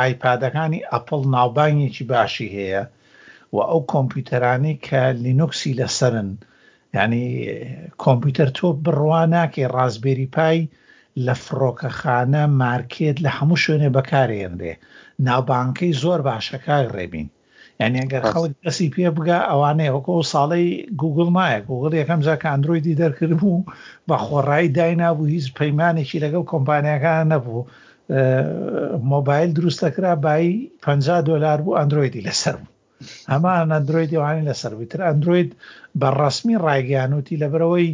ئایپادەکانی 0.00 0.86
ئەپل 0.92 1.20
ناوبانگێکی 1.36 2.04
باشی 2.12 2.48
هەیە 2.56 2.82
و 3.54 3.58
ئەو 3.70 3.80
کۆمپیوتەرانی 3.92 4.74
کە 4.86 5.00
لینوکسی 5.24 5.76
لەسەرن 5.80 6.30
ینی 6.98 7.24
کۆمپیوتەر 8.04 8.48
تۆ 8.56 8.66
بڕوان 8.84 9.28
ناکەی 9.34 9.70
ڕازبێری 9.76 10.28
پای 10.36 10.58
لە 11.26 11.34
فڕۆکەخانە 11.46 12.42
مارکێت 12.62 13.16
لە 13.24 13.30
هەموو 13.38 13.62
شوێنێ 13.64 13.88
بەکارێنرێ 13.96 14.72
ناوبانکەی 15.26 15.96
زۆر 16.02 16.20
باشەکای 16.28 16.84
ڕێبین 16.94 17.28
یعنی 17.80 17.96
ئەگەر 18.02 18.22
خەڵک 18.32 18.52
دەسی 18.64 18.88
پێ 18.94 19.08
بگا 19.16 19.38
ئەوانەیە 19.50 19.94
وەکۆ 19.96 20.14
ساڵی 20.32 20.68
گوگل 21.02 21.28
مایە 21.36 21.58
گوگل 21.70 21.92
یەکەم 22.00 22.20
زاکە 22.26 22.48
ئەندرویدی 22.52 22.98
دەرکرد 23.00 23.32
بوو 23.40 23.66
بە 24.08 24.16
خۆڕایی 24.24 24.72
داینابوو 24.76 25.30
هیچ 25.34 25.46
پەیمانێکی 25.58 26.22
لەگەڵ 26.24 26.42
کۆمپانیەکان 26.52 27.22
نەبوو 27.32 27.66
مۆبایل 29.12 29.50
دروستەکرا 29.58 30.12
بای 30.24 30.46
50 30.84 31.22
دلار 31.28 31.58
بوو 31.64 31.78
ئەندرویدی 31.80 32.26
لەسەر 32.28 32.56
بوو 32.60 32.72
ئەمان 33.30 33.68
ئەندرویدی 33.74 34.20
وانی 34.22 34.46
لەسەر 34.50 34.72
بیتر 34.80 35.00
ئەندروید 35.06 35.50
بەڕسمی 36.00 36.60
ڕایگەیانوتی 36.66 37.40
لەبەرەوەی 37.42 37.88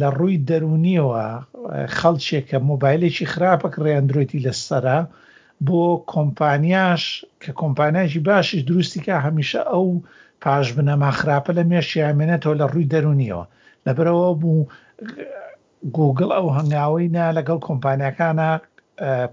لە 0.00 0.08
ڕووی 0.18 0.42
دەرونیەوە 0.48 1.24
خەڵچێکە 1.96 2.58
مۆبایلێکی 2.70 3.30
خراپک 3.32 3.74
ڕێندروێتی 3.84 4.42
لە 4.46 4.52
سەرا 4.66 5.00
بۆ 5.66 5.82
کۆمپانیاش 6.12 7.02
کە 7.42 7.50
کۆمپانیاژی 7.62 8.24
باشش 8.28 8.60
دروستی 8.68 9.00
کە 9.06 9.14
هەمیشە 9.26 9.60
ئەو 9.72 9.86
پاش 10.42 10.66
بنەما 10.76 11.10
خراپە 11.18 11.50
لە 11.58 11.62
مێشیامێنێتەوە 11.70 12.54
لە 12.60 12.66
ڕووی 12.72 12.90
دەرونیەوە 12.92 13.44
لەبەرەوە 13.86 14.30
بوو 14.40 14.60
گوگل 15.96 16.30
ئەو 16.36 16.46
هەنگاوی 16.58 17.12
نا 17.16 17.24
لەگەڵ 17.38 17.58
کۆمپانیەکانە 17.68 18.50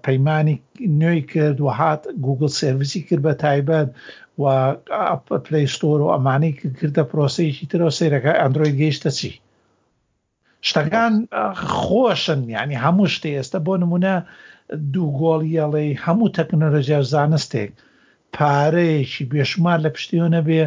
پەیمانانی 0.05 0.55
نوێی 1.01 1.21
کرد 1.32 1.57
و 1.61 1.67
هات 1.80 2.01
گوگل 2.26 2.49
سرویسی 2.61 3.01
کرد 3.07 3.23
بە 3.26 3.34
تایبەت 3.43 3.88
و 4.41 4.45
پلیستۆر 5.45 5.99
و 6.01 6.13
ئەمانەی 6.15 6.53
کردە 6.80 7.03
پرۆسەیەکی 7.11 7.65
ترەوە 7.71 7.93
سیرەکە 7.99 8.34
ئەندروۆید 8.39 8.78
گەیشتە 8.82 9.11
چی 9.19 9.34
شتەکان 10.70 11.13
خۆشن 11.82 12.41
ینی 12.55 12.78
هەموو 12.86 13.07
شتێ 13.16 13.30
ئێستا 13.38 13.59
بۆ 13.66 13.74
نمونە 13.84 14.13
دوو 14.93 15.07
گۆڵیەڵێ 15.22 15.86
هەموو 16.05 16.34
تەکنەلۆژیا 16.38 16.99
زانستێک 17.13 17.72
پارەیەکی 18.36 19.24
بێشمار 19.32 19.78
لە 19.86 19.89
پشتیۆنە 19.95 20.41
بێ 20.47 20.63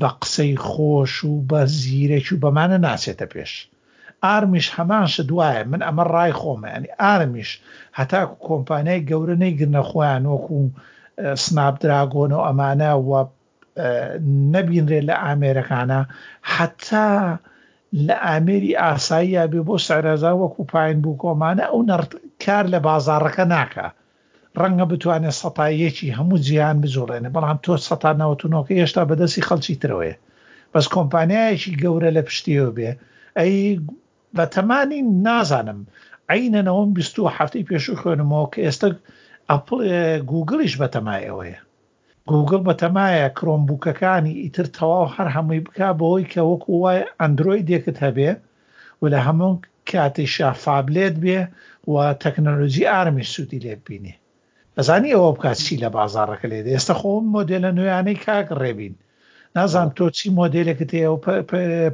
بە 0.00 0.10
قسەی 0.20 0.54
خۆش 0.68 1.14
و 1.30 1.32
بە 1.50 1.60
زیرێک 1.80 2.26
و 2.32 2.40
بەمانە 2.42 2.78
ناسێتە 2.86 3.26
پێش. 3.34 3.52
ئارمیش 4.24 4.66
هەمانش 4.76 5.14
دوایە 5.28 5.62
من 5.72 5.80
ئەمە 5.86 6.04
ڕای 6.14 6.32
خۆمەینی 6.40 6.88
ئارمیش 7.02 7.50
هەتاکو 7.98 8.34
کۆمپانیای 8.48 9.04
گەورە 9.10 9.36
نەیگرنە 9.42 9.82
خۆیان 9.90 10.24
وەکو 10.32 10.56
سنابدراگۆن 11.44 12.30
و 12.34 12.44
ئەمانە 12.46 12.90
و 13.08 13.10
نەبینرێت 14.52 15.04
لە 15.10 15.14
ئامێرەکانە 15.22 16.00
حتا 16.54 17.08
لە 18.06 18.16
ئامێری 18.26 18.78
ئاساییە 18.82 19.44
بێ 19.52 19.60
بۆ 19.68 19.76
سەرەزا 19.86 20.32
وەکو 20.40 20.62
پایین 20.72 20.98
بوو 21.04 21.20
کۆمانە 21.22 21.64
ئەو 21.70 21.80
نرد 21.90 22.10
کار 22.44 22.64
لە 22.72 22.78
بازارەکە 22.86 23.44
ناکە 23.54 23.86
ڕەنگە 24.60 24.86
بتوانێت 24.90 25.36
سەتایەکی 25.42 26.14
هەموو 26.18 26.42
جیان 26.46 26.76
بزۆڕێنە 26.82 27.28
بەڵام 27.34 27.58
تۆ 27.64 27.72
سەتانەوەتونۆکە 27.88 28.72
هێشتا 28.80 29.02
بەدەستی 29.10 29.46
خەڵکی 29.48 29.80
ترەوەیە 29.82 30.16
بەس 30.72 30.86
کۆمپانیایەکی 30.94 31.78
گەورە 31.82 32.10
لە 32.16 32.22
پشتیەوە 32.28 32.70
بێ 32.76 32.90
ئەی 33.38 33.54
بە 34.36 34.44
تەمانی 34.54 35.00
نازانم 35.26 35.80
عینەنەوەم 36.32 36.90
27 36.96 37.66
پێش 37.68 37.84
خوێنمەوە 38.00 38.46
کە 38.52 38.58
ئێستا 38.66 38.88
گوگلیش 40.30 40.74
بەتەمایەوەیە 40.80 41.58
گوگل 42.30 42.60
بەتەمایە 42.68 43.26
کڕۆمبووکەکانی 43.38 44.34
ئیتر 44.42 44.66
تەواو 44.76 45.12
هەر 45.14 45.28
هەمووی 45.36 45.64
بک 45.66 45.78
بەوەی 45.98 46.30
کە 46.32 46.40
وەکو 46.50 46.72
وای 46.82 47.00
ئەندروۆی 47.20 47.66
دێکت 47.68 47.98
هەبێ 48.06 48.30
و 49.00 49.04
لە 49.12 49.18
هەموو 49.26 49.52
کاتیشا 49.90 50.50
فابلێت 50.64 51.16
بێ 51.24 51.40
و 51.92 51.94
تەکنەلۆژی 52.22 52.90
ئارمی 52.92 53.28
سوودی 53.32 53.62
لێ 53.64 53.74
بینێ 53.86 54.14
ئەزانی 54.76 55.14
ئەوە 55.16 55.30
بکات 55.36 55.58
چی 55.64 55.74
لە 55.82 55.88
بازارەکە 55.96 56.46
لێ 56.52 56.58
ئێستا 56.74 56.94
خۆم 57.00 57.24
مۆدلە 57.34 57.70
نوێیانەی 57.78 58.22
کاک 58.26 58.46
ڕێبین 58.60 58.94
نازانم 59.56 59.90
تۆ 59.96 60.04
چی 60.16 60.26
مۆدلێکت 60.40 60.90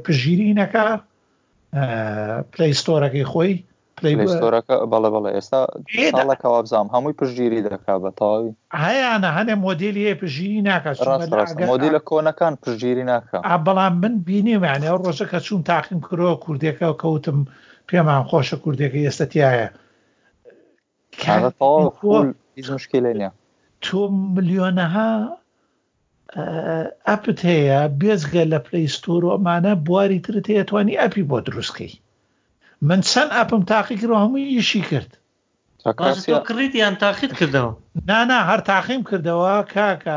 پژیری 0.05 0.57
نەکە 0.59 0.85
پلیستۆرەکەی 2.53 3.29
خۆی 3.31 3.53
پلەکە 3.99 4.75
بەڵە 4.91 5.09
بەڵە 5.13 5.29
ئێستا 5.35 5.59
ئاڵەکەوا 6.19 6.59
بزانام 6.65 6.87
هەمووی 6.93 7.17
پشگیری 7.19 7.65
دەکا 7.65 7.95
بە 8.03 8.09
تاوی 8.19 8.49
هیانە 8.83 9.29
هەنێ 9.37 9.55
مۆدیلی 9.65 10.01
هەیە 10.07 10.15
پژیری 10.21 10.61
ناکات 10.67 10.97
مۆدی 11.71 11.89
لە 11.95 12.01
کۆنەکان 12.09 12.53
پشگیری 12.63 13.03
ناکە 13.11 13.37
بەڵام 13.67 13.93
من 14.03 14.13
بینیمانێ 14.27 14.89
ڕۆژە 15.01 15.25
کە 15.31 15.39
چوون 15.45 15.61
تاقیم 15.71 15.99
کرۆ 16.07 16.29
کوردێکە 16.43 16.85
و 16.91 16.95
کەوتم 17.01 17.39
پێمان 17.89 18.21
خۆشە 18.29 18.57
کوردێکی 18.63 19.05
ئێستا 19.07 19.25
تایە 19.33 19.67
مشکلێنە 22.75 23.29
تۆ 23.85 23.99
ملیۆنەها 24.35 25.11
ئەپت 27.07 27.37
هەیە 27.51 27.79
بێزگە 27.99 28.43
لە 28.53 28.59
پلەیستۆرۆمانە 28.65 29.71
بواری 29.85 30.19
ترت 30.25 30.45
هەیە 30.51 30.63
توانی 30.69 30.99
ئەپی 31.01 31.23
بۆ 31.29 31.37
دروستکەی 31.47 31.93
من 32.85 33.01
چەند 33.01 33.31
ئاپم 33.37 33.63
تاقی 33.69 33.95
کردەوە 33.97 34.17
هەمووی 34.23 34.43
ئیشی 34.53 34.81
کرد 34.89 35.11
کڕیتیان 36.49 36.95
تاقیت 37.03 37.33
کردەوە 37.39 37.71
نانا 38.09 38.39
هەر 38.49 38.59
تاقیم 38.71 39.01
کردەوە 39.09 39.53
کاکە 39.73 40.15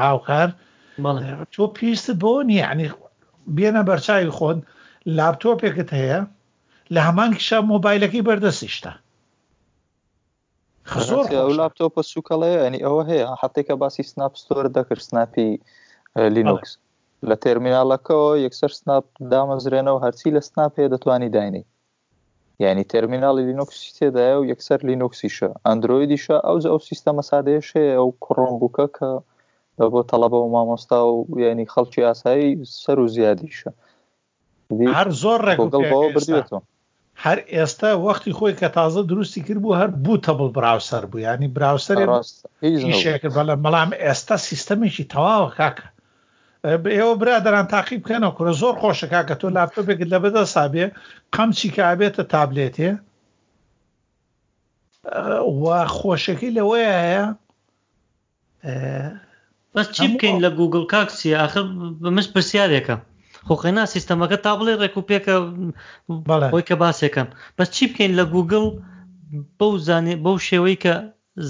هاوکار 0.00 0.48
تۆ 1.54 1.64
پێویستت 1.76 2.16
بۆ 2.22 2.32
نیعنی 2.50 2.88
بێنە 3.56 3.82
بەرچاوی 3.88 4.32
خۆن 4.38 4.58
لاپتۆپێکت 5.18 5.90
هەیە 6.00 6.20
لە 6.94 7.00
هەمان 7.06 7.30
کشە 7.38 7.58
مۆبایلەکەی 7.72 8.26
بەردەستیشتا 8.28 8.92
زۆر 11.08 11.26
ئەو 11.40 11.48
لاپتۆپە 11.60 12.02
سوکەڵەیە 12.12 12.58
ئەنی 12.64 12.80
ئەوە 12.86 13.02
هەیە 13.10 13.26
حتێککە 13.40 13.74
باسی 13.82 14.02
سناپستۆر 14.12 14.64
دەکرد 14.76 15.02
سناپی 15.08 15.48
لینوکس 16.34 16.72
لە 17.28 17.34
تەرمینالەکەەوە 17.44 18.30
یەکسەر 18.44 18.70
سناپ 18.80 19.04
دامەزرێنەوە 19.32 19.98
هەرچی 20.04 20.28
لە 20.36 20.40
سناپێ 20.50 20.84
دەتوانی 20.92 21.30
داینی 21.36 21.64
یعنی 22.62 22.82
تەرمیناڵی 22.94 23.42
لینوکسی 23.48 23.92
تێدایە 23.98 24.36
و 24.40 24.48
یەکسەر 24.52 24.78
لینوکسیشە 24.88 25.48
ئەندرویدیشە 25.68 26.36
ئەو 26.46 26.56
ئەو 26.70 26.78
سیستەمە 26.88 27.22
سادەیەشەیە 27.30 27.94
ئەو 27.98 28.08
کڕۆمبووکە 28.24 28.86
کە 28.96 29.10
بۆ 29.92 30.00
تەڵەبە 30.10 30.38
و 30.40 30.52
مامۆستا 30.54 30.98
و 31.08 31.16
ینی 31.46 31.66
خەڵکی 31.72 32.06
ئاسایی 32.08 32.48
سەر 32.84 32.98
و 33.00 33.06
زیادیشە 33.16 33.70
هەر 34.98 35.08
زۆر 35.22 35.40
ڕێگەڵەوە 35.48 36.58
هەر 37.24 37.38
ئێستا 37.54 37.90
وەختی 38.06 38.36
خۆی 38.38 38.54
کە 38.60 38.68
تازە 38.76 39.02
دروستی 39.10 39.40
کرد 39.46 39.60
بوو 39.62 39.78
هەر 39.80 39.90
بوو 40.04 40.22
تەبڵ 40.26 40.48
براوسەر 40.56 41.04
بوو 41.10 41.20
ینی 41.28 41.48
براوسەر 41.56 41.96
بەڵام 43.64 43.90
ئێستا 44.04 44.36
سیستەمێکی 44.48 45.04
تەواوە 45.12 45.48
کاکە 45.58 45.86
ئێوە 46.64 47.14
برادران 47.20 47.66
تاقیب 47.74 48.00
بکەنەوە 48.04 48.34
کوە 48.36 48.52
زۆر 48.60 48.74
خۆشەکە 48.80 49.20
کە 49.28 49.34
تۆ 49.40 49.46
لاپتۆپێکت 49.56 50.08
لە 50.14 50.18
بەدە 50.24 50.42
سابێ 50.54 50.84
قەمچی 51.34 51.68
کابێتە 51.76 52.22
تابلێتێ 52.32 52.90
وا 55.62 55.80
خۆشەکەی 55.96 56.54
لەوەی 56.58 56.86
هەیە 56.98 57.24
بەس 59.74 59.88
چی 59.96 60.06
بکەین 60.12 60.36
لە 60.44 60.50
گوگل 60.58 60.84
کاکسی 60.92 61.36
ئاخر 61.40 61.64
بمش 62.02 62.26
پرسیارێکە 62.34 62.96
خۆخێنا 63.48 63.84
سیستەمەکە 63.94 64.38
تا 64.44 64.52
بڵێ 64.58 64.74
ڕێکوپێکە 64.82 65.34
بەڵی 66.28 66.62
کە 66.68 66.74
باسێکم 66.82 67.28
بەس 67.58 67.68
چی 67.76 67.84
بکەین 67.90 68.12
لە 68.20 68.24
گوگل 68.34 68.64
بەو 69.58 69.72
بەو 70.24 70.36
شێوەی 70.48 70.76
کە 70.84 70.94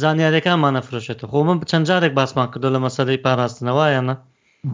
زانیارەکانمانە 0.01 0.81
فرشێتە 0.89 1.25
خۆ 1.31 1.39
من 1.47 1.57
چەند 1.71 1.87
جارێک 1.91 2.13
باسمان 2.19 2.49
کردو 2.53 2.69
لە 2.75 2.79
مەسەدەی 2.85 3.21
پاراستنەوەیانە 3.25 4.17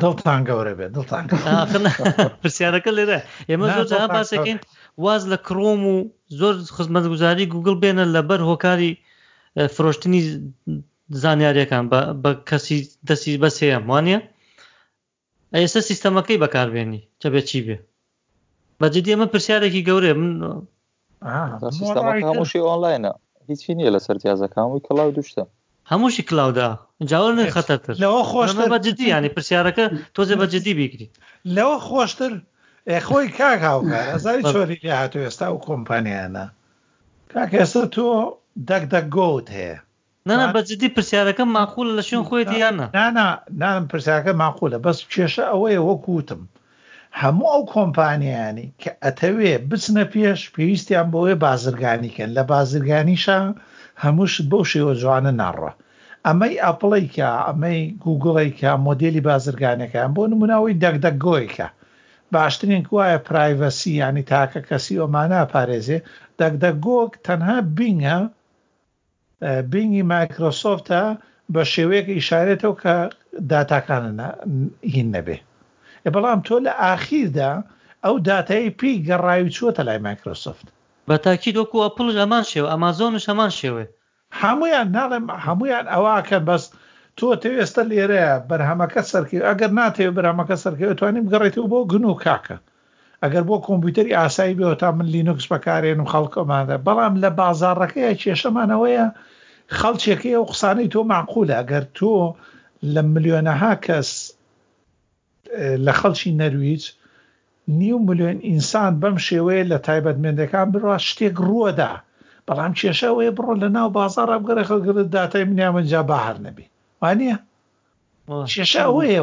دڵتان 0.03 0.41
گەورە 0.49 0.73
بێت 0.79 0.91
دڵتان 0.97 1.25
پرسیارەکە 2.43 2.91
لێرە 2.97 3.19
ئێمە 3.51 3.67
زۆر 3.75 3.87
جاها 3.91 4.09
باسەکەین 4.17 4.59
واز 5.05 5.23
لە 5.33 5.39
کرۆم 5.47 5.83
و 5.91 5.95
زۆر 6.41 6.55
خزمەتگوزاری 6.77 7.51
گوگل 7.55 7.77
بێنە 7.83 8.05
لەبەر 8.15 8.41
هۆکاری 8.49 8.93
فرۆشتنی 9.75 10.21
زانیاریەکان 11.23 11.85
بە 12.23 12.31
کەسی 12.49 12.79
دەستی 13.09 13.41
بەسەیە 13.43 13.79
وانە 13.89 14.19
ئێستا 15.61 15.81
سیستەمەکەی 15.89 16.41
بەکاربێنی 16.43 17.01
چە 17.21 17.27
بێت 17.33 17.47
چی 17.51 17.61
بێ 17.67 17.77
بەجددی 18.81 19.13
ئەمە 19.15 19.27
پرسیارێکی 19.33 19.87
گەورێ 19.89 20.11
من 20.21 20.31
سیستەمەکان 21.81 22.35
وشی 22.43 22.61
ئۆنلاینە 22.69 23.11
هیچی 23.49 23.73
نییە 23.79 23.91
لە 23.97 24.01
سەرتیازەکان 24.07 24.67
و 24.69 24.83
کەڵاو 24.87 25.15
دوشتە 25.17 25.45
هەمووشی 25.91 26.23
کلااودا 26.29 26.69
جاوە 27.11 27.31
ن 27.37 27.39
خەتەتر 27.55 27.95
لەوە 28.03 28.21
خۆشتر 28.31 28.67
بەجددی 28.75 29.09
ینی 29.15 29.31
پرسیارەکە 29.37 29.85
تۆزە 30.15 30.35
بەجددی 30.43 30.75
بیکری 30.81 31.09
لەوە 31.57 31.77
خۆشتر 31.89 32.33
خۆی 33.07 33.27
کاک 33.39 33.61
هاوکارزاری 33.71 34.43
چۆری 34.55 34.79
هاتو 35.01 35.19
ئێستا 35.27 35.47
و 35.55 35.59
کۆمپانیانە 35.69 36.45
کاک 37.33 37.51
ئێستا 37.61 37.83
تۆ 37.95 38.07
دەک 38.69 38.83
دەک 38.93 39.07
گۆت 39.17 39.47
هەیە 39.59 39.77
نانا 40.29 40.47
بەجددی 40.57 40.91
پرسیارەکە 40.97 41.45
ماخول 41.57 41.89
لە 41.99 42.03
شوێن 42.09 42.25
خۆی 42.29 42.45
دییانە 42.53 42.87
نانا 42.97 43.27
نانم 43.63 43.85
پرسیارەکە 43.93 44.33
ماخولە 44.43 44.79
بەس 44.85 44.99
کێشە 45.13 45.45
ئەوەیە 45.53 45.81
وەکوتم 45.89 46.43
هەموو 47.21 47.49
ئەو 47.55 47.63
کۆمپانیانی 47.75 48.67
کە 48.83 48.91
ئەتەوێ 49.05 49.53
بچنە 49.71 50.05
پێش 50.13 50.41
پێویستیان 50.55 51.07
بۆەوەی 51.13 51.41
بازرگانیکەن 51.45 52.31
لە 52.37 52.43
بازرگانیشە 52.53 53.39
هەمووشت 54.05 54.41
بۆ 54.53 54.59
شێوە 54.73 54.93
جوانە 55.03 55.33
ناڕە 55.41 55.73
ئەمەی 56.27 56.55
ئەپڵیکە 56.65 57.31
ئەمەی 57.47 57.81
گوگڵیکە 58.05 58.73
مۆدلی 58.87 59.25
بازرگانەکان 59.29 60.11
بۆ 60.17 60.23
نموناوی 60.31 60.79
دەکدەک 60.85 61.17
گۆیکە 61.27 61.69
باشترین 62.35 62.83
کوواە 62.89 63.19
پرایڤسی 63.29 63.93
ینی 64.01 64.25
تاکە 64.31 64.61
کەسی 64.69 65.01
ئۆمانە 65.01 65.41
پارێزێ 65.53 65.99
دەکدە 66.41 66.71
گۆک 66.87 67.13
تەنها 67.27 67.57
بینگە 67.77 68.19
بینگی 69.73 70.03
مایکرۆسۆفتە 70.13 71.03
بە 71.55 71.63
شێوەیەکە 71.73 72.13
ئیشارێتەوە 72.19 72.77
کە 72.83 72.95
داتاکانە 73.51 74.29
هین 74.95 75.09
نەبێ 75.17 75.37
بەڵام 76.15 76.41
تۆ 76.47 76.57
لە 76.67 76.73
ئاخیردا 76.83 77.53
ئەو 78.05 78.15
دااتایی 78.29 78.71
پی 78.79 78.93
گەڕاوی 79.09 79.53
چووەتە 79.57 79.83
لای 79.89 79.99
مایکرۆسفت 80.07 80.67
بە 81.09 81.17
تاکی 81.25 81.51
دۆکو 81.59 81.77
ئەپڵش 81.85 82.17
ئەمان 82.21 82.45
شێوە 82.51 82.69
ئەمازۆنش 82.73 83.25
هەمان 83.31 83.53
شێوێ 83.59 83.85
هەمویان 84.43 84.89
ناڵێم 84.97 85.27
هەمویان 85.47 85.87
ئەواکە 85.95 86.39
بەست 86.49 86.71
تۆ 87.19 87.27
تێوێستە 87.43 87.83
لێرەیە 87.91 88.35
بەرهەمەکە 88.49 89.03
سەرکی 89.11 89.45
ئەگەر 89.49 89.71
ناتێ 89.81 90.07
بەرهمەکە 90.17 90.57
سەرکەوێت 90.65 90.99
توانیم 91.01 91.27
گەڕێتەوە 91.33 91.69
بۆ 91.73 91.79
گن 91.91 92.05
و 92.05 92.15
کاکە 92.25 92.57
ئەگەر 93.23 93.45
بۆ 93.49 93.57
کۆمپیوتەری 93.67 94.17
ئاسایی 94.19 94.57
بێەوە 94.59 94.77
تا 94.83 94.89
من 94.97 95.07
لینوکس 95.15 95.47
بەکارێن 95.53 95.99
و 96.03 96.07
خەڵکۆماندا 96.13 96.77
بەڵام 96.87 97.15
لە 97.23 97.31
بازارڕەکەیە 97.39 98.15
کێشەمانەوەیە 98.23 99.07
خەڵچێکی 99.79 100.33
ئەو 100.37 100.45
قسانەی 100.51 100.91
تۆ 100.93 101.01
معقولە 101.13 101.55
ئەگەر 101.59 101.85
تۆ 101.99 102.11
لە 102.95 103.01
ملیۆنەها 103.13 103.73
کەس 103.87 104.11
لە 105.87 105.93
خەڵکی 106.01 106.31
نەرویج 106.43 106.83
نیو 107.75 107.99
ملیۆن 108.07 108.39
ئینسان 108.49 108.93
بەم 109.03 109.17
شێوەیە 109.27 109.65
لە 109.73 109.79
تایبەتمێندەکان 109.87 110.67
بڕات 110.75 111.03
شتێک 111.09 111.35
ڕووەدا 111.49 111.93
بەڵام 112.47 112.73
کێشەوەی 112.81 113.35
بڕۆ 113.37 113.53
لە 113.63 113.69
ناو 113.77 113.89
بازار 113.99 114.29
ئەبگەڕێ 114.35 114.65
خەڵگرت 114.71 115.09
داتای 115.17 115.45
منیا 115.51 115.71
منجا 115.77 116.03
باهر 116.13 116.37
نەبی 116.47 116.67
وانە 117.03 117.35
کێشە 118.53 118.83
ئەوەیە 118.87 119.21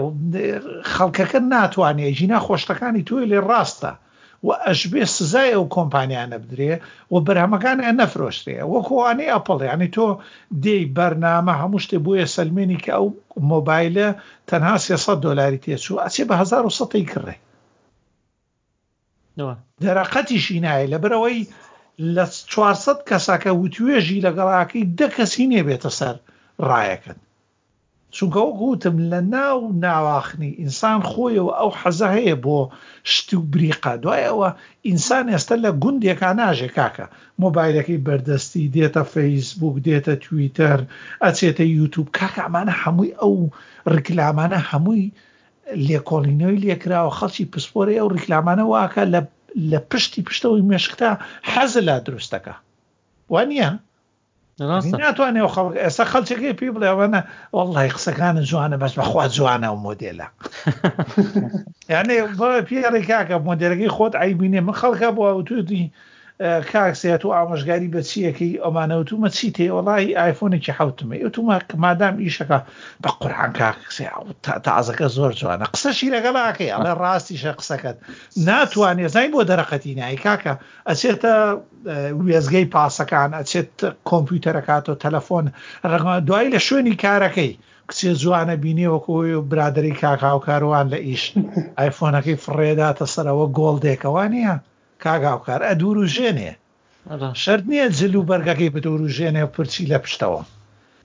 خەڵکەکە 0.93 1.39
ناتوانێ 1.53 2.07
ژینا 2.17 2.39
خۆشتەکانی 2.45 3.03
توی 3.07 3.23
لێ 3.31 3.39
ڕاستە 3.49 3.91
و 4.45 4.49
ئەشبێ 4.65 5.03
سزای 5.17 5.49
ئەو 5.55 5.65
کۆمپانیانە 5.75 6.37
بدرێ 6.43 6.73
و 7.11 7.15
بەرهەمەکان 7.25 7.77
ئە 7.85 7.91
نەفرۆشتێ 7.99 8.55
وەکوانەی 8.73 9.31
ئەپڵیانی 9.33 9.89
تۆ 9.95 10.05
دەی 10.63 10.81
بەرنامە 10.95 11.53
هەموو 11.61 11.83
شتێ 11.85 11.97
بۆیە 12.05 12.27
سلمێنی 12.35 12.79
کە 12.83 12.91
ئەو 12.95 13.05
مۆبایلە 13.51 14.09
تەنها 14.49 14.75
300 14.87 15.17
دلاری 15.25 15.61
تێچوو 15.63 16.01
ئەچێ 16.03 16.23
بە 16.29 16.35
1970 16.41 17.11
کڕێ 17.13 17.35
دەرەقەتیشی 19.83 20.57
نایە 20.65 20.87
لە 20.93 20.97
برەوەی 21.03 21.41
لە 22.15 22.25
400 22.51 22.97
کەساکە 23.09 23.51
وتوێژی 23.61 24.23
لەگەڵاکەی 24.25 24.89
دەکەسی 24.99 25.45
نیە 25.51 25.63
بێتە 25.67 25.91
سەر 25.99 26.15
ڕایەکەن 26.69 27.19
چونکە 28.15 28.39
وگوتم 28.49 28.95
لە 29.11 29.19
ناو 29.35 29.59
ناواخنی 29.85 30.57
ئینسان 30.61 31.01
خۆیەوە 31.09 31.51
ئەو 31.59 31.71
حەزە 31.79 32.07
هەیە 32.15 32.35
بۆ 32.45 32.59
شتی 33.13 33.35
و 33.39 33.41
بریقا 33.53 33.93
دوایەوە 34.03 34.49
ئینسان 34.87 35.25
ئێستا 35.33 35.55
لە 35.65 35.71
گوندێکا 35.83 36.29
ناژێ 36.41 36.69
کاکە 36.77 37.05
مۆبایلەکەی 37.41 38.03
بەردەستی 38.05 38.71
دێتە 38.75 39.03
فەیسبوک 39.13 39.75
دێتە 39.87 40.13
تویتەر 40.23 40.79
ئەچێتە 41.23 41.65
یوتوب 41.77 42.07
کاکەمانە 42.17 42.73
هەمووی 42.81 43.11
ئەو 43.21 43.35
ڕکلامانە 43.93 44.59
هەمووی 44.69 45.05
لێکۆڵینەوەی 45.87 46.61
لێکراوە 46.63 47.15
خەڵکی 47.17 47.49
پسپۆری 47.53 47.99
ئەو 47.99 48.07
ڕیکلامانە 48.15 48.63
واکە 48.67 49.03
لە 49.13 49.21
لە 49.71 49.79
پشتی 49.89 50.25
پشتەوەی 50.27 50.67
مێشکتا 50.69 51.09
حەز 51.51 51.71
لا 51.87 51.95
دروستەکە 52.05 52.53
وانە 53.33 53.69
ناتوانێ 55.01 55.41
خەڵک 55.55 55.73
ئێستا 55.83 56.03
خەڵچێکی 56.11 56.57
پێی 56.59 56.73
بڵێوەە 56.75 57.19
وڵی 57.57 57.89
قسەکانە 57.95 58.41
جوانە 58.49 58.77
بەس 58.83 58.93
بەخوا 58.99 59.25
جوانە 59.35 59.69
و 59.73 59.77
مۆدلە 59.85 60.27
یانێ 61.93 62.15
پێڕێکاکە 62.69 63.35
مۆدلەکەی 63.49 63.93
خۆت 63.95 64.13
ئایبینێ 64.21 64.59
من 64.67 64.75
خەڵکە 64.81 65.09
بۆ 65.15 65.25
توی 65.47 65.83
کاکسێت 66.41 67.25
و 67.25 67.29
ئامژگاری 67.33 67.91
بە 67.93 68.01
چیەکەی 68.09 68.59
ئەمانەوت 68.63 69.09
و 69.13 69.21
مەچی 69.23 69.49
تێ 69.55 69.67
وڵی 69.77 70.17
ئایفۆنێکی 70.19 70.73
حوتمە 70.79 71.15
ئەوتومە 71.21 71.57
مادام 71.83 72.15
ئیشەکە 72.25 72.59
بە 73.03 73.09
قورآان 73.21 73.51
کاکسێ 73.59 74.05
تازەکە 74.67 75.07
زۆر 75.17 75.31
جوانە 75.39 75.65
قسەشی 75.73 76.13
لەگەڵاکەی 76.15 76.73
ئەڵێ 76.73 76.93
ڕاستیشە 77.01 77.51
قسەکەت 77.59 77.97
ناتوانێت 78.47 79.11
زای 79.15 79.27
بۆ 79.33 79.41
دەرەقەتی 79.49 79.93
نایی 79.99 80.19
کاکە 80.25 80.53
ئەچێتە 80.89 81.33
وێزگەی 82.27 82.67
پاسەکان 82.73 83.29
ئەچێت 83.39 83.71
کۆمپیوتەرەکاتەوە 84.09 84.95
تەلەفۆن 85.03 85.45
ڕەگمە 85.91 86.15
دوای 86.27 86.47
لە 86.53 86.59
شوێنی 86.67 86.95
کارەکەی. 87.03 87.53
کچێ 87.89 88.11
جوانە 88.21 88.55
بینیوەکۆی 88.63 89.33
و 89.37 89.41
برادری 89.51 89.97
کاکاوکاروان 90.01 90.85
لە 90.93 90.99
ئیش 91.07 91.23
ئایفۆنەکەی 91.79 92.37
فڕێداتە 92.45 93.05
سەرەوە 93.13 93.45
گۆڵ 93.57 93.75
دێکەوە 93.85 94.25
نیە 94.35 94.55
کاگاوکار 95.03 95.61
ئە 95.67 95.73
دوور 95.79 95.97
و 95.97 96.07
ژێنێ 96.15 96.51
شەرد 97.43 97.65
نییە 97.71 97.87
جل 97.97 98.15
و 98.15 98.23
بەرگەکەی 98.29 98.73
بدور 98.75 99.01
و 99.01 99.07
ژێنێ 99.17 99.43
پرچی 99.55 99.85
لە 99.91 99.97
پشتەوە 100.03 100.41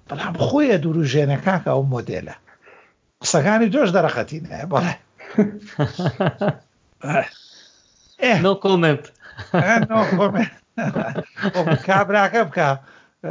بەڵام 0.09 0.34
خۆیە 0.46 0.76
دوور 0.82 0.99
و 0.99 1.09
ژێنە 1.12 1.36
کاکە 1.46 1.70
ئەو 1.74 1.82
مۆدلە 1.92 2.34
قسەکانی 3.22 3.72
دۆش 3.74 3.88
دەرەخەتینە 3.96 4.55
بەڵێ 4.72 4.94
کۆمنت 8.64 9.05
کابراکە 11.88 12.40
بکە 12.49 12.68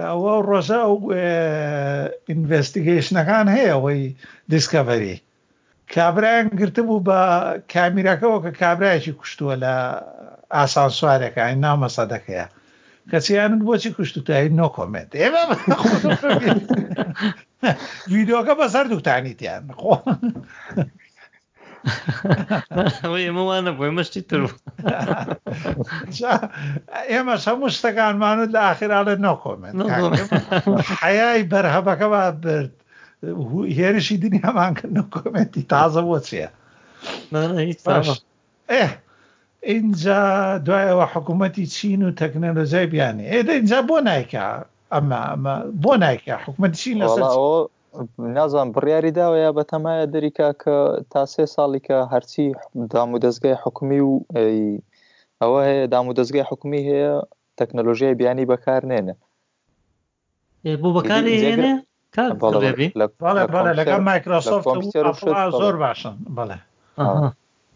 ئەوە 0.09 0.33
ڕۆژە 0.49 0.79
ئەو 0.85 0.95
ئینڤستیگەیشنەکان 2.29 3.45
هەیە 3.55 3.69
ئەوەی 3.75 4.01
دیسکەڤری 4.51 5.15
کابراەن 5.95 6.45
گرتبوو 6.59 7.03
بە 7.07 7.19
کامیرەکەەوە 7.73 8.37
کە 8.45 8.51
کابراایکی 8.61 9.11
کوشتووە 9.19 9.55
لە 9.63 9.73
ئاسان 10.55 10.89
سوارێکە 10.99 11.37
ئاین 11.43 11.59
نامە 11.65 11.89
سەدەکەیە 11.95 12.45
کەسییانت 13.11 13.59
بۆچی 13.67 13.91
کوشتتایی 13.97 14.49
نۆ 14.59 14.67
کۆمنت 14.77 15.09
ئێمە 15.21 15.43
ویددیۆکە 18.11 18.53
بەسەر 18.61 18.85
دووتانیتیان 18.91 19.63
خۆ 19.79 19.91
ئێمەوانە 23.25 23.71
بۆی 23.77 23.91
مەشتی 23.97 24.21
تر 24.29 24.41
ئێمە 27.11 27.33
هەموو 27.47 27.69
شتەکانمانت 27.77 28.49
لە 28.55 28.59
ئاخراڵە 28.65 29.15
نۆکۆمن 29.25 29.75
حیای 31.01 31.43
بەرهەبەکە 31.51 32.07
با 32.13 32.23
برد 32.43 32.73
هێرشی 33.77 34.17
دنیامان 34.23 34.71
کرد 34.77 34.93
نکۆمەتی 34.99 35.61
تازە 35.73 36.01
بۆ 36.07 36.17
چیە؟ 36.27 36.49
اینجا 39.71 40.17
دوایەوە 40.65 41.05
حکوومەتی 41.13 41.65
چین 41.75 42.01
و 42.07 42.11
تەکنەلۆزای 42.19 42.85
بیانی 42.93 43.29
ئێدە 43.31 43.49
اینجا 43.57 43.79
بۆ 43.89 43.97
نایکە 44.07 44.45
ئەمە 44.95 45.19
ئەمە 45.31 45.55
بۆ 45.83 45.93
نایکە 46.03 46.35
حکوومەتی 46.45 46.77
چین 46.83 46.95
لەسەر 47.03 47.21
نازان 48.37 48.67
بڕیاری 48.75 49.11
داوە 49.19 49.37
یا 49.45 49.51
بەتەمایە 49.57 50.05
دەریکا 50.13 50.49
کە 50.61 50.75
تا 51.11 51.23
سێ 51.33 51.45
ساڵی 51.55 51.81
کە 51.87 51.97
هەرچی 52.13 52.45
دام 52.93 53.09
و 53.15 53.19
دەستگای 53.23 53.55
حکومی 53.63 53.99
و 53.99 54.11
ئەوە 55.41 55.61
هەیە 55.69 55.85
دام 55.93 56.05
و 56.07 56.13
دەستگای 56.19 56.45
حکومی 56.49 56.81
هەیە 56.89 57.13
تەکنەلۆژیای 57.59 58.15
بیانی 58.19 58.45
بەکار 58.51 58.81
نێنە 58.91 59.15
بۆ 60.81 60.89
بەکار 60.97 61.23
لەگە 63.79 63.95
مایکرۆسۆفت 64.09 65.55
زۆر 65.61 65.75
باشن 65.83 66.15
بەڵێ 66.37 66.57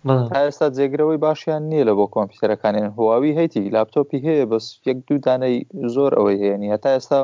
ئێستا 0.09 0.67
جێگرەوەی 0.77 1.21
باشیان 1.25 1.63
نییە 1.71 1.85
لە 1.89 1.93
بۆ 1.97 2.05
کۆمپیوتەرەکانیان 2.15 2.89
هواوی 2.97 3.35
هەیتی 3.39 3.69
لاپتۆپی 3.75 4.23
هەیە 4.27 4.45
بەس 4.51 4.65
یەک 4.89 4.97
دوو 5.07 5.17
دانەی 5.25 5.55
زۆر 5.95 6.11
ئەوەی 6.17 6.41
هەیەنی 6.43 6.73
هەتا 6.73 6.89
ئێستا 6.95 7.21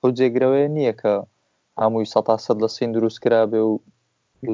ئەو 0.00 0.10
جێگرەوەی 0.18 0.66
نییە 0.76 0.94
کە 1.00 1.14
هەمووی 1.82 2.10
سەد 2.46 2.56
لە 2.62 2.68
سین 2.76 2.90
دروستکرا 2.94 3.42
بێ 3.52 3.60
و 3.70 3.72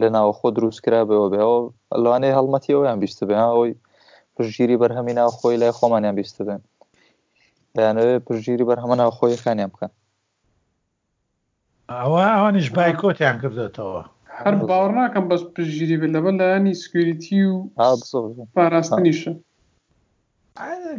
لە 0.00 0.08
ناوە 0.16 0.32
خۆ 0.38 0.46
دروستکرا 0.56 1.02
بەوە 1.08 1.26
بێەوە 1.32 1.58
لەوانەیە 2.02 2.34
هەڵمەتی 2.38 2.74
ئەویان 2.76 2.98
بیست 3.02 3.18
بێ 3.28 3.36
ئەوی 3.44 3.70
پژگیری 4.34 4.80
بەرهەمی 4.82 5.14
ناو 5.18 5.30
خۆی 5.38 5.58
لای 5.60 5.72
خۆمانیان 5.78 6.14
بیست 6.20 6.36
بێن 6.46 6.60
دەیانەوێ 7.76 8.14
پژگیری 8.26 8.64
بەرهەمە 8.68 8.96
ناو 9.00 9.10
خۆیەکانیان 9.18 9.70
بکەن 9.72 9.90
ئەوە 11.98 12.22
ئەوانش 12.34 12.68
بای 12.76 12.92
کۆتیان 13.02 13.36
کردێتەوە 13.42 14.02
هەر 14.44 14.54
باوەڕ 14.68 14.90
ناکەم 15.00 15.24
بەس 15.30 15.42
پژگیری 15.54 16.00
بێت 16.00 16.12
لەبەر 16.16 16.34
لایانی 16.40 16.78
سکوریتی 16.82 17.40
و 17.50 17.54
پاراستنیشە 18.56 19.32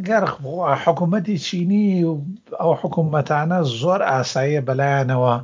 گەر 0.08 0.24
حکوومەتی 0.84 1.38
چینی 1.46 1.86
و 2.10 2.14
ئەو 2.62 2.72
حکوومەتانە 2.82 3.58
زۆر 3.80 4.00
ئاساییە 4.10 4.62
بەلایەنەوە 4.68 5.34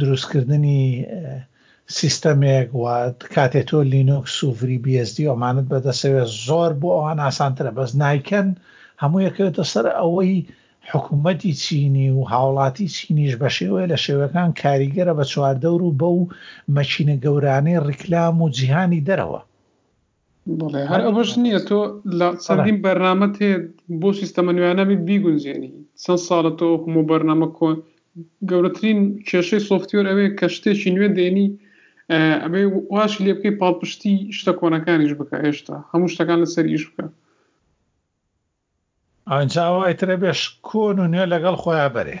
دروستکردنی 0.00 0.82
سیستەمێک 1.98 2.68
و 2.82 2.84
کاتێ 3.34 3.62
تۆ 3.68 3.78
لینوک 3.92 4.24
سوفری 4.36 4.82
BSD 4.84 5.18
ئەمانت 5.30 5.66
بەدەسەوێت 5.72 6.28
زۆر 6.46 6.70
بۆ 6.80 6.88
ئەوان 6.94 7.18
ئاسانترە 7.26 7.70
بەس 7.78 7.90
نایکەن 8.02 8.48
هەموو 9.02 9.20
یەکەوێتە 9.28 9.64
سەر 9.72 9.86
ئەوەی 9.98 10.34
حکوومەتی 10.92 11.52
چینی 11.62 12.08
و 12.16 12.20
هاوڵاتی 12.30 12.86
چینیش 12.96 13.32
بە 13.40 13.48
شێوەیە 13.56 13.86
لە 13.92 13.98
شێوەکان 14.06 14.50
کاریگەرە 14.62 15.12
بە 15.18 15.24
چواردەور 15.32 15.80
و 15.84 15.96
بەو 16.00 16.16
مەچینە 16.76 17.16
گەورانەی 17.24 17.82
ڕیکلام 17.88 18.36
و 18.42 18.50
جیهانی 18.56 19.04
دەرەوە 19.08 19.40
هەر 20.90 21.00
ئەوەش 21.06 21.30
نییە 21.44 21.60
تۆ 21.68 21.80
لە 22.18 22.28
چەندین 22.44 22.78
بەرنامە 22.84 23.28
تێ 23.36 23.48
بۆ 24.00 24.08
سیستەمە 24.20 24.52
نوێنەبی 24.56 25.00
بیگونجێنی 25.08 25.72
چەند 26.02 26.20
ساڵە 26.28 26.52
تۆ 26.58 26.66
هەموو 26.82 27.08
بەرنامە 27.10 27.48
کۆ 27.58 27.68
گەورەترین 28.50 29.00
کێشەی 29.28 29.62
سوفتیۆر 29.68 30.04
ئەوێ 30.10 30.26
کە 30.38 30.46
شتێکی 30.54 30.90
نوێ 30.94 31.08
دێنی 31.16 31.48
ئەبێ 32.44 32.62
واش 32.94 33.12
لێ 33.24 33.32
بکەی 33.36 33.56
پاڵپشتی 33.62 34.14
شتە 34.38 34.52
کۆنەکانیش 34.60 35.12
بکە 35.20 35.36
هێشتا 35.44 35.76
هەموو 35.92 36.12
شتەکان 36.14 36.38
لەسەر 36.44 36.66
ئیش 36.72 36.84
بکە 36.90 37.06
ئەجاوایترە 39.32 40.16
بێش 40.22 40.40
کۆن 40.68 40.96
و 41.00 41.10
نوێ 41.12 41.24
لەگەڵ 41.32 41.56
خۆیان 41.62 41.90
بەرێ 41.96 42.16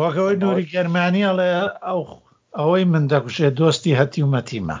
وەکەوەی 0.00 0.40
نوری 0.44 0.70
گەرمانیەڵێ 0.72 1.50
ئەو 1.86 2.00
ئەوەی 2.58 2.84
من 2.92 3.04
دەکوشێ 3.12 3.48
دۆستی 3.58 3.98
هەتیومەتیمە 4.00 4.76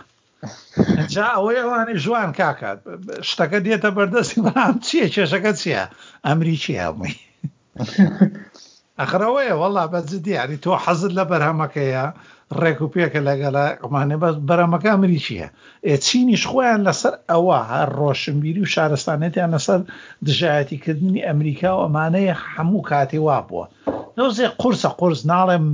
جا 1.12 1.26
ئەوەی 1.34 1.60
ئەوانی 1.62 1.96
ژوان 2.04 2.30
کاکات 2.40 2.78
شتەکە 3.28 3.58
دێتە 3.66 3.90
بەردەستی 3.96 4.42
بەام 4.46 4.74
چییە 4.86 5.06
کێشەکە 5.14 5.52
چییە 5.60 5.82
ئەمریکی 6.28 6.80
هەمووی 6.82 7.14
ئەخرەوەیە 9.02 9.54
وڵا 9.62 9.84
بە 9.92 10.00
جدیاری 10.10 10.58
تۆ 10.64 10.70
حەزت 10.84 11.12
لە 11.18 11.24
بەرهەمەکەیە 11.30 12.04
ڕێک 12.60 12.78
و 12.82 12.92
پێکە 12.94 13.20
لەگەڵە 13.28 13.64
قمانێ 13.84 14.16
بە 14.22 14.30
بەرەمەکە 14.48 14.90
مریچیە 15.02 15.46
چینیش 16.06 16.42
خۆیان 16.50 16.80
لەسەر 16.86 17.14
ئەوە 17.30 17.58
هەر 17.70 17.88
ڕۆشنبیری 18.00 18.62
و 18.64 18.70
شارستانێتیان 18.74 19.50
لەسەر 19.54 19.80
دژایەتیکردنی 20.26 21.24
ئەمریکا 21.26 21.70
و 21.76 21.80
ئەمانەیە 21.84 22.34
هەموو 22.54 22.86
کاتی 22.90 23.20
وا 23.26 23.38
بووە 23.48 23.66
نەوزێ 24.18 24.46
قورسە 24.60 24.90
قرس 25.00 25.20
ناڵێم 25.32 25.66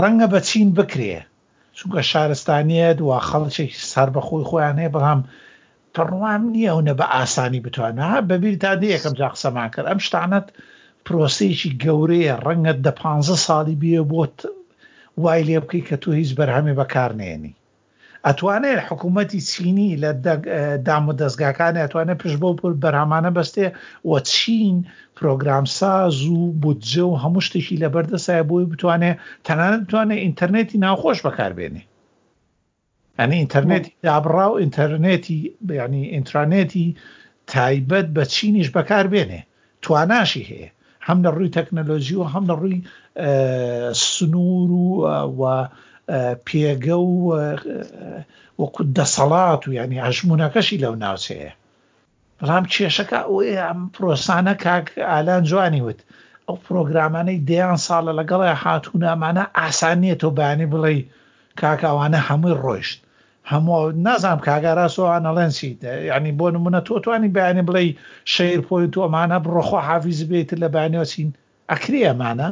ڕەنگە 0.00 0.26
بە 0.32 0.40
چین 0.48 0.68
بکرێ 0.78 1.16
چونکە 1.78 2.00
شارستانیت 2.10 2.98
و 3.02 3.08
خەڵچێکی 3.28 3.78
سەر 3.92 4.08
بەخۆی 4.14 4.48
خۆیان 4.50 4.76
هەیە 4.80 4.92
بەڵام 4.96 5.20
پڕوام 5.94 6.42
نییە 6.54 6.70
ئەوە 6.72 6.92
بە 7.00 7.06
ئاسانی 7.14 7.60
بتوانە 7.64 8.08
بەبییر 8.28 8.56
تا 8.62 8.72
دیەکەم 8.82 9.14
جا 9.20 9.28
قسەمان 9.34 9.68
کرد 9.74 9.86
ئەم 9.90 10.00
شتانەت 10.06 10.46
پرۆسەیەکی 11.08 11.70
گەورەیە 11.82 12.34
ڕەنگە 12.46 12.74
دە 12.86 12.92
پ 13.00 13.02
ساڵی 13.46 13.76
بیە 13.82 14.02
بۆت 14.12 14.38
وای 15.22 15.44
لێ 15.48 15.58
بکەی 15.62 15.86
کە 15.88 15.96
تۆ 16.02 16.08
هیچ 16.20 16.30
بەرهەمێ 16.38 16.72
بەکارنێنی 16.80 17.54
ئەتوانێت 18.26 18.80
حکوومەتتی 18.86 19.40
چینی 19.50 19.88
لە 20.02 20.10
دام 20.86 21.04
و 21.08 21.16
دەستگاکانی 21.22 21.82
ئەتوانێت 21.84 22.18
پشت 22.22 22.36
بۆ 22.42 22.48
پر 22.60 22.72
بەرهمانە 22.82 23.30
بەستێ 23.38 23.66
وە 24.10 24.18
چین 24.32 24.76
پرۆگرامساز 25.16 26.14
و 26.36 26.40
بودجە 26.62 27.04
و 27.08 27.18
هەموو 27.22 27.44
شتێکی 27.46 27.76
لە 27.82 27.88
بەردەسای 27.94 28.42
بۆی 28.48 28.64
بتوانێت 28.70 29.16
تەنانە 29.46 29.78
بتوانێت 29.84 30.20
ئینتەرنێتی 30.24 30.76
ناوخۆش 30.84 31.18
بەکاربێنێ 31.26 31.82
ئەنی 33.18 33.36
ئینتەرنێتی 33.42 33.90
دابڕا 34.06 34.46
و 34.50 34.58
ئینتەرنێتی 34.62 35.38
بینی 35.68 36.02
ئینترانێتی 36.14 36.86
تایبەت 37.52 38.06
بە 38.16 38.22
چینیش 38.34 38.68
بەکاربێنێ 38.76 39.40
تواناشی 39.84 40.44
هەیە 40.50 40.70
هەم 41.08 41.18
لە 41.26 41.30
ڕووی 41.36 41.54
تەکنەلۆژی 41.56 42.16
و 42.18 42.24
هەم 42.32 42.44
لە 42.50 42.54
ڕووی 42.60 42.78
سنوور 44.12 44.70
و 45.38 45.42
پێگە 46.46 46.96
و 47.08 47.12
وەکو 48.60 48.80
دەسەڵات 48.96 49.62
و 49.66 49.74
ینی 49.78 50.02
هەژمونەکەشی 50.06 50.82
لەو 50.84 50.94
ناوچەیە 51.04 51.52
بەڵام 52.38 52.64
کێشەکە 52.72 53.18
ئەوەیە 53.28 53.62
ئەم 53.68 53.80
پرۆسانە 53.94 54.54
کاک 54.64 54.86
ئالان 55.10 55.42
جوانی 55.50 55.82
وت 55.86 56.00
ئەو 56.46 56.56
پرۆگرامانەی 56.66 57.44
دەیان 57.48 57.78
ساڵە 57.86 58.12
لەگەڵی 58.20 58.54
هاتوونامانە 58.62 59.44
ئاسان 59.58 59.96
نییە 60.02 60.16
تۆ 60.22 60.28
بانی 60.38 60.70
بڵێ 60.72 60.94
کاکاوانە 61.60 62.18
هەمووی 62.28 62.58
ڕۆیشت 62.64 62.98
هەموو 63.52 63.80
نازانم 64.06 64.40
کاگارا 64.46 64.86
سۆوانەڵەنسیت 64.96 65.80
ینی 66.10 66.32
بۆ 66.38 66.46
نمونە 66.56 66.80
تۆ 66.86 66.94
توانی 67.04 67.32
بەیانی 67.36 67.66
بڵێ 67.68 67.84
شیر 68.34 68.60
پۆی 68.68 68.90
تۆ 68.94 68.98
ئەمانە 69.04 69.36
بڕۆخۆ 69.44 69.78
حافیز 69.88 70.20
بێت 70.30 70.50
لە 70.62 70.68
بانیۆچین 70.74 71.28
ئەکری 71.70 72.06
ئەمانە 72.08 72.48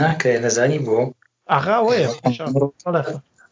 ناکرێ 0.00 0.34
لەزانی 0.44 0.80
بۆ 0.86 0.98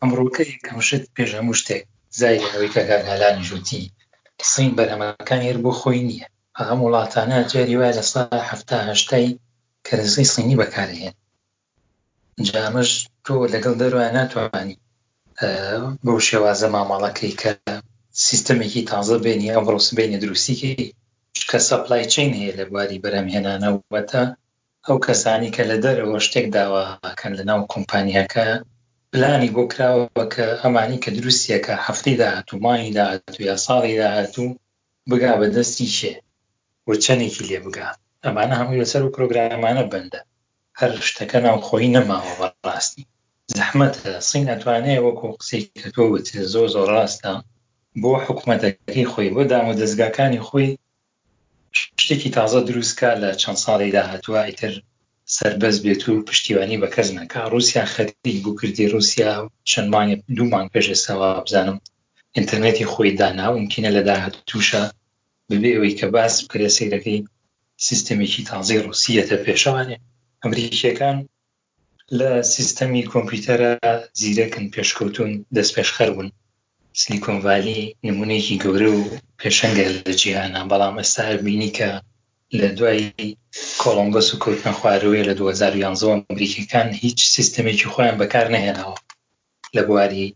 ئەمڕۆکەی 0.00 0.50
کەمشت 0.64 1.04
پێش 1.16 1.30
هەموو 1.38 1.58
شتێک 1.60 1.82
زایەوەی 2.20 2.72
کەگارهالانی 2.74 3.46
ژووتی 3.48 3.82
سین 4.50 4.70
بەرەمەکان 4.78 5.40
هێر 5.46 5.58
بۆ 5.64 5.70
خۆی 5.80 6.00
نییە 6.08 6.26
ئەم 6.68 6.78
وڵاتانە 6.86 7.38
جێری 7.50 7.76
وای 7.80 7.96
لە 7.98 8.04
ساە 8.12 8.36
هەفتاهشتای 8.50 9.28
کەرزی 9.86 10.26
سینی 10.34 10.58
بەکارهێن 10.60 11.14
جامش 12.48 12.90
تۆ 13.24 13.34
لەگەڵ 13.52 13.74
دەروان 13.80 14.12
ناتوانانی 14.18 14.76
بەو 16.04 16.18
شێوازە 16.28 16.68
ماماڵەکەی 16.74 17.38
کە 17.40 17.50
سیستمێکی 18.28 18.82
تازە 18.90 19.16
بینی 19.24 19.52
ئەم 19.54 19.64
ڕۆسبینی 19.72 20.20
دروستیکی 20.22 20.72
کە 21.50 21.58
سەپلای 21.68 22.08
چین 22.12 22.30
هەیە 22.38 22.52
لە 22.58 22.64
بواری 22.70 23.02
بەرەمهێنانەوەتە 23.04 24.22
ئەو 24.86 24.96
کەسانی 25.06 25.54
کە 25.56 25.62
لە 25.70 25.76
دەرەوە 25.84 26.18
شتێک 26.26 26.46
داواکەن 26.56 27.32
لە 27.38 27.44
ناو 27.50 27.60
کۆمپانیەکە 27.72 28.46
پلانی 29.12 29.52
بۆ 29.56 29.62
کراوە 29.72 30.24
کە 30.34 30.46
ئەمانی 30.62 31.02
کە 31.04 31.10
دروستیەکە 31.18 31.74
هەفتی 31.86 32.14
داهاتوو 32.20 32.62
مای 32.64 32.94
داهاتوو 32.98 33.46
یا 33.50 33.56
ساڵی 33.66 33.94
داهاتوو 34.02 34.48
بگا 35.10 35.32
بە 35.40 35.46
دەستی 35.56 35.88
شێ 35.98 36.12
وچەنێکی 36.90 37.46
لێ 37.50 37.58
بگا 37.66 37.88
ئەمانە 38.24 38.54
هەمووی 38.60 38.80
لەسەر 38.82 39.02
و 39.04 39.12
پرۆگرامانە 39.16 39.84
بندە 39.92 40.20
هەر 40.80 40.90
شتەکە 41.08 41.38
ناوخۆی 41.46 41.92
نەماوە 41.96 42.34
بەڕاستی 42.62 43.04
زەحمەتە 43.56 44.10
سین 44.28 44.46
ئەتوانێت 44.50 45.00
وەکو 45.06 45.36
قسەی 45.40 45.64
کە 45.80 45.88
تۆ 45.94 46.04
بت 46.12 46.26
زۆ 46.54 46.62
زۆر 46.74 46.88
ڕاستە 46.96 47.32
بۆ 48.02 48.12
حکوومەتەکەی 48.24 49.08
خۆی 49.12 49.32
بۆ 49.34 49.42
دام 49.52 49.64
و 49.68 49.78
دەستگاکانی 49.80 50.44
خۆی 50.46 50.68
شتێکی 52.02 52.30
تازە 52.36 52.60
دروستکە 52.68 53.10
لە 53.22 53.30
چەند 53.42 53.58
ساڵی 53.64 53.94
داهتووە 53.96 54.40
ئیتر 54.48 54.74
سربەز 55.36 55.76
بێت 55.84 56.02
و 56.06 56.24
پشتیوانی 56.28 56.80
بەکەس 56.82 57.08
نەکە 57.18 57.40
رووسیا 57.52 57.84
خەتی 57.94 58.32
بوو 58.42 58.56
کردی 58.60 58.90
رووسیا 58.92 59.30
چەندمانە 59.70 60.14
دوومان 60.36 60.66
پێشێسەوە 60.72 61.30
بزانم 61.44 61.78
ئینتەرنێتی 62.36 62.90
خۆی 62.92 63.10
دانا 63.20 63.46
ممکنە 63.56 63.90
لە 63.96 64.02
داهات 64.08 64.34
تووشە 64.48 64.82
ببێەوەی 65.50 65.94
کە 65.98 66.06
باس 66.14 66.34
بکرێ 66.42 66.68
سیرەکەی 66.76 67.20
سیستمێکی 67.86 68.42
تازی 68.50 68.78
رووسیەتە 68.84 69.36
پێشەوانێ 69.44 69.96
ئەمریکیەکان 70.42 71.16
لە 72.20 72.30
سیستەمی 72.54 73.04
کۆمپیوتەرە 73.12 73.70
زیرەکن 74.20 74.64
پێشکەوتون 74.74 75.30
دەست 75.56 75.72
پێشخەر 75.76 76.10
بوون 76.14 76.28
سیلیکۆنڤالی 77.00 77.80
نمونێکی 78.06 78.60
گەورە 78.64 78.90
و 78.98 79.00
پێشەنگە 79.40 79.86
لە 80.06 80.12
جیهانە 80.20 80.60
بەڵام 80.70 80.96
ئێستا 81.00 81.24
بینی 81.44 81.70
کە 81.78 81.90
لە 82.60 82.68
دوای 82.78 83.00
کۆلمبس 83.82 84.28
و 84.30 84.40
کەوتنە 84.42 84.72
خواروێ 84.78 85.20
لە 85.28 85.34
2011 85.40 86.08
ئەمریکەکان 86.14 86.88
هیچ 87.02 87.18
سیستمێکی 87.34 87.90
خۆیان 87.92 88.16
بەکار 88.22 88.46
نهێناوە 88.54 88.96
لە 89.76 89.82
بواری 89.88 90.26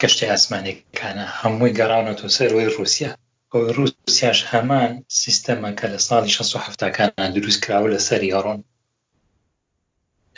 کەشتی 0.00 0.30
ئاسمانێکەکانە 0.30 1.26
هەمووی 1.40 1.76
گەڕاونەوە 1.78 2.34
سەرەوەی 2.36 2.72
رووسیا 2.76 3.10
ئەوی 3.52 3.72
رووسیاش 3.76 4.38
هەمان 4.52 4.90
سیستەمە 5.22 5.70
کە 5.78 5.86
لە 5.92 5.98
ساڵی 6.08 6.32
1670کانە 6.38 7.26
دروست 7.36 7.60
کراوە 7.64 7.88
لە 7.94 8.00
سەری 8.08 8.34
هەڕۆن 8.36 8.60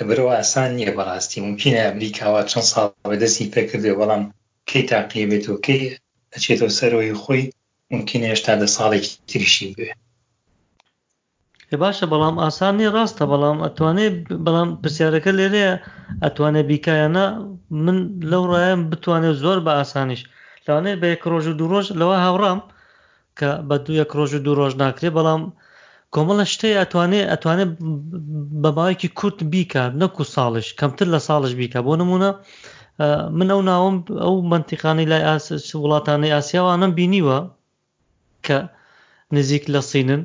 برەوە 0.06 0.32
ئاسان 0.38 0.68
نییە 0.78 0.92
بەڕاستی 0.98 1.38
ممکنە 1.46 1.78
ئەمریکاوە 1.84 2.40
چەند 2.50 2.66
ساڵ 2.72 2.86
بەدەستی 3.10 3.50
پێکردێ 3.54 3.92
بەڵام 4.00 4.22
کەی 4.70 4.82
تاقیی 4.90 5.28
بێت 5.30 5.46
و 5.48 5.60
کەی 5.66 5.80
ئەچێتەوە 6.32 6.72
سەرەوەی 6.78 7.18
خۆی 7.22 7.42
ممکنە 7.92 8.26
هێشتا 8.32 8.54
دە 8.62 8.66
ساڵێکی 8.76 9.12
تریشی 9.28 9.68
بێ 9.78 9.88
باشە 11.82 12.06
بەڵام 12.12 12.36
ئاسانی 12.42 12.92
ڕاستە 12.94 13.24
بەڵام 13.32 13.58
ئەتوانێت 13.66 14.14
بەڵام 14.46 14.68
پرسیارەکە 14.82 15.32
لێرەیە 15.38 15.72
ئەتوانێت 16.24 16.66
بیکایانە 16.70 17.26
من 17.84 17.98
لەو 18.30 18.44
ڕایەن 18.52 18.80
بتوانێت 18.90 19.36
زۆر 19.44 19.58
بە 19.66 19.72
ئاسانیش 19.78 20.22
لەوانێت 20.66 20.96
بە 21.02 21.06
یەک 21.14 21.22
ڕۆژ 21.32 21.44
و 21.50 21.56
دوو 21.58 21.68
ڕۆژ 21.72 21.86
لەوە 22.00 22.16
هاوڕام 22.24 22.60
کە 23.38 23.50
بە 23.68 23.76
دو 23.84 23.92
یەک 24.00 24.10
ڕۆژ 24.18 24.30
و 24.34 24.42
دوو 24.44 24.58
ڕۆژ 24.60 24.72
ناکرێ 24.82 25.10
بەڵام 25.16 25.42
کۆمەڵە 26.16 26.44
شتەی 26.52 26.76
ئەتوانێت 26.80 27.26
ئەتوانێت 27.32 27.70
بە 28.62 28.70
باەکی 28.78 29.10
کورت 29.18 29.38
بیکە 29.52 29.84
نەکو 30.00 30.22
ساڵش 30.34 30.66
کەمتر 30.80 31.06
لە 31.14 31.20
ساڵش 31.28 31.52
بیکە 31.60 31.78
بۆ 31.86 31.92
نمونە 32.00 32.30
من 33.38 33.48
ئەو 33.52 33.62
ناوم 33.70 33.96
ئەو 34.22 34.34
منتیقانی 34.52 35.06
لای 35.10 35.22
وڵاتانەی 35.82 36.34
ئاسیاوانم 36.34 36.92
بینیوە 36.98 37.38
کە 38.46 38.58
نزیک 39.36 39.64
لە 39.74 39.80
سینن 39.90 40.22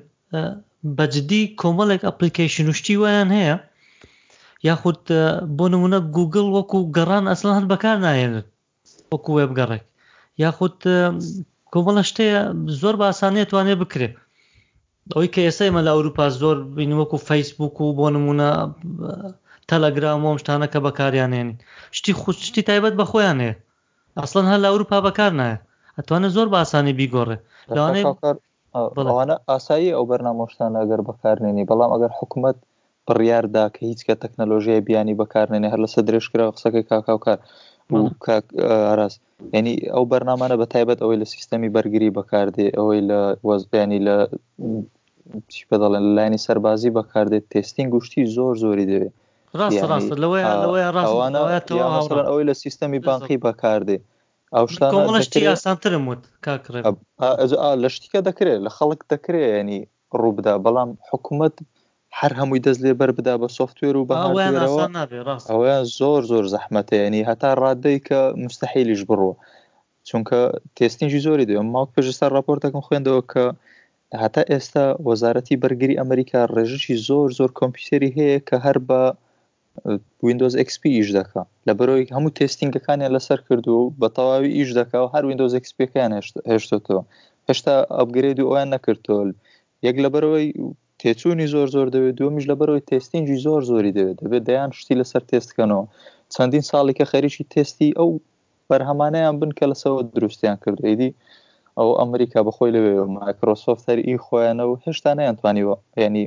بەجددی 0.97 1.41
کۆمەڵێک 1.61 2.01
ئەپلیکیشن 2.07 2.65
وشتی 2.69 2.95
ویان 3.01 3.29
هەیە 3.37 3.55
یاخود 4.67 4.99
بۆ 5.57 5.65
نمونە 5.73 5.99
گوگل 6.17 6.45
وەکو 6.55 6.79
گەڕان 6.95 7.25
ئەسلان 7.31 7.55
هەند 7.57 7.69
بەکار 7.73 7.97
نایێنن 8.05 8.45
وەکو 9.11 9.29
وێبگەڕێک 9.37 9.83
یاخود 10.43 10.77
کۆمەڵە 11.73 12.03
شتەیە 12.09 12.39
زۆر 12.81 12.95
بە 12.99 13.05
ئاسانێت 13.09 13.47
توانێت 13.51 13.79
بکرێت 13.83 14.13
ئەوەی 15.11 15.29
کە 15.35 15.41
ئێستا 15.45 15.63
ئمە 15.69 15.81
لە 15.87 15.91
ئەوروپا 15.93 16.25
زۆر 16.41 16.57
بینوەکو 16.77 17.17
فەیسبوک 17.27 17.75
و 17.81 17.95
بۆ 17.99 18.07
نمونە 18.15 18.49
تەلەگرام 19.69 20.21
و 20.25 20.31
شتانە 20.41 20.67
کە 20.73 20.79
بەکاریانێنین 20.85 21.51
شتی 21.97 22.13
خوشتی 22.21 22.65
تایبەت 22.69 22.93
بە 22.99 23.05
خۆیان 23.11 23.37
هەیە 23.43 23.55
ئەسڵەن 24.19 24.47
هەر 24.51 24.59
لە 24.63 24.67
ئەوروپا 24.71 24.97
بەکار 25.07 25.31
نایە 25.41 25.57
ئەتوانە 25.97 26.29
زۆر 26.35 26.47
باسانی 26.55 26.97
بیگۆڕێ 26.99 27.37
لەوانەیە 27.75 29.35
ئاسایی 29.49 29.93
ئەو 29.95 30.03
بەرنامۆشتان 30.11 30.71
ئەگەر 30.79 31.01
بەکارێنی 31.07 31.67
بەڵام 31.69 31.91
ئەگەر 31.95 32.11
حکوومەت 32.19 32.57
بڕیاردا 33.07 33.65
کە 33.73 33.81
هیچ 33.89 33.99
کە 34.07 34.13
تەکنەلۆژیای 34.23 34.85
بیانی 34.87 35.17
بەکارێنێ 35.21 35.67
هەر 35.73 35.79
لەسەر 35.85 36.03
درێژکرا 36.07 36.45
قسەکەی 36.55 36.85
کاکاوکار 36.91 37.39
ئاراس 37.91 39.17
ینی 39.53 39.73
ئەو 39.91 40.03
بەرنمانە 40.11 40.55
بە 40.61 40.65
تایبەت 40.73 40.99
ئەوەی 41.03 41.19
لە 41.23 41.27
سیستەمی 41.35 41.73
بەرگری 41.75 42.15
بەکاردێ 42.17 42.67
ئەوەی 42.77 43.01
لە 43.09 43.19
وەزبیانی 43.49 43.99
لە 44.07 44.15
پێداڵێن 45.69 46.05
لانی 46.15 46.39
سەربازی 46.45 46.95
بەکاردێت 46.97 47.45
تستین 47.53 47.87
گوشتی 47.93 48.29
زۆر 48.35 48.53
زۆری 48.63 48.85
دەوێت 48.91 49.11
ئەوەی 52.29 52.45
لە 52.49 52.53
سیستەمی 52.63 53.01
بانقی 53.07 53.37
بەکاردێ 53.45 53.97
ئەو 54.55 54.65
شتی 55.27 55.47
ئاسانترم 55.51 56.03
وت 56.11 56.21
لە 57.83 57.89
شتیکە 57.95 58.19
دەکرێت 58.29 58.59
لە 58.65 58.71
خەڵک 58.77 59.01
دەکرێت 59.13 59.51
ینی 59.59 59.79
ڕووبدا 60.21 60.53
بەڵام 60.65 60.89
حکوومەت 61.09 61.55
هەر 62.19 62.31
هەمووی 62.39 62.63
دەست 62.65 62.79
لێ 62.85 62.91
بەر 63.01 63.11
بدا 63.17 63.33
بە 63.41 63.47
سوفتێر 63.57 63.95
و 63.97 64.07
بەەوە 64.09 64.41
ئەویان 65.51 65.83
زۆر 65.97 66.21
زۆر 66.31 66.45
زەحمەتەیەنی 66.53 67.27
هەتا 67.29 67.49
ڕادەی 67.61 67.97
کە 68.07 68.19
مستحیلیش 68.45 69.01
بڕوە 69.09 69.33
چونکە 70.09 70.39
تێستنیژی 70.77 71.23
زۆری 71.27 71.47
دوێ 71.49 71.61
ماوە 71.73 71.91
پێشستا 71.93 72.25
راپۆرتەکەم 72.35 72.83
خوێندەوە 72.87 73.21
کە 73.31 73.45
هەتا 74.21 74.41
ئێستا 74.51 74.85
وەزارەتی 75.07 75.59
بەرگری 75.63 75.99
ئەمریکا 75.99 76.41
ڕێژشی 76.55 76.95
زۆر 77.07 77.27
زۆر 77.39 77.49
کۆمپیوتری 77.59 78.09
هەیە 78.17 78.39
کە 78.49 78.55
هەر 78.65 78.77
بە 78.87 79.01
وینندۆز 80.25 80.53
XP 80.67 80.83
ئیش 80.97 81.09
دەکە 81.17 81.41
لە 81.67 81.73
بەرەوەی 81.77 82.05
هەموو 82.15 82.35
تستینگەکانیان 82.37 83.11
لەسەر 83.15 83.39
کردو 83.47 83.71
و 83.79 83.91
بە 83.99 84.07
تەواوی 84.15 84.53
ئیش 84.57 84.69
دەکە 84.79 84.97
و 85.03 85.11
هەر 85.13 85.23
وینندۆز 85.27 85.53
XPەکان 85.65 86.11
هێشتەوە 86.51 86.99
هێشتا 87.49 87.75
ئەبگرێدی 87.99 88.43
ئەویان 88.47 88.69
نەکردۆل 88.75 89.29
یەک 89.87 89.95
لە 90.03 90.09
بەرەوەی 90.13 90.47
تێچوونی 91.05 91.47
زۆر 91.53 91.67
زۆر 91.75 91.87
دەوێت 91.95 92.15
دومیش 92.19 92.45
لە 92.51 92.55
بەرەوەی 92.59 92.87
تستینجی 92.89 93.37
زۆر 93.45 93.61
زۆری 93.71 93.95
دەوێت 93.97 94.17
دەبێت 94.23 94.43
دەیان 94.49 94.69
شتی 94.79 94.95
لەسەر 95.01 95.23
تستکەنەوە 95.31 95.85
چەندین 96.33 96.63
ساڵی 96.69 96.93
کە 96.99 97.05
خەریکی 97.11 97.43
تستی 97.53 97.89
ئەو 97.99 98.09
بەرهەمانەیان 98.69 99.35
بن 99.41 99.51
کە 99.57 99.65
لەسەوە 99.71 99.99
دروستیان 100.15 100.55
کردیدی 100.63 101.11
ئەو 101.79 101.89
ئەمریکا 101.99 102.39
بەخۆی 102.47 102.73
لەوێ 102.75 102.93
مایکرۆسۆفت 103.17 103.83
هەرئی 103.89 104.17
خۆیانەوە 104.25 104.75
هێشتا 104.83 105.11
نەیانتوانیوە 105.19 105.75
ینی 106.05 106.25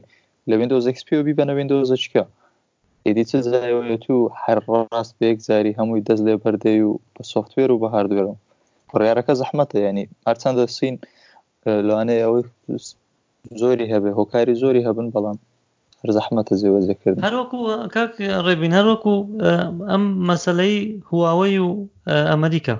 لە 0.48 0.54
وینندۆز 0.58 0.84
ئەکسپیبی 0.88 1.32
بە 1.38 1.44
نەوینندۆز 1.48 1.90
چکە 2.04 2.22
ئیدی 3.06 3.24
چ 3.30 3.32
زایوێت 3.50 4.04
و 4.14 4.18
هەر 4.44 4.58
ڕاست 4.92 5.14
بێک 5.20 5.38
زاری 5.48 5.72
هەمووی 5.78 6.02
دەست 6.08 6.22
لێ 6.26 6.34
بەردەی 6.42 6.80
و 6.88 6.92
بە 7.14 7.22
سوفتوێر 7.32 7.70
و 7.72 7.80
بە 7.82 7.88
هاردوێرم 7.94 8.36
پڕیارەکە 8.90 9.32
زەحمەتە 9.40 9.76
ینی 9.86 10.04
هەرچەندە 10.26 10.64
سین 10.76 10.94
لەوانەیە 11.88 12.20
ئەوەی 12.24 12.44
زۆری 13.60 13.86
هەبێ 13.94 14.10
هۆکاری 14.18 14.54
زۆری 14.62 14.82
هەبن 14.88 15.06
بەڵام 15.14 15.38
هەر 16.00 16.10
زەحمەتە 16.16 16.54
زێوەزەکرد 16.60 17.16
هەروەکو 17.26 17.58
کاک 17.94 18.14
ڕێبین 18.46 18.72
هەروەکو 18.78 19.12
ئەم 19.90 20.04
مەسلەی 20.28 20.76
هواوەی 21.10 21.58
و 21.64 21.68
ئەمریکا 22.32 22.76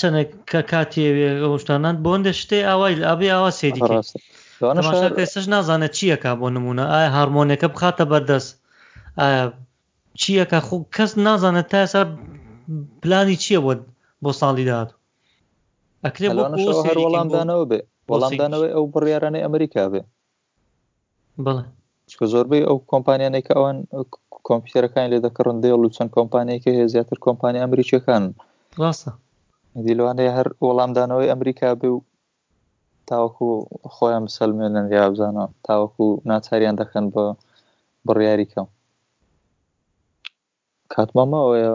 چەندێک 0.00 0.30
کە 0.50 0.60
کاتیێ 0.70 1.08
شتانان 1.62 1.94
بۆندە 2.04 2.32
شتێ 2.40 2.58
ئاوای 2.68 2.94
ئابی 3.08 3.28
ئاوا 3.34 3.50
سێری 3.60 3.80
سش 5.32 5.44
نازانە 5.54 5.88
چیەکە 5.96 6.30
بۆ 6.40 6.46
نمونە 6.56 6.84
ئایا 6.92 7.08
هارمۆنێکە 7.16 7.68
بخاتە 7.74 8.04
بەردەست 8.12 8.50
چیەکە 10.20 10.58
خو 10.66 10.76
کەس 10.96 11.10
نازانە 11.26 11.62
تا 11.70 11.78
ئێسا 11.84 12.02
پلانی 13.02 13.36
چییە 13.42 13.60
بۆ 13.64 13.72
بۆ 14.22 14.30
ساڵی 14.40 14.64
داد 14.70 14.88
ئەکرێ 16.04 16.28
هەر 16.30 16.98
وەڵامدانەوە 17.04 17.64
بێ 17.70 17.80
وەڵامدانەوەی 18.10 18.72
ئەو 18.74 18.84
بڕیارانەی 18.94 19.44
ئەمریکا 19.44 19.84
بێ 19.92 20.02
بڵێ 21.44 21.64
چکە 22.10 22.24
زۆربەی 22.32 22.66
ئەو 22.68 22.76
کۆمپانیانێک 22.90 23.46
ئەوان 23.54 23.76
کۆمپیوتەرەکان 24.48 25.06
لێ 25.12 25.18
دەکڕن 25.26 25.56
دێڵ 25.64 25.80
و 25.82 25.92
چەند 25.96 26.10
کۆمپانیەکە 26.16 26.70
هەیە 26.76 26.86
زیاتر 26.94 27.16
کۆمپانی 27.26 27.62
ئەمریکیەکان 27.64 28.24
ڕاستە 28.82 29.10
دیلوانەیە 29.86 30.32
هەر 30.38 30.48
وەڵامدانەوەی 30.66 31.30
ئەمریکا 31.32 31.68
بێ 31.80 31.90
و 31.92 32.04
تاوەکو 33.08 33.46
خۆیان 33.94 34.24
سەلمێنن 34.36 34.86
یا 34.98 35.04
بزانە 35.12 35.44
تاوەکو 35.66 36.04
ناچاریان 36.30 36.76
دەکەن 36.82 37.04
بە 37.14 37.24
بڕیاریکەم 38.06 38.68
کاتمەمەوەە 40.92 41.70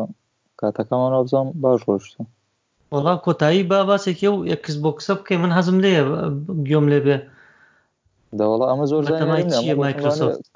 کاتەکەمان 0.59 1.11
ئەوزام 1.15 1.47
باش 1.63 1.79
ڕۆشتم 1.87 2.25
وەڵا 2.93 3.11
کۆتایی 3.25 3.63
با 3.71 3.79
باسێکی 3.89 4.27
و 4.33 4.45
یەکس 4.53 4.75
بۆکسە 4.83 5.13
بکەی 5.19 5.37
من 5.43 5.51
حەزم 5.57 5.77
لێە 5.83 6.01
گوۆم 6.67 6.85
لێ 6.91 6.99
بێ 7.05 7.17
دەوڵە 8.39 8.65
ئەمە 8.71 8.85
زۆر 8.91 9.03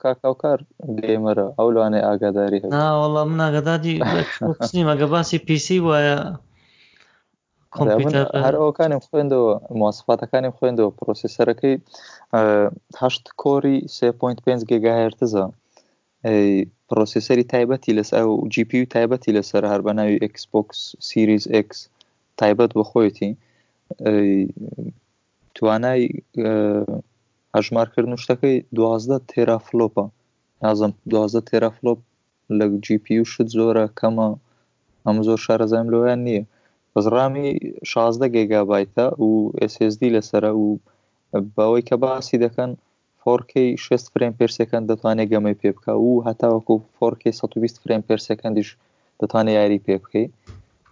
کاکاوکار 0.02 0.60
گێمەرە 1.04 1.46
ئەو 1.60 1.68
لوانێ 1.76 2.00
ئاگاداری 2.08 2.60
ناوەڵا 2.76 3.22
من 3.32 3.40
ئاگاداری 3.46 3.96
مەگە 4.90 5.08
باسی 5.14 5.38
پیسی 5.48 5.78
وایە 5.88 6.16
هەر 8.46 8.56
ئەوکانم 8.62 9.02
خوێندەوە 9.08 9.54
مواسفاتەکانی 9.80 10.56
خوێندەوە 10.58 10.92
پرۆسیسەرەکەی 10.98 11.76
هەشت 13.02 13.26
کۆری 13.42 13.78
3.5 13.98 14.70
گگاهرتزە 14.72 15.46
پرۆسیسەری 16.90 17.46
تایبەتی 17.54 17.96
لەس 17.98 18.10
ئەو 18.18 18.30
GP 18.54 18.72
و 18.84 18.88
تایبەتی 18.96 19.36
لەسەر 19.38 19.64
هەر 19.72 19.82
بەناوی 19.86 20.18
Xbox 20.40 20.68
سیریز 21.08 21.46
X 21.68 21.70
تایبەت 22.40 22.72
بە 22.78 22.84
خۆیەتی 22.90 23.32
توانای 25.58 26.02
هەژمارکردن 27.56 28.16
شتەکەی 28.24 28.56
دوازدە 28.78 29.18
تێرافلۆپە 29.32 30.06
یازم 30.66 30.92
دوازدە 31.12 31.42
تێرافلۆپ 31.50 32.00
لە 32.58 32.66
جیPی 32.86 33.16
و 33.22 33.26
شت 33.32 33.48
زۆرە 33.58 33.86
کەمە 34.00 34.30
ئەم 35.06 35.18
زۆر 35.28 35.40
شارەزانم 35.46 35.90
لۆیان 35.94 36.20
نییە 36.28 36.44
بەزڕامی 36.94 37.48
شازدە 37.92 38.28
گێگابایتە 38.36 39.06
و 39.28 39.32
SSD 39.72 40.02
لەسرە 40.16 40.52
و 40.64 40.66
بەوەی 41.56 41.84
کە 41.90 41.96
باسی 42.04 42.42
دەکەن 42.46 42.72
فۆکی 43.22 43.68
6 43.86 44.04
فریم 44.14 44.34
پرسەکەند 44.40 44.86
دەتوانێت 44.92 45.30
گەمەی 45.34 45.60
پێ 45.62 45.70
بکە 45.78 45.94
و 46.06 46.12
هەتاوەکو 46.28 46.76
فۆکی 46.96 47.32
120 47.40 47.82
فریم 47.84 48.02
پرسەکەندیش 48.10 48.70
دەتوانێت 49.22 49.58
یاری 49.60 49.84
پێ 49.86 49.96
بکەیت 50.04 50.32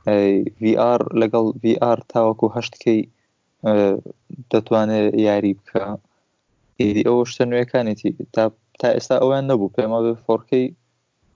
VR 0.05 1.01
لەگەڵ 1.21 1.45
VR 1.63 1.99
تاوەکو 2.13 2.47
هەشتکەی 2.57 3.01
دەتوانێت 4.51 5.07
یاری 5.27 5.53
بکە 5.59 5.85
ئیدی 6.79 7.07
ئەوە 7.09 7.23
شتە 7.31 7.43
نوێەکانێتی 7.51 8.11
تا 8.33 8.43
تا 8.79 8.87
ئێستا 8.95 9.15
ئەویان 9.21 9.45
نەبوو 9.51 9.73
پێما 9.77 9.99
فۆرکەی 10.25 10.65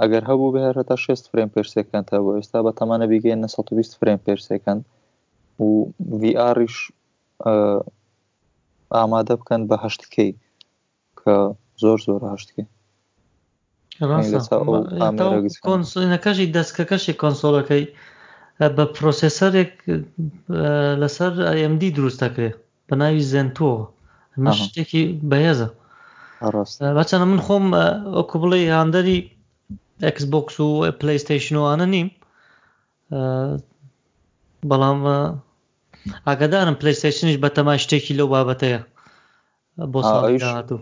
ئەگەر 0.02 0.24
هەبوو 0.30 0.54
بهێرە 0.56 0.84
تا 0.90 0.96
6 0.96 1.30
فریم 1.32 1.50
پرسەکان 1.56 2.04
تا 2.10 2.18
بۆ 2.26 2.32
ئێستا 2.38 2.60
بە 2.66 2.72
تەمانە 2.80 3.06
بیگەێن 3.12 3.40
120 3.46 3.98
فریم 4.00 4.20
پرسەکان 4.28 4.80
و 5.64 5.70
VRش 6.22 6.76
ئامادە 8.96 9.36
بکەن 9.40 9.62
بە 9.70 9.76
هەشتکەی 9.86 10.32
کە 11.20 11.36
زۆر 11.84 12.00
زۆر 12.08 12.22
هەشتکەی 12.34 12.68
کۆنسڵینەکەشی 15.68 16.52
دەستکەکەشی 16.58 17.14
کۆنسۆلەکەی 17.22 17.84
بە 18.78 18.84
پرۆسسەرێک 18.96 19.72
لەسەر 21.02 21.32
ئەMD 21.60 21.82
دروستەکرێ 21.98 22.50
بە 22.88 22.96
ناوی 23.02 23.22
زێنتۆ 23.32 23.72
شتێکی 24.60 25.02
بەهێزە 25.32 25.68
بەچەنە 26.98 27.26
من 27.32 27.40
خۆم 27.46 27.66
ئۆکو 28.18 28.36
بڵێ 28.42 28.60
هاندەری 28.78 29.20
ئەکسبکس 30.06 30.56
و 30.66 30.70
پلیستیشنوانە 31.02 31.86
نیم 31.96 32.08
بەڵام 34.70 34.98
ئاگدارم 36.28 36.76
پلیستیشنش 36.82 37.36
بە 37.44 37.50
تەما 37.56 37.76
شتێکی 37.84 38.18
لەو 38.20 38.28
بابەتەیە 38.34 38.80
بۆ 39.94 40.00
ساڵاتوو 40.12 40.80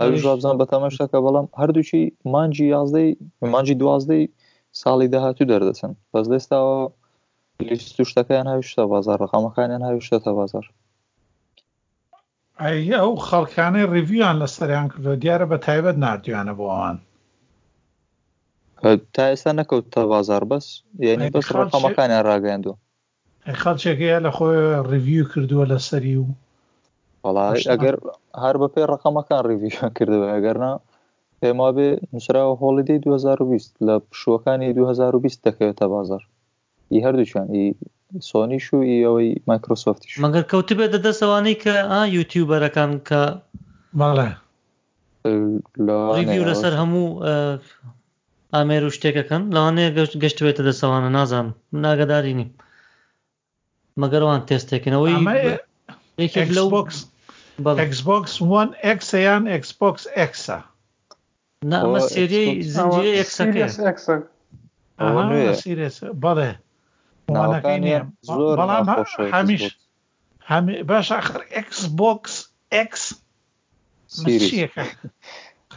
ئەوژابزان 0.00 0.54
بە 0.60 0.66
تەمەشتەکە 0.72 1.18
بەڵام 1.24 1.46
هەردووچی 1.60 2.02
مانجی 2.32 2.66
یازدەی 2.74 3.08
مانجی 3.52 3.76
دوازدەی 3.82 4.24
ساڵی 4.82 5.08
داهاتوو 5.12 5.48
دەردەچن 5.52 5.92
بەس 6.12 6.26
دەستاوە 6.32 6.78
لیست 7.60 8.00
و 8.00 8.04
شتەکەیان 8.04 8.46
هاویشتە 8.52 8.78
بازار 8.90 9.18
ڕقامەکانیان 9.24 9.82
هاویشتە 9.86 10.28
بازار 10.38 10.66
ئەو 13.00 13.16
خەڵکانەی 13.28 13.88
ڕیڤیان 13.94 14.36
لە 14.42 14.48
سەریان 14.56 14.86
کردو 14.92 15.14
دیارە 15.22 15.46
بە 15.50 15.58
تایبەت 15.66 15.96
نردویانە 16.04 16.54
بۆ 16.58 16.64
ئەوان 16.72 16.96
تا 19.14 19.22
ئێستا 19.30 19.50
نەکەوتە 19.60 20.02
بازار 20.14 20.42
بەس 20.50 20.66
یعنی 21.06 21.26
بەس 21.34 21.46
ڕقامەکانیان 21.60 22.24
ڕاگەیاندو 22.30 22.74
خەڵچێکەیە 23.62 24.18
لە 24.26 24.30
خۆی 24.36 24.58
ڕیویو 24.90 25.24
کردووە 25.32 25.64
لە 25.72 25.78
سەری 25.88 26.16
و 26.22 26.26
ئەگەر 27.72 27.96
هەر 28.42 28.56
بە 28.60 28.68
پێی 28.74 28.88
ڕقامەکان 28.92 29.40
ڕیویشان 29.48 29.90
کردووە 29.96 30.28
ئەگەرنا 30.34 30.72
پێما 31.40 31.68
بێ 31.76 31.88
نووسراوە 32.12 32.54
هۆڵیدەی 32.62 33.02
2020 33.04 33.86
لە 33.86 33.94
پشوەکانی 34.10 34.70
2020 34.78 35.44
دەکەوێتە 35.46 35.86
بازار 35.94 36.24
ئی 36.92 36.98
هەردووچیان 37.06 37.48
سۆنیش 38.30 38.66
و 38.74 38.76
ئەوەی 38.92 39.30
مایکرۆسۆفتی 39.50 40.08
مەگەر 40.24 40.44
کەوتبێت 40.52 40.90
دەدەسەوانەی 40.96 41.56
کە 41.62 41.74
ئا 41.90 42.00
یوتیوبەرەکان 42.16 42.90
کە 43.08 43.20
ماڵێ 44.00 44.28
لەسەر 46.48 46.72
هەموو 46.80 47.06
ئامێر 48.54 48.82
و 48.88 48.94
شتێکەکەن 48.96 49.42
لەوانەیە 49.54 49.90
گەشتوێتە 50.22 50.62
دەسەوانە 50.68 51.10
نازانم 51.16 51.50
ناگەداری 51.84 52.34
نیم 52.38 52.50
مەگەرەوان 54.00 54.40
تێستێکنەوەی 54.48 55.18
Xbox 57.98 58.26
One 58.60 58.70
X 58.96 58.98
یان 59.26 59.44
Xbox 59.64 59.96
X 60.30 60.32
نامە 61.70 61.98
سری 62.12 62.44
زنجیرەکە 62.76 63.42
بەڵێ 66.24 66.50
زۆر 67.28 68.58
هەمیش 69.34 69.62
باش 70.88 71.08
آخر 71.18 71.40
ئەکس 71.54 71.80
بۆکس 72.00 72.34
ئەکس 72.74 73.02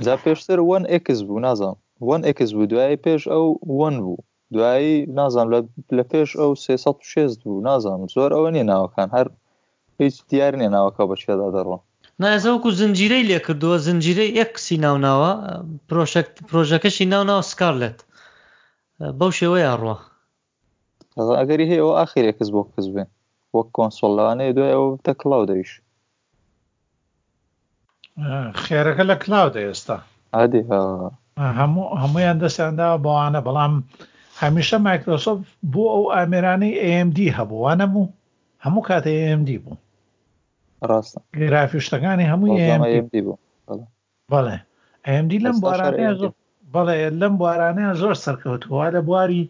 جا 0.05 0.15
پێشتر 0.25 0.57
وەن 0.69 0.83
ئکس 0.95 1.19
بوو 1.27 1.39
نازان 1.47 1.75
وەن 2.07 2.21
ئکس 2.29 2.49
بوو 2.55 2.69
دوایی 2.71 2.99
پێش 3.05 3.21
ئەو 3.31 3.45
وەن 3.79 3.95
بوو 4.03 4.17
دوایی 4.55 4.93
نازانم 5.19 5.49
لە 5.97 6.03
پێش 6.11 6.29
ئەو 6.41 6.51
360 6.55 7.43
بوو 7.47 7.61
نازانم 7.67 8.07
زۆر 8.15 8.31
ئەوە 8.35 8.49
نیە 8.55 8.65
ناوەکان 8.71 9.09
هەر 9.15 9.27
هیچ 10.01 10.15
دیار 10.29 10.53
نیە 10.59 10.69
ناوەکە 10.75 11.03
بەچێدا 11.09 11.47
دەڕۆن 11.55 11.81
نازەوەکو 12.23 12.69
زنجیرەی 12.79 13.23
لێ 13.29 13.39
کردووە 13.45 13.77
زنجیرەی 13.87 14.35
ئەکسی 14.39 14.77
ناوناوە 14.85 15.31
پرۆژەکەشی 16.49 17.05
ناوناوە 17.13 17.43
سکارلێت 17.51 17.99
بەو 19.19 19.31
شێوەیە 19.39 19.73
ڕوە 19.81 19.95
ئەگەری 21.17 21.65
هەیە 21.71 21.83
ئەو 21.83 21.91
ئاخیرێک 21.97 22.35
کەس 22.39 22.49
بۆ 22.55 22.61
کەس 22.73 22.87
بێن 22.93 23.09
وەک 23.55 23.67
کۆنسۆلانەیە 23.75 24.55
دوای 24.57 24.73
ئەوە 24.75 24.87
بتە 24.97 25.13
کلااو 25.21 25.47
دەویش 25.49 25.71
خێرەکە 28.63 29.03
لە 29.11 29.15
کلااو 29.23 29.49
دە 29.55 29.59
ئێستا 29.67 29.97
ئادی 30.35 30.61
هەموو 31.59 31.93
هەمویان 32.01 32.37
دەستیانداوە 32.43 33.01
بەوانە 33.05 33.39
بەڵام 33.47 33.73
هەمیشە 34.41 34.77
مایکرۆسۆف 34.87 35.37
بۆ 35.73 35.83
ئەو 35.93 36.03
ئامێرانەی 36.15 36.73
AMD 36.89 37.17
هەبووە 37.37 37.71
نەبوو 37.81 38.05
هەموو 38.65 38.85
کاتە 38.89 39.09
AMD 39.29 39.49
بوو 39.63 39.75
ڕاستە 40.89 41.19
گرافیشتەکانی 41.41 42.29
هەموو 42.31 42.55
AMD 42.63 43.13
بوو 43.25 43.37
بەڵێ 44.31 44.57
AMD 45.15 45.31
لەم 45.45 45.57
بارانەیە 45.65 46.11
بەڵێ 46.73 46.95
لەم 47.21 47.33
بارانەیە 47.41 47.91
زۆر 48.01 48.15
سەرکەوتوە 48.25 48.85
لە 48.95 49.01
بواری 49.07 49.43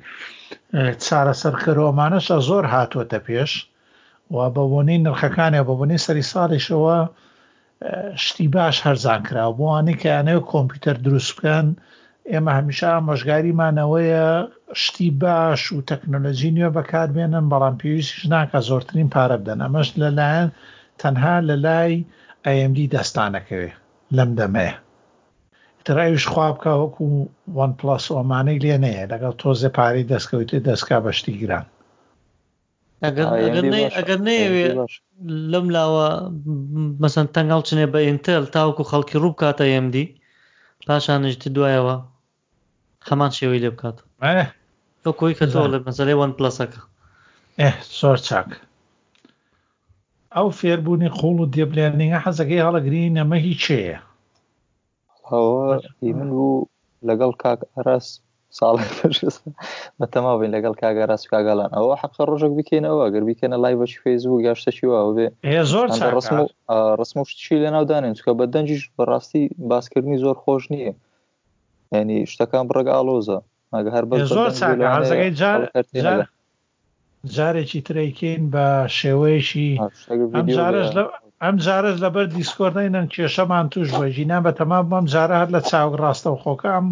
چارەسەر 1.06 1.54
کەرۆمانەشە 1.64 2.38
زۆر 2.50 2.64
هاتوۆتە 2.74 3.20
پێش 3.28 3.52
و 4.36 4.38
بەبوونی 4.56 5.02
نرخەکانە 5.06 5.60
بەبوونی 5.68 6.02
سەری 6.06 6.30
ساڵیشەوە 6.32 6.98
شتی 8.26 8.48
باش 8.56 8.76
هەرزان 8.88 9.22
کرا 9.28 9.46
بۆوانی 9.58 10.00
کەیانەیە 10.02 10.42
کۆمپیوتەر 10.52 10.98
دروست 11.06 11.32
بکەن 11.36 11.68
ئێمە 12.32 12.52
هەمیشە 12.58 12.92
مۆژگاریمانەوەیە 13.08 14.28
شتی 14.84 15.10
باش 15.22 15.62
و 15.74 15.86
تەکنۆلژی 15.90 16.54
نوێ 16.56 16.70
بەکاربێنن 16.78 17.46
بەڵام 17.52 17.76
پێویستیش 17.82 18.22
ناکە 18.34 18.60
زۆرترین 18.70 19.10
پارە 19.14 19.36
بدەن 19.42 19.60
ئەمەش 19.64 19.88
لەلایەن 20.02 20.50
تەنها 21.02 21.36
لە 21.50 21.56
لای 21.66 21.94
ئەMD 22.46 22.78
دەستانەکەوێ 22.94 23.72
لەم 24.18 24.32
دەمەیە 24.40 24.74
ترایش 25.88 26.28
خواب 26.34 26.56
بکە 26.60 26.72
وەکو 26.84 27.04
وان 27.58 27.72
پلس 27.80 28.06
ئۆمانەی 28.16 28.60
لێ 28.64 28.76
نەیە 28.84 29.04
لەگەڵ 29.12 29.34
تۆزە 29.42 29.70
پارەی 29.78 30.10
دەستکەوتی 30.12 30.64
دەستکا 30.68 30.98
بەشتی 31.06 31.34
گران 31.42 31.66
ئەگەر 33.04 34.20
نەیەوێ 34.28 34.66
لەم 35.52 35.68
لاوە 35.76 36.08
مەسەن 37.02 37.28
تەنگڵ 37.36 37.62
چنێ 37.68 37.86
بە 37.94 38.00
ئینتەل 38.08 38.44
تاوکو 38.56 38.84
خەڵکی 38.92 39.20
ڕوو 39.22 39.34
بکاتە 39.36 39.66
ئەمدی 39.74 40.06
پاشانش 40.88 41.36
دوایەوە 41.56 41.96
خەمان 43.08 43.32
شێوەی 43.38 43.62
لێ 43.64 43.70
بکات 43.76 43.98
تۆ 45.04 45.12
کۆی 45.20 45.36
کە 45.40 45.46
تۆ 45.54 45.62
لە 45.74 45.78
مەسەی 45.88 46.18
وان 46.20 46.32
پلسەکە 46.38 46.80
سۆر 48.00 48.18
چاک 48.28 48.50
ئەو 50.36 50.48
فێربوونی 50.60 51.14
قوڵ 51.20 51.36
و 51.42 51.52
دێبلێنینگە 51.56 52.20
حەزەکەی 52.26 52.66
هەڵەگرین 52.66 53.12
نەمە 53.18 53.38
هیچ 53.48 53.60
چێە 53.66 53.98
من 55.32 56.30
بوو 56.30 56.68
لەگەڵ 57.08 57.32
کاک 57.44 57.60
ئەراس 57.76 58.06
ساڵ 58.58 58.76
بەتەما 60.02 60.32
بین 60.40 60.52
لەگەڵ 60.56 60.74
کاگە 60.82 61.04
ڕاست 61.12 61.28
کاگەڵان 61.32 61.72
ئەوە 61.78 61.94
حق 62.02 62.14
ڕۆژێک 62.30 62.54
بکەینەوە 62.58 63.06
گەر 63.14 63.24
بکەنە 63.30 63.58
لای 63.64 63.76
بەش 63.80 63.94
فێزبوو 64.04 64.44
گەشتەشی 64.46 64.86
واوە 64.92 65.12
بێ 65.18 65.28
زۆر 65.72 65.88
ڕسم 66.18 66.38
ڕسم 67.00 67.18
شتی 67.32 67.62
لە 67.64 67.70
ناودانێن 67.76 68.16
چکە 68.18 68.32
بە 68.40 68.46
دەنجش 68.54 68.84
بەڕاستی 68.96 69.44
باسکردنی 69.70 70.18
زۆر 70.24 70.36
خۆش 70.44 70.64
نییە 70.74 70.94
ینی 72.00 72.18
شتەکان 72.32 72.64
بڕگ 72.70 72.88
ئالۆزە 72.96 73.38
ماگە 73.72 73.90
هەر 73.96 74.06
بە 74.10 74.16
زۆر 74.32 74.52
جارێکی 77.36 77.80
ترەیکین 77.88 78.42
بە 78.54 78.68
شێوەیەشی 79.00 79.70
ئەمجارش 80.36 80.90
لە 80.98 81.04
ئەم 81.44 81.56
جارەت 81.66 81.98
لەبەر 82.04 82.26
دیسکۆردەینەن 82.36 83.08
کێشەمان 83.14 83.66
توش 83.74 83.90
بەژینە 84.00 84.38
بە 84.46 84.52
تەمام 84.60 84.86
بەم 84.92 85.06
جارە 85.14 85.36
هەر 85.42 85.50
لە 85.56 85.62
چاوک 85.70 85.94
ڕاستەوخۆکە 86.04 86.70
ئەم 86.76 86.88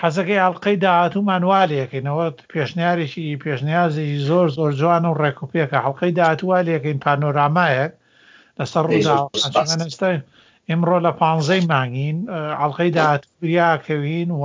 حەزەکەی 0.02 0.42
ئەڵلقەی 0.44 0.82
داهاتوومان 0.86 1.44
والەکەینەوە 1.52 2.26
پێشنیارێکی 2.54 3.40
پێشنیازێکی 3.44 4.24
زۆر 4.30 4.48
زۆر 4.58 4.72
جوان 4.80 5.04
و 5.06 5.18
ڕێکوپێکە 5.22 5.78
هەڵلقەی 5.86 6.14
داهاتوالەکەین 6.20 7.00
پانۆرامایەک 7.06 7.92
لەسەر 8.60 8.84
ڕووداستای 8.92 10.18
ئمڕۆ 10.72 10.98
لە 11.06 11.12
پانزەی 11.20 11.64
مانگین 11.72 12.18
ئەڵلقەی 12.62 12.92
داهاتوریاکەوین 12.98 14.30
و 14.42 14.44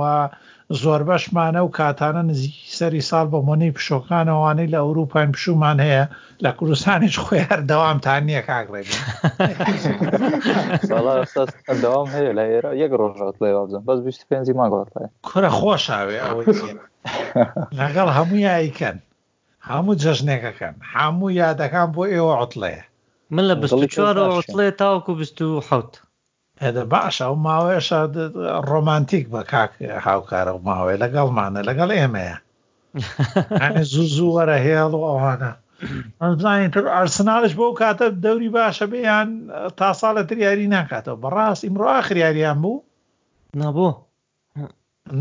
زۆر 0.69 1.01
بەشمانە 1.07 1.59
و 1.63 1.71
کاتانە 1.71 2.21
نزیکی 2.27 2.71
سەری 2.79 3.01
ساڵ 3.09 3.25
بە 3.31 3.39
مۆنی 3.47 3.71
پشۆکانەوانەی 3.77 4.71
لە 4.73 4.79
ئەوروپان 4.83 5.31
پشومان 5.31 5.79
هەیە 5.79 6.03
لە 6.43 6.49
کوردستانیش 6.57 7.15
خۆی 7.23 7.43
هەر 7.49 7.61
دەوامتان 7.71 8.21
نییە 8.27 8.41
کاگڕێت 8.49 8.87
دەوام 11.83 12.09
هەیە 12.15 12.31
لە 12.37 12.43
ئێرە 12.51 12.71
یەک 12.83 12.91
ڕۆژات 12.99 13.35
لێ 13.41 13.49
بزم 13.63 13.83
بەس 13.87 13.99
بیست 14.05 14.21
پێنجی 14.29 14.53
ماگڵات 14.59 14.87
کورە 15.27 15.49
خۆشاوێ 15.59 16.17
ئەوەی 16.25 16.47
لەگەڵ 17.79 18.07
هەموو 18.17 18.37
یایکەن 18.47 18.97
هەموو 19.69 19.99
جەژنێکەکەن 20.03 20.75
هەموو 20.93 21.35
یادەکان 21.41 21.87
بۆ 21.95 22.03
ئێوە 22.13 22.33
عوتڵەیە 22.39 22.83
من 23.35 23.43
لە 23.49 23.55
بەڵی 23.61 23.87
چوار 23.95 24.15
عوتڵێ 24.35 24.67
تاوکو 24.81 25.11
بست 25.19 25.39
و 25.41 25.49
حوت 25.69 25.93
ئەدە 26.63 26.83
باشە 26.93 27.25
و 27.31 27.35
ماوەیەش 27.45 27.87
ڕۆمانتیک 28.69 29.25
بە 29.33 29.41
کاک 29.51 29.71
هاوکارە 30.05 30.51
و 30.57 30.65
ماوەی 30.67 31.01
لەگەڵمانە 31.03 31.59
لەگەڵ 31.69 31.89
ئێمەیە 31.99 32.37
زوو 33.93 34.13
زووەرە 34.15 34.57
هێڵ 34.67 34.91
و 34.99 35.03
ئەوانە 35.09 35.51
ئەزانین 36.21 36.71
تر 36.75 36.85
ئارسناالش 36.95 37.53
بۆ 37.59 37.67
کاتە 37.81 38.05
دەوری 38.23 38.49
باشە 38.57 38.85
بێیان 38.93 39.29
تا 39.77 39.87
ساڵە 40.01 40.23
تر 40.29 40.37
یاری 40.45 40.67
ناکاتەوە 40.75 41.21
بەڕاست 41.23 41.61
ئیمڕۆ 41.63 41.87
آخریاریان 42.01 42.57
بوو 42.63 42.83
نەبوو 43.59 43.91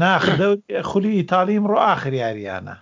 ناخدە 0.03 0.49
خولی 0.91 1.11
ئیتالیم 1.17 1.65
ڕۆ 1.73 1.79
ئاخریاریانە 1.87 2.77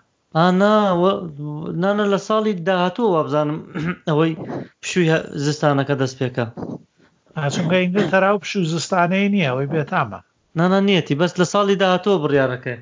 نانە 1.82 2.04
لە 2.12 2.18
ساڵی 2.28 2.52
داهاتوو 2.68 3.12
وابزانم 3.16 3.56
ئەوەی 4.08 4.32
پشووی 4.82 5.10
زستانەکە 5.46 5.94
دەست 6.00 6.16
پێکە 6.20 6.46
چونکە 7.34 7.74
ئینگە 7.80 8.02
تەراو 8.14 8.38
پش 8.38 8.52
و 8.56 8.64
زستانەی 8.74 9.28
نییە 9.34 9.48
ئەوی 9.52 9.70
بێتامە 9.74 10.20
نانە 10.58 10.80
نیەتی 10.88 11.18
بەس 11.20 11.32
لە 11.40 11.44
ساڵی 11.52 11.76
داهاتۆ 11.82 12.12
بڕیارەکەی 12.22 12.80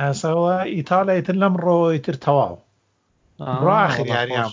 ئاسەوە 0.00 0.54
ئیتاالایتر 0.76 1.36
لەم 1.42 1.54
ڕۆیتر 1.64 2.16
تەواو 2.24 2.54
ڕاخر 3.66 4.06
یاریان 4.16 4.52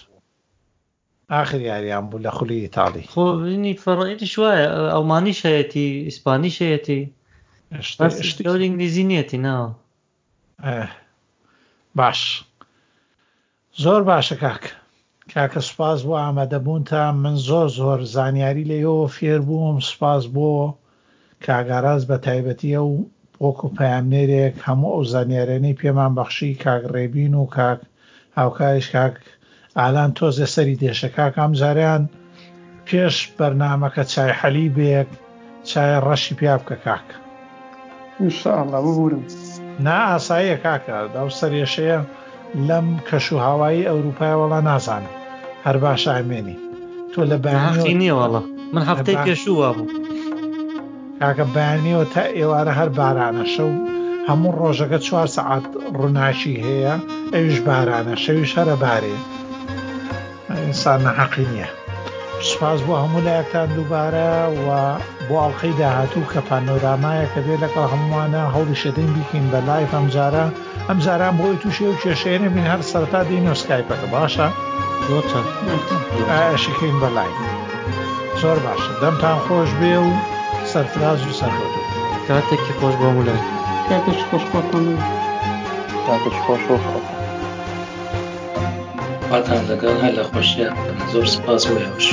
آخر 1.41 1.61
یاریان 1.69 2.05
بوو 2.09 2.23
لە 2.25 2.31
خولی 2.37 2.59
ئیتاالی 2.63 3.03
خۆنی 3.13 3.73
فەڕیتی 3.83 4.27
شوایە 4.33 4.65
ئەڵمانی 4.93 5.35
شەتی 5.41 5.87
ئیسپانی 6.09 6.51
شەتی 6.57 7.01
ئینگلیزی 8.63 9.03
نیەتی 9.09 9.37
ناوە 9.45 9.69
باش 11.97 12.43
زۆر 13.83 14.01
باشە 14.09 14.35
کاکە 14.43 14.71
کاکە 15.31 15.61
سپاس 15.69 15.99
بۆ 16.07 16.15
ئامادەبوونتان 16.21 17.15
من 17.23 17.35
زۆر 17.47 17.67
زۆر 17.79 17.99
زانیاری 18.15 18.63
لەیەوە 18.71 19.07
فێر 19.17 19.39
بووم 19.47 19.77
سپاس 19.89 20.23
بۆ 20.35 20.51
کاگاراز 21.45 22.01
بە 22.09 22.17
تایبەتیە 22.25 22.81
و 22.89 22.95
وەکو 23.43 23.67
پامنێرێک 23.77 24.55
هەموو 24.67 24.91
ئەو 24.95 25.03
زانیارێنەی 25.13 25.77
پێمان 25.81 26.11
بەخشی 26.17 26.59
کاگڕێبین 26.63 27.33
و 27.35 27.45
کاک 27.57 27.79
هاوکایش 28.39 28.85
کاک 28.95 29.15
ئالان 29.79 30.11
تۆزە 30.17 30.47
سەری 30.55 30.79
دێشە 30.81 31.09
کاکام 31.17 31.51
جاریان 31.61 32.03
پێش 32.87 33.15
بەرنمەکە 33.37 34.03
چای 34.11 34.31
حەلی 34.39 34.69
بێک 34.77 35.09
چای 35.69 35.95
ڕەشی 36.05 36.33
پیا 36.39 36.55
بکە 36.61 36.75
کاک 36.85 37.05
انشاءله 38.23 38.79
ببورم 38.85 39.23
نا 39.85 39.97
ئاساییە 40.09 40.57
کاکە 40.65 40.95
داو 41.15 41.29
سەرێشەیە 41.39 41.99
لەم 42.67 42.85
کەشوهاوایی 43.09 43.87
ئەوروپای 43.89 44.35
وڵا 44.41 44.59
نازانم 44.69 45.13
هەر 45.65 45.77
باش 45.83 46.01
ئامێنی 46.13 46.57
تۆ 47.13 47.21
لە 47.31 47.37
بەحقی 47.43 47.95
نیەوەڵە 48.01 48.41
من 48.73 48.83
هەفتەی 48.89 49.17
پێشووە 49.25 49.69
بوو 49.77 49.91
کاکە 51.21 51.45
بەیانیەوە 51.55 52.05
تا 52.13 52.23
ئێوارە 52.39 52.73
هەر 52.79 52.89
بارانە 52.99 53.45
شەو 53.53 53.71
هەموو 54.29 54.55
ڕۆژەکە 54.59 54.99
چوار 55.07 55.27
سەعات 55.35 55.65
ڕووناشی 55.97 56.61
هەیە 56.65 56.93
ئەوش 57.33 57.57
بارانە 57.67 58.13
شەویش 58.23 58.51
هەرە 58.59 58.75
بارێ 58.83 59.15
ئینسان 60.59 60.99
نەحەقی 61.07 61.45
نییە 61.51 61.69
سپاس 62.51 62.79
بۆ 62.87 62.93
هەموو 63.03 63.23
لایەکان 63.27 63.67
دووبارە 63.77 64.29
و 64.67 64.69
بۆ 65.27 65.35
ئاڵلقەی 65.41 65.73
داهاتوو 65.81 66.29
کە 66.31 66.39
پانۆرامایەکە 66.49 67.39
بێت 67.45 67.59
لەگەڵ 67.63 67.85
هەمووانە 67.93 68.41
هەوری 68.55 68.77
شەدەین 68.83 69.11
بیکەین 69.15 69.45
بە 69.53 69.59
لای 69.67 69.85
ئەمجارە 69.93 70.45
ئەمجاران 70.89 71.33
بۆی 71.39 71.59
تووشێ 71.61 71.85
و 71.89 71.99
کێشێنە 72.03 72.47
بین 72.53 72.65
هەر 72.71 72.81
سەرتا 72.91 73.19
دینۆ 73.29 73.53
سکایپەکە 73.61 74.07
باشە 74.15 74.47
شکەین 76.63 76.95
بە 77.01 77.09
لای 77.15 77.31
زۆر 78.41 78.57
باشە 78.65 78.91
دەمتان 79.01 79.37
خۆش 79.45 79.69
بێ 79.79 79.95
و 80.07 80.09
سەرفراز 80.71 81.19
و 81.27 81.33
سەرکەوت 81.39 81.73
کاتێکی 82.27 82.73
خۆش 82.79 82.95
بۆ 83.01 83.07
مولای 83.15 83.41
کاتێک 83.89 84.19
خۆش 84.29 84.43
خۆ 84.51 84.59
کاتێک 86.07 86.35
خۆش 86.45 86.61
خۆ. 86.67 86.77
مراقبەتان 89.35 89.63
لەگەڵ 89.71 89.95
هەر 90.03 90.13
لە 90.19 90.23
خۆشیە 90.31 90.69
زۆر 91.11 91.25
سپاس 91.35 91.61
بۆ 91.69 91.75
هێوش. 91.83 92.07